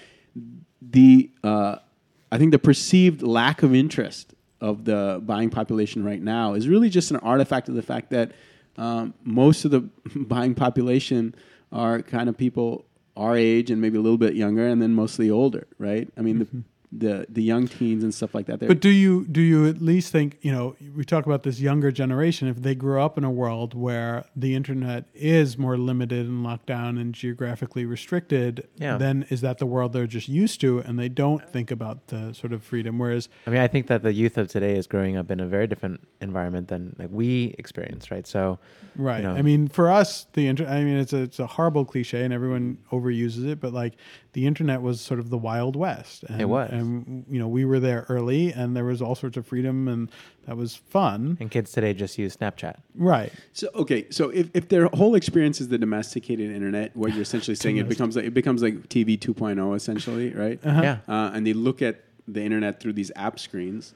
The 0.80 1.30
uh, 1.44 1.76
I 2.32 2.38
think 2.38 2.52
the 2.52 2.58
perceived 2.58 3.22
lack 3.22 3.62
of 3.62 3.74
interest 3.74 4.34
of 4.60 4.84
the 4.84 5.20
buying 5.24 5.50
population 5.50 6.04
right 6.04 6.22
now 6.22 6.54
is 6.54 6.68
really 6.68 6.88
just 6.88 7.10
an 7.10 7.16
artifact 7.18 7.68
of 7.68 7.74
the 7.74 7.82
fact 7.82 8.10
that 8.10 8.32
um, 8.76 9.14
most 9.24 9.64
of 9.64 9.70
the 9.70 9.80
buying 10.16 10.54
population 10.54 11.34
are 11.72 12.02
kind 12.02 12.28
of 12.28 12.36
people 12.36 12.84
our 13.16 13.36
age 13.36 13.70
and 13.70 13.80
maybe 13.80 13.98
a 13.98 14.00
little 14.00 14.18
bit 14.18 14.34
younger, 14.34 14.66
and 14.66 14.80
then 14.80 14.94
mostly 14.94 15.30
older, 15.30 15.66
right? 15.78 16.08
I 16.16 16.22
mean, 16.22 16.38
the, 16.38 16.48
the 16.92 17.24
the 17.28 17.42
young 17.42 17.68
teens 17.68 18.02
and 18.02 18.12
stuff 18.12 18.34
like 18.34 18.46
that. 18.46 18.58
they're- 18.58 18.68
But 18.68 18.80
do 18.80 18.88
you 18.88 19.24
do 19.30 19.40
you 19.40 19.66
at 19.68 19.80
least 19.80 20.10
think 20.10 20.38
you 20.42 20.50
know 20.50 20.74
we 20.96 21.04
talk 21.04 21.24
about 21.24 21.44
this 21.44 21.60
younger 21.60 21.92
generation 21.92 22.48
if 22.48 22.62
they 22.62 22.74
grew 22.74 23.00
up 23.00 23.16
in 23.16 23.22
a 23.22 23.30
world 23.30 23.74
where 23.74 24.24
the 24.34 24.56
internet 24.56 25.04
is 25.14 25.56
more 25.56 25.78
limited 25.78 26.26
and 26.26 26.42
locked 26.42 26.66
down 26.66 26.98
and 26.98 27.14
geographically 27.14 27.84
restricted, 27.84 28.66
Yeah. 28.76 28.96
then 28.98 29.24
is 29.30 29.40
that 29.42 29.58
the 29.58 29.66
world 29.66 29.92
they're 29.92 30.08
just 30.08 30.28
used 30.28 30.60
to 30.62 30.80
and 30.80 30.98
they 30.98 31.08
don't 31.08 31.48
think 31.48 31.70
about 31.70 32.08
the 32.08 32.32
sort 32.34 32.52
of 32.52 32.62
freedom? 32.64 32.98
Whereas 32.98 33.28
I 33.46 33.50
mean, 33.50 33.60
I 33.60 33.68
think 33.68 33.86
that 33.86 34.02
the 34.02 34.12
youth 34.12 34.36
of 34.36 34.48
today 34.48 34.76
is 34.76 34.88
growing 34.88 35.16
up 35.16 35.30
in 35.30 35.38
a 35.38 35.46
very 35.46 35.68
different 35.68 36.00
environment 36.20 36.66
than 36.68 36.96
like 36.98 37.10
we 37.12 37.54
experienced, 37.56 38.10
right? 38.10 38.26
So, 38.26 38.58
Right. 38.96 39.22
know. 39.22 39.34
I 39.34 39.42
mean, 39.42 39.68
for 39.68 39.88
us, 39.90 40.26
the 40.32 40.48
internet. 40.48 40.72
I 40.72 40.82
mean, 40.82 40.96
it's 40.96 41.12
a 41.12 41.18
it's 41.22 41.38
a 41.38 41.46
horrible 41.46 41.84
cliche, 41.84 42.24
and 42.24 42.34
everyone 42.34 42.78
overuses 42.90 43.46
it. 43.46 43.60
But 43.60 43.72
like, 43.72 43.94
the 44.32 44.46
internet 44.46 44.82
was 44.82 45.00
sort 45.00 45.20
of 45.20 45.30
the 45.30 45.38
wild 45.38 45.76
west. 45.76 46.24
And, 46.24 46.40
It 46.40 46.48
was. 46.48 46.68
and 46.72 46.79
you 46.80 47.38
know, 47.38 47.48
we 47.48 47.64
were 47.64 47.80
there 47.80 48.06
early, 48.08 48.52
and 48.52 48.76
there 48.76 48.84
was 48.84 49.00
all 49.02 49.14
sorts 49.14 49.36
of 49.36 49.46
freedom, 49.46 49.88
and 49.88 50.10
that 50.46 50.56
was 50.56 50.76
fun. 50.76 51.36
and 51.40 51.50
kids 51.50 51.72
today 51.72 51.94
just 51.94 52.18
use 52.18 52.36
Snapchat. 52.36 52.76
Right. 52.94 53.32
So 53.52 53.68
okay, 53.74 54.06
so 54.10 54.30
if, 54.30 54.48
if 54.54 54.68
their 54.68 54.86
whole 54.88 55.14
experience 55.14 55.60
is 55.60 55.68
the 55.68 55.78
domesticated 55.78 56.50
internet, 56.50 56.96
what 56.96 57.12
you're 57.12 57.22
essentially 57.22 57.54
saying 57.54 57.76
it 57.78 57.88
becomes 57.88 58.16
like 58.16 58.24
it 58.24 58.34
becomes 58.34 58.62
like 58.62 58.88
TV 58.88 59.18
2.0 59.18 59.76
essentially, 59.76 60.30
right? 60.34 60.58
Yeah. 60.64 60.98
Uh, 61.08 61.30
and 61.34 61.46
they 61.46 61.52
look 61.52 61.82
at 61.82 62.04
the 62.28 62.42
internet 62.42 62.80
through 62.80 62.92
these 62.94 63.10
app 63.16 63.38
screens. 63.38 63.94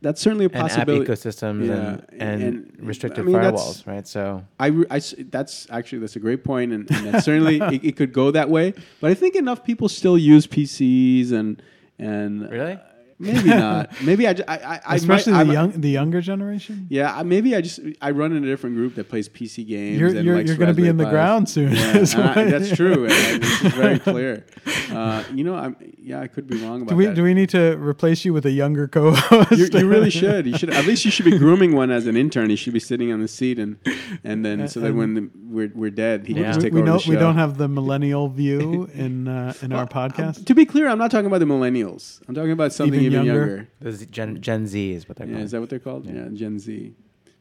That's 0.00 0.20
certainly 0.20 0.44
a 0.44 0.50
possibility. 0.50 1.00
And 1.00 1.10
app 1.10 1.16
possibility. 1.16 1.66
ecosystems 1.66 1.66
Yeah, 1.66 2.26
and, 2.26 2.42
and, 2.42 2.76
restricted 2.78 3.20
I 3.20 3.26
mean, 3.26 3.36
firewalls, 3.36 3.86
right? 3.86 4.06
So, 4.06 4.44
I, 4.60 4.66
re- 4.66 4.84
I 4.90 4.96
s- 4.96 5.14
that's 5.30 5.66
actually 5.70 6.00
that's 6.00 6.14
a 6.16 6.20
great 6.20 6.44
point, 6.44 6.72
and, 6.72 6.90
and 6.90 7.06
that 7.06 7.24
certainly 7.24 7.58
it, 7.74 7.82
it 7.82 7.96
could 7.96 8.12
go 8.12 8.30
that 8.30 8.50
way. 8.50 8.74
But 9.00 9.12
I 9.12 9.14
think 9.14 9.34
enough 9.34 9.64
people 9.64 9.88
still 9.88 10.18
use 10.18 10.46
PCs 10.46 11.32
and 11.32 11.62
and 11.98 12.50
Really? 12.50 12.78
Maybe 13.24 13.48
not. 13.48 13.90
Maybe 14.02 14.28
I 14.28 14.32
ju- 14.34 14.44
I, 14.46 14.56
I, 14.58 14.80
I 14.86 14.94
Especially 14.96 15.32
might, 15.32 15.44
the 15.44 15.50
I- 15.50 15.52
young 15.54 15.70
the 15.72 15.90
younger 15.90 16.20
generation. 16.20 16.86
Yeah, 16.90 17.16
I- 17.16 17.22
maybe 17.22 17.54
I 17.56 17.60
just 17.60 17.80
I 18.00 18.10
run 18.10 18.32
in 18.32 18.42
a 18.44 18.46
different 18.46 18.76
group 18.76 18.94
that 18.96 19.08
plays 19.08 19.28
PC 19.28 19.66
games. 19.66 19.98
You're- 19.98 20.16
and 20.16 20.24
you're- 20.24 20.44
you're 20.44 20.56
gonna 20.56 20.72
be 20.74 20.82
Raspberry 20.82 20.88
in 20.88 20.96
the 20.98 21.10
ground 21.10 21.48
soon, 21.48 21.72
Yeah, 21.72 22.04
I- 22.34 22.44
that's 22.44 22.74
true. 22.76 23.04
And 23.06 23.10
this 23.42 23.62
is 23.64 23.72
very 23.74 23.98
clear. 23.98 24.44
Uh, 24.90 25.22
you 25.34 25.44
know, 25.44 25.54
I'm 25.54 25.76
yeah, 25.98 26.20
I 26.20 26.26
could 26.28 26.46
be 26.46 26.56
wrong 26.58 26.82
about 26.82 26.90
Do 26.90 26.96
we 26.96 27.06
that. 27.06 27.14
do 27.14 27.22
we 27.22 27.34
need 27.34 27.48
to 27.50 27.76
replace 27.78 28.24
you 28.24 28.32
with 28.32 28.44
a 28.46 28.50
younger 28.50 28.86
co-host? 28.86 29.50
you, 29.58 29.68
you 29.80 29.88
really 29.88 30.10
should. 30.22 30.46
You 30.46 30.56
should. 30.58 30.70
At 30.70 30.86
least 30.86 31.04
you 31.04 31.10
should 31.10 31.24
be 31.24 31.38
grooming 31.38 31.74
one 31.74 31.90
as 31.90 32.06
an 32.06 32.16
intern. 32.16 32.50
He 32.50 32.56
should 32.56 32.74
be 32.74 32.80
sitting 32.80 33.10
on 33.12 33.20
the 33.20 33.28
seat, 33.28 33.58
and 33.58 33.76
and 34.22 34.44
then 34.44 34.68
so 34.68 34.80
that 34.80 34.88
And- 34.88 34.98
when 34.98 35.14
the, 35.14 35.30
we're 35.48 35.70
we're 35.74 35.90
dead, 35.90 36.26
he 36.26 36.34
can 36.34 36.44
just 36.44 36.60
take 36.60 36.72
we 36.72 36.80
over 36.80 36.86
know 36.86 36.96
the 36.98 37.02
show. 37.02 37.10
we 37.10 37.16
don't 37.16 37.36
have 37.36 37.56
the 37.58 37.68
millennial 37.68 38.28
view 38.28 38.88
in 38.94 39.26
uh, 39.28 39.54
in 39.62 39.72
our 39.72 39.86
podcast. 39.86 40.44
To 40.46 40.54
be 40.54 40.64
clear, 40.66 40.88
I'm 40.88 40.98
not 40.98 41.10
talking 41.10 41.26
about 41.26 41.38
the 41.40 41.46
millennials. 41.46 42.20
I'm 42.28 42.34
talking 42.34 42.50
about 42.52 42.72
something 42.72 42.94
Even 43.00 43.06
even, 43.06 43.13
younger? 43.14 43.32
younger. 43.46 43.68
this 43.80 44.00
is 44.00 44.06
Gen, 44.08 44.40
Gen 44.40 44.66
Z 44.66 44.92
is 44.92 45.08
what 45.08 45.16
they're 45.18 45.26
Yeah, 45.26 45.34
called. 45.34 45.44
is 45.44 45.50
that 45.52 45.60
what 45.60 45.70
they're 45.70 45.78
called? 45.78 46.06
Yeah, 46.06 46.28
Gen 46.32 46.58
Z. 46.58 46.94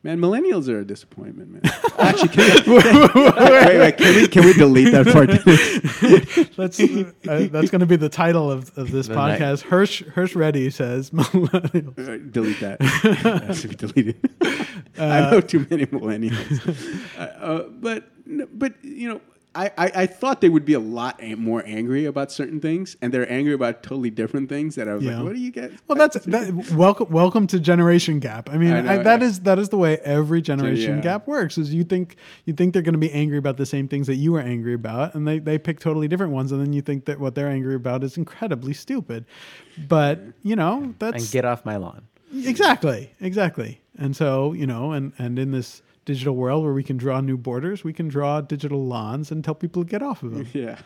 Man, 0.06 0.20
millennials 0.20 0.68
are 0.68 0.80
a 0.80 0.86
disappointment, 0.86 1.50
man. 1.52 1.62
Actually, 1.98 2.28
can 2.28 2.44
we, 2.66 2.74
wait, 2.76 3.80
wait, 3.80 3.98
can 3.98 4.16
we 4.16 4.28
can 4.28 4.44
we 4.46 4.52
delete 4.54 4.92
that 4.92 5.08
part? 5.08 5.30
That's 6.58 6.78
uh, 6.80 7.48
that's 7.52 7.70
going 7.72 7.80
to 7.80 7.86
be 7.86 7.96
the 7.96 8.10
title 8.10 8.52
of, 8.52 8.78
of 8.78 8.92
this 8.92 9.08
The 9.08 9.16
night- 9.16 9.40
podcast. 9.40 9.64
Hersh 9.64 10.04
Hersh 10.12 10.36
Reddy 10.36 10.70
says 10.72 11.12
millennials. 11.12 11.98
Uh, 11.98 12.18
delete 12.32 12.60
that. 12.60 12.80
That 12.80 13.44
has 13.46 13.62
to 13.62 13.68
be 13.70 13.76
deleted. 13.76 14.30
I 15.00 15.32
know 15.32 15.40
too 15.40 15.66
many 15.70 15.86
millennials. 15.86 17.18
uh, 17.18 17.22
uh, 17.22 17.64
but 17.70 18.10
but 18.60 18.74
you 18.84 19.08
know, 19.08 19.22
I, 19.56 19.72
I, 19.78 19.92
I 19.96 20.06
thought 20.08 20.42
they 20.42 20.50
would 20.50 20.66
be 20.66 20.74
a 20.74 20.80
lot 20.80 21.22
more 21.38 21.62
angry 21.66 22.06
about 22.06 22.32
certain 22.32 22.60
things, 22.60 22.98
and 23.02 23.14
they're 23.14 23.32
angry 23.32 23.54
about 23.54 23.84
totally 23.84 24.10
different 24.10 24.50
things. 24.50 24.76
That 24.76 24.88
I 24.88 24.96
was 24.96 25.04
Yeah. 25.04 25.18
like, 25.18 25.26
what 25.26 25.34
do 25.34 25.40
you 25.40 25.52
get? 25.52 25.72
Well, 25.88 25.96
that's 25.96 26.18
that, 26.26 26.72
welcome. 26.74 27.10
Welcome 27.12 27.46
to 27.48 27.60
generation 27.60 28.20
gap. 28.20 28.50
I 28.50 28.58
mean, 28.58 28.74
I 28.74 28.80
I 28.80 28.82
know, 28.82 29.04
that 29.04 29.22
yeah. 29.22 29.28
is 29.28 29.40
that 29.42 29.60
is 29.60 29.70
the 29.70 29.78
way 29.78 29.98
every 30.04 30.42
generation 30.42 30.96
yeah. 30.98 31.02
gap 31.02 31.28
works. 31.28 31.58
Is 31.60 31.72
you 31.74 31.84
think 31.84 32.16
you 32.46 32.54
think 32.54 32.74
they're 32.74 32.82
going 32.82 32.94
to 32.94 33.00
be 33.00 33.12
angry 33.12 33.38
about 33.38 33.58
the 33.58 33.66
same 33.68 33.88
things 33.88 34.08
that 34.08 34.16
you 34.16 34.32
were 34.32 34.42
angry 34.42 34.74
about, 34.74 35.14
and 35.14 35.28
they 35.28 35.38
they 35.38 35.60
pick 35.60 35.80
totally 35.80 36.08
different 36.08 36.34
ones, 36.34 36.52
and 36.52 36.60
then 36.60 36.74
you 36.74 36.82
think 36.82 37.06
that 37.06 37.20
what 37.20 37.36
they're 37.36 37.50
angry 37.50 37.76
about 37.76 38.04
is 38.04 38.18
incredibly 38.18 38.74
stupid. 38.74 39.26
But 39.88 40.20
you 40.42 40.56
know 40.56 40.96
that's 40.98 41.26
and 41.26 41.32
get 41.32 41.46
off 41.46 41.64
my 41.64 41.78
lawn. 41.78 42.08
exactly 42.34 43.14
exactly. 43.22 43.82
And 44.00 44.16
so 44.16 44.54
you 44.54 44.66
know, 44.66 44.92
and 44.94 45.14
and 45.20 45.38
in 45.38 45.52
this 45.52 45.83
digital 46.06 46.36
world 46.36 46.64
where 46.64 46.74
we 46.74 46.84
can 46.84 46.98
draw 46.98 47.22
new 47.22 47.38
borders, 47.38 47.84
we 47.84 47.94
can 47.94 48.08
draw 48.08 48.42
digital 48.42 48.86
lawns 48.86 49.32
and 49.32 49.44
tell 49.44 49.56
people 49.56 49.84
to 49.84 49.90
get 49.90 50.02
off 50.02 50.24
of 50.24 50.32
them. 50.32 50.48
Yeah. 50.54 50.78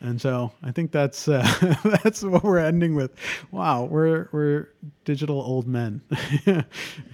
And 0.00 0.20
so 0.20 0.52
I 0.62 0.72
think 0.72 0.92
that's 0.92 1.26
uh, 1.26 1.42
that's 2.02 2.22
what 2.22 2.44
we're 2.44 2.58
ending 2.58 2.94
with. 2.94 3.12
Wow, 3.50 3.84
we're 3.84 4.28
we're 4.30 4.68
digital 5.04 5.40
old 5.40 5.66
men 5.66 6.02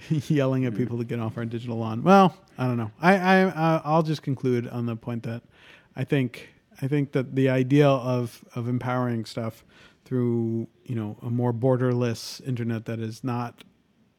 yelling 0.09 0.65
at 0.65 0.75
people 0.75 0.97
to 0.97 1.05
get 1.05 1.19
off 1.19 1.37
our 1.37 1.45
digital 1.45 1.77
lawn. 1.77 2.03
Well, 2.03 2.35
I 2.57 2.67
don't 2.67 2.75
know. 2.77 2.91
I 3.01 3.15
I 3.15 3.41
uh, 3.43 3.81
I'll 3.85 4.03
just 4.03 4.21
conclude 4.21 4.67
on 4.67 4.85
the 4.85 4.97
point 4.97 5.23
that 5.23 5.43
I 5.95 6.03
think 6.03 6.49
I 6.81 6.87
think 6.89 7.13
that 7.13 7.35
the 7.35 7.49
idea 7.49 7.87
of 7.87 8.43
of 8.53 8.67
empowering 8.67 9.23
stuff 9.23 9.63
through 10.03 10.67
you 10.83 10.95
know 10.95 11.17
a 11.21 11.29
more 11.29 11.53
borderless 11.53 12.45
internet 12.45 12.83
that 12.85 12.99
is 12.99 13.23
not 13.23 13.63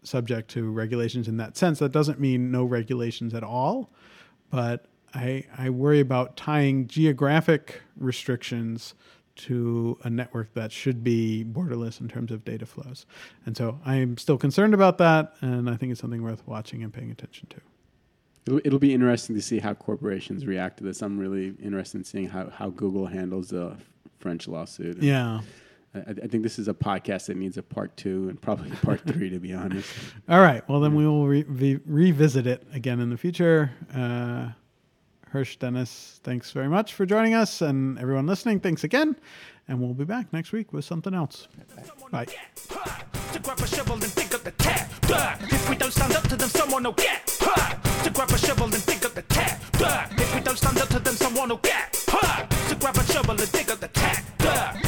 subject 0.06 0.50
to 0.50 0.70
regulations 0.70 1.28
in 1.28 1.36
that 1.38 1.56
sense. 1.56 1.78
That 1.78 1.92
doesn't 1.92 2.20
mean 2.20 2.50
no 2.50 2.64
regulations 2.64 3.34
at 3.34 3.42
all, 3.42 3.90
but 4.50 4.86
I 5.14 5.44
I 5.56 5.70
worry 5.70 6.00
about 6.00 6.36
tying 6.36 6.86
geographic 6.86 7.80
restrictions 7.96 8.94
to 9.36 9.98
a 10.04 10.10
network 10.10 10.54
that 10.54 10.70
should 10.70 11.02
be 11.02 11.44
borderless 11.44 12.00
in 12.00 12.08
terms 12.08 12.30
of 12.30 12.44
data 12.44 12.66
flows. 12.66 13.04
And 13.46 13.56
so 13.56 13.80
I'm 13.84 14.16
still 14.16 14.38
concerned 14.38 14.74
about 14.74 14.98
that, 14.98 15.34
and 15.40 15.68
I 15.68 15.76
think 15.76 15.92
it's 15.92 16.00
something 16.00 16.22
worth 16.22 16.46
watching 16.46 16.82
and 16.82 16.92
paying 16.92 17.10
attention 17.10 17.48
to. 17.50 17.60
It'll, 18.46 18.60
it'll 18.64 18.78
be 18.78 18.94
interesting 18.94 19.34
to 19.34 19.42
see 19.42 19.58
how 19.58 19.74
corporations 19.74 20.46
react 20.46 20.76
to 20.78 20.84
this. 20.84 21.02
I'm 21.02 21.18
really 21.18 21.54
interested 21.62 21.98
in 21.98 22.04
seeing 22.04 22.28
how, 22.28 22.50
how 22.50 22.70
Google 22.70 23.06
handles 23.06 23.48
the 23.48 23.76
French 24.18 24.46
lawsuit. 24.46 25.02
Yeah. 25.02 25.40
I, 25.94 25.98
I 26.10 26.26
think 26.26 26.42
this 26.42 26.58
is 26.58 26.68
a 26.68 26.74
podcast 26.74 27.26
that 27.26 27.36
needs 27.36 27.56
a 27.56 27.62
part 27.62 27.96
two 27.96 28.28
and 28.28 28.40
probably 28.40 28.70
a 28.70 28.76
part 28.76 29.00
three, 29.06 29.30
to 29.30 29.38
be 29.38 29.52
honest. 29.54 29.88
All 30.28 30.40
right. 30.40 30.66
Well, 30.68 30.80
then 30.80 30.94
we 30.94 31.06
will 31.06 31.26
re- 31.26 31.44
re- 31.46 31.80
revisit 31.86 32.46
it 32.46 32.66
again 32.72 33.00
in 33.00 33.10
the 33.10 33.16
future. 33.16 33.70
Uh, 33.94 34.48
Hersh 35.32 35.58
Dennis, 35.58 36.20
thanks 36.22 36.52
very 36.52 36.68
much 36.68 36.94
for 36.94 37.04
joining 37.06 37.34
us, 37.34 37.60
and 37.60 37.98
everyone 37.98 38.24
listening, 38.26 38.60
thanks 38.60 38.84
again. 38.84 39.16
And 39.66 39.80
we'll 39.80 39.94
be 39.94 40.04
back 40.04 40.32
next 40.32 40.52
week 40.52 40.72
with 40.72 40.84
something 40.84 41.12
else. 41.14 41.48
Bye. 42.10 42.26
To 42.26 43.38
grab 43.40 43.58
a 43.58 43.66
shovel 43.66 43.94
and 43.94 44.14
dig 44.14 44.32
up 44.32 44.44
the 44.44 44.52
tap. 44.52 44.90
If 45.42 45.68
we 45.68 45.76
don't 45.76 45.92
stand 45.92 46.14
up 46.14 46.22
to 46.28 46.36
them, 46.36 46.48
someone 46.50 46.84
will 46.84 46.92
get. 46.92 47.26
To 47.26 48.10
grab 48.10 48.30
a 48.30 48.38
shovel 48.38 48.64
and 48.64 48.86
dig 48.86 49.04
up 49.04 49.14
the 49.14 49.22
tap. 49.22 49.60
If 50.20 50.34
we 50.34 50.40
don't 50.42 50.58
stand 50.58 50.78
up 50.78 50.88
to 50.88 50.98
them, 51.00 51.14
someone 51.14 51.48
will 51.48 51.56
get. 51.56 51.92
To 51.94 52.76
grab 52.78 52.96
a 52.96 53.04
shovel 53.04 53.30
and 53.40 53.52
dig 53.52 53.70
up 53.70 53.80
the 53.80 54.83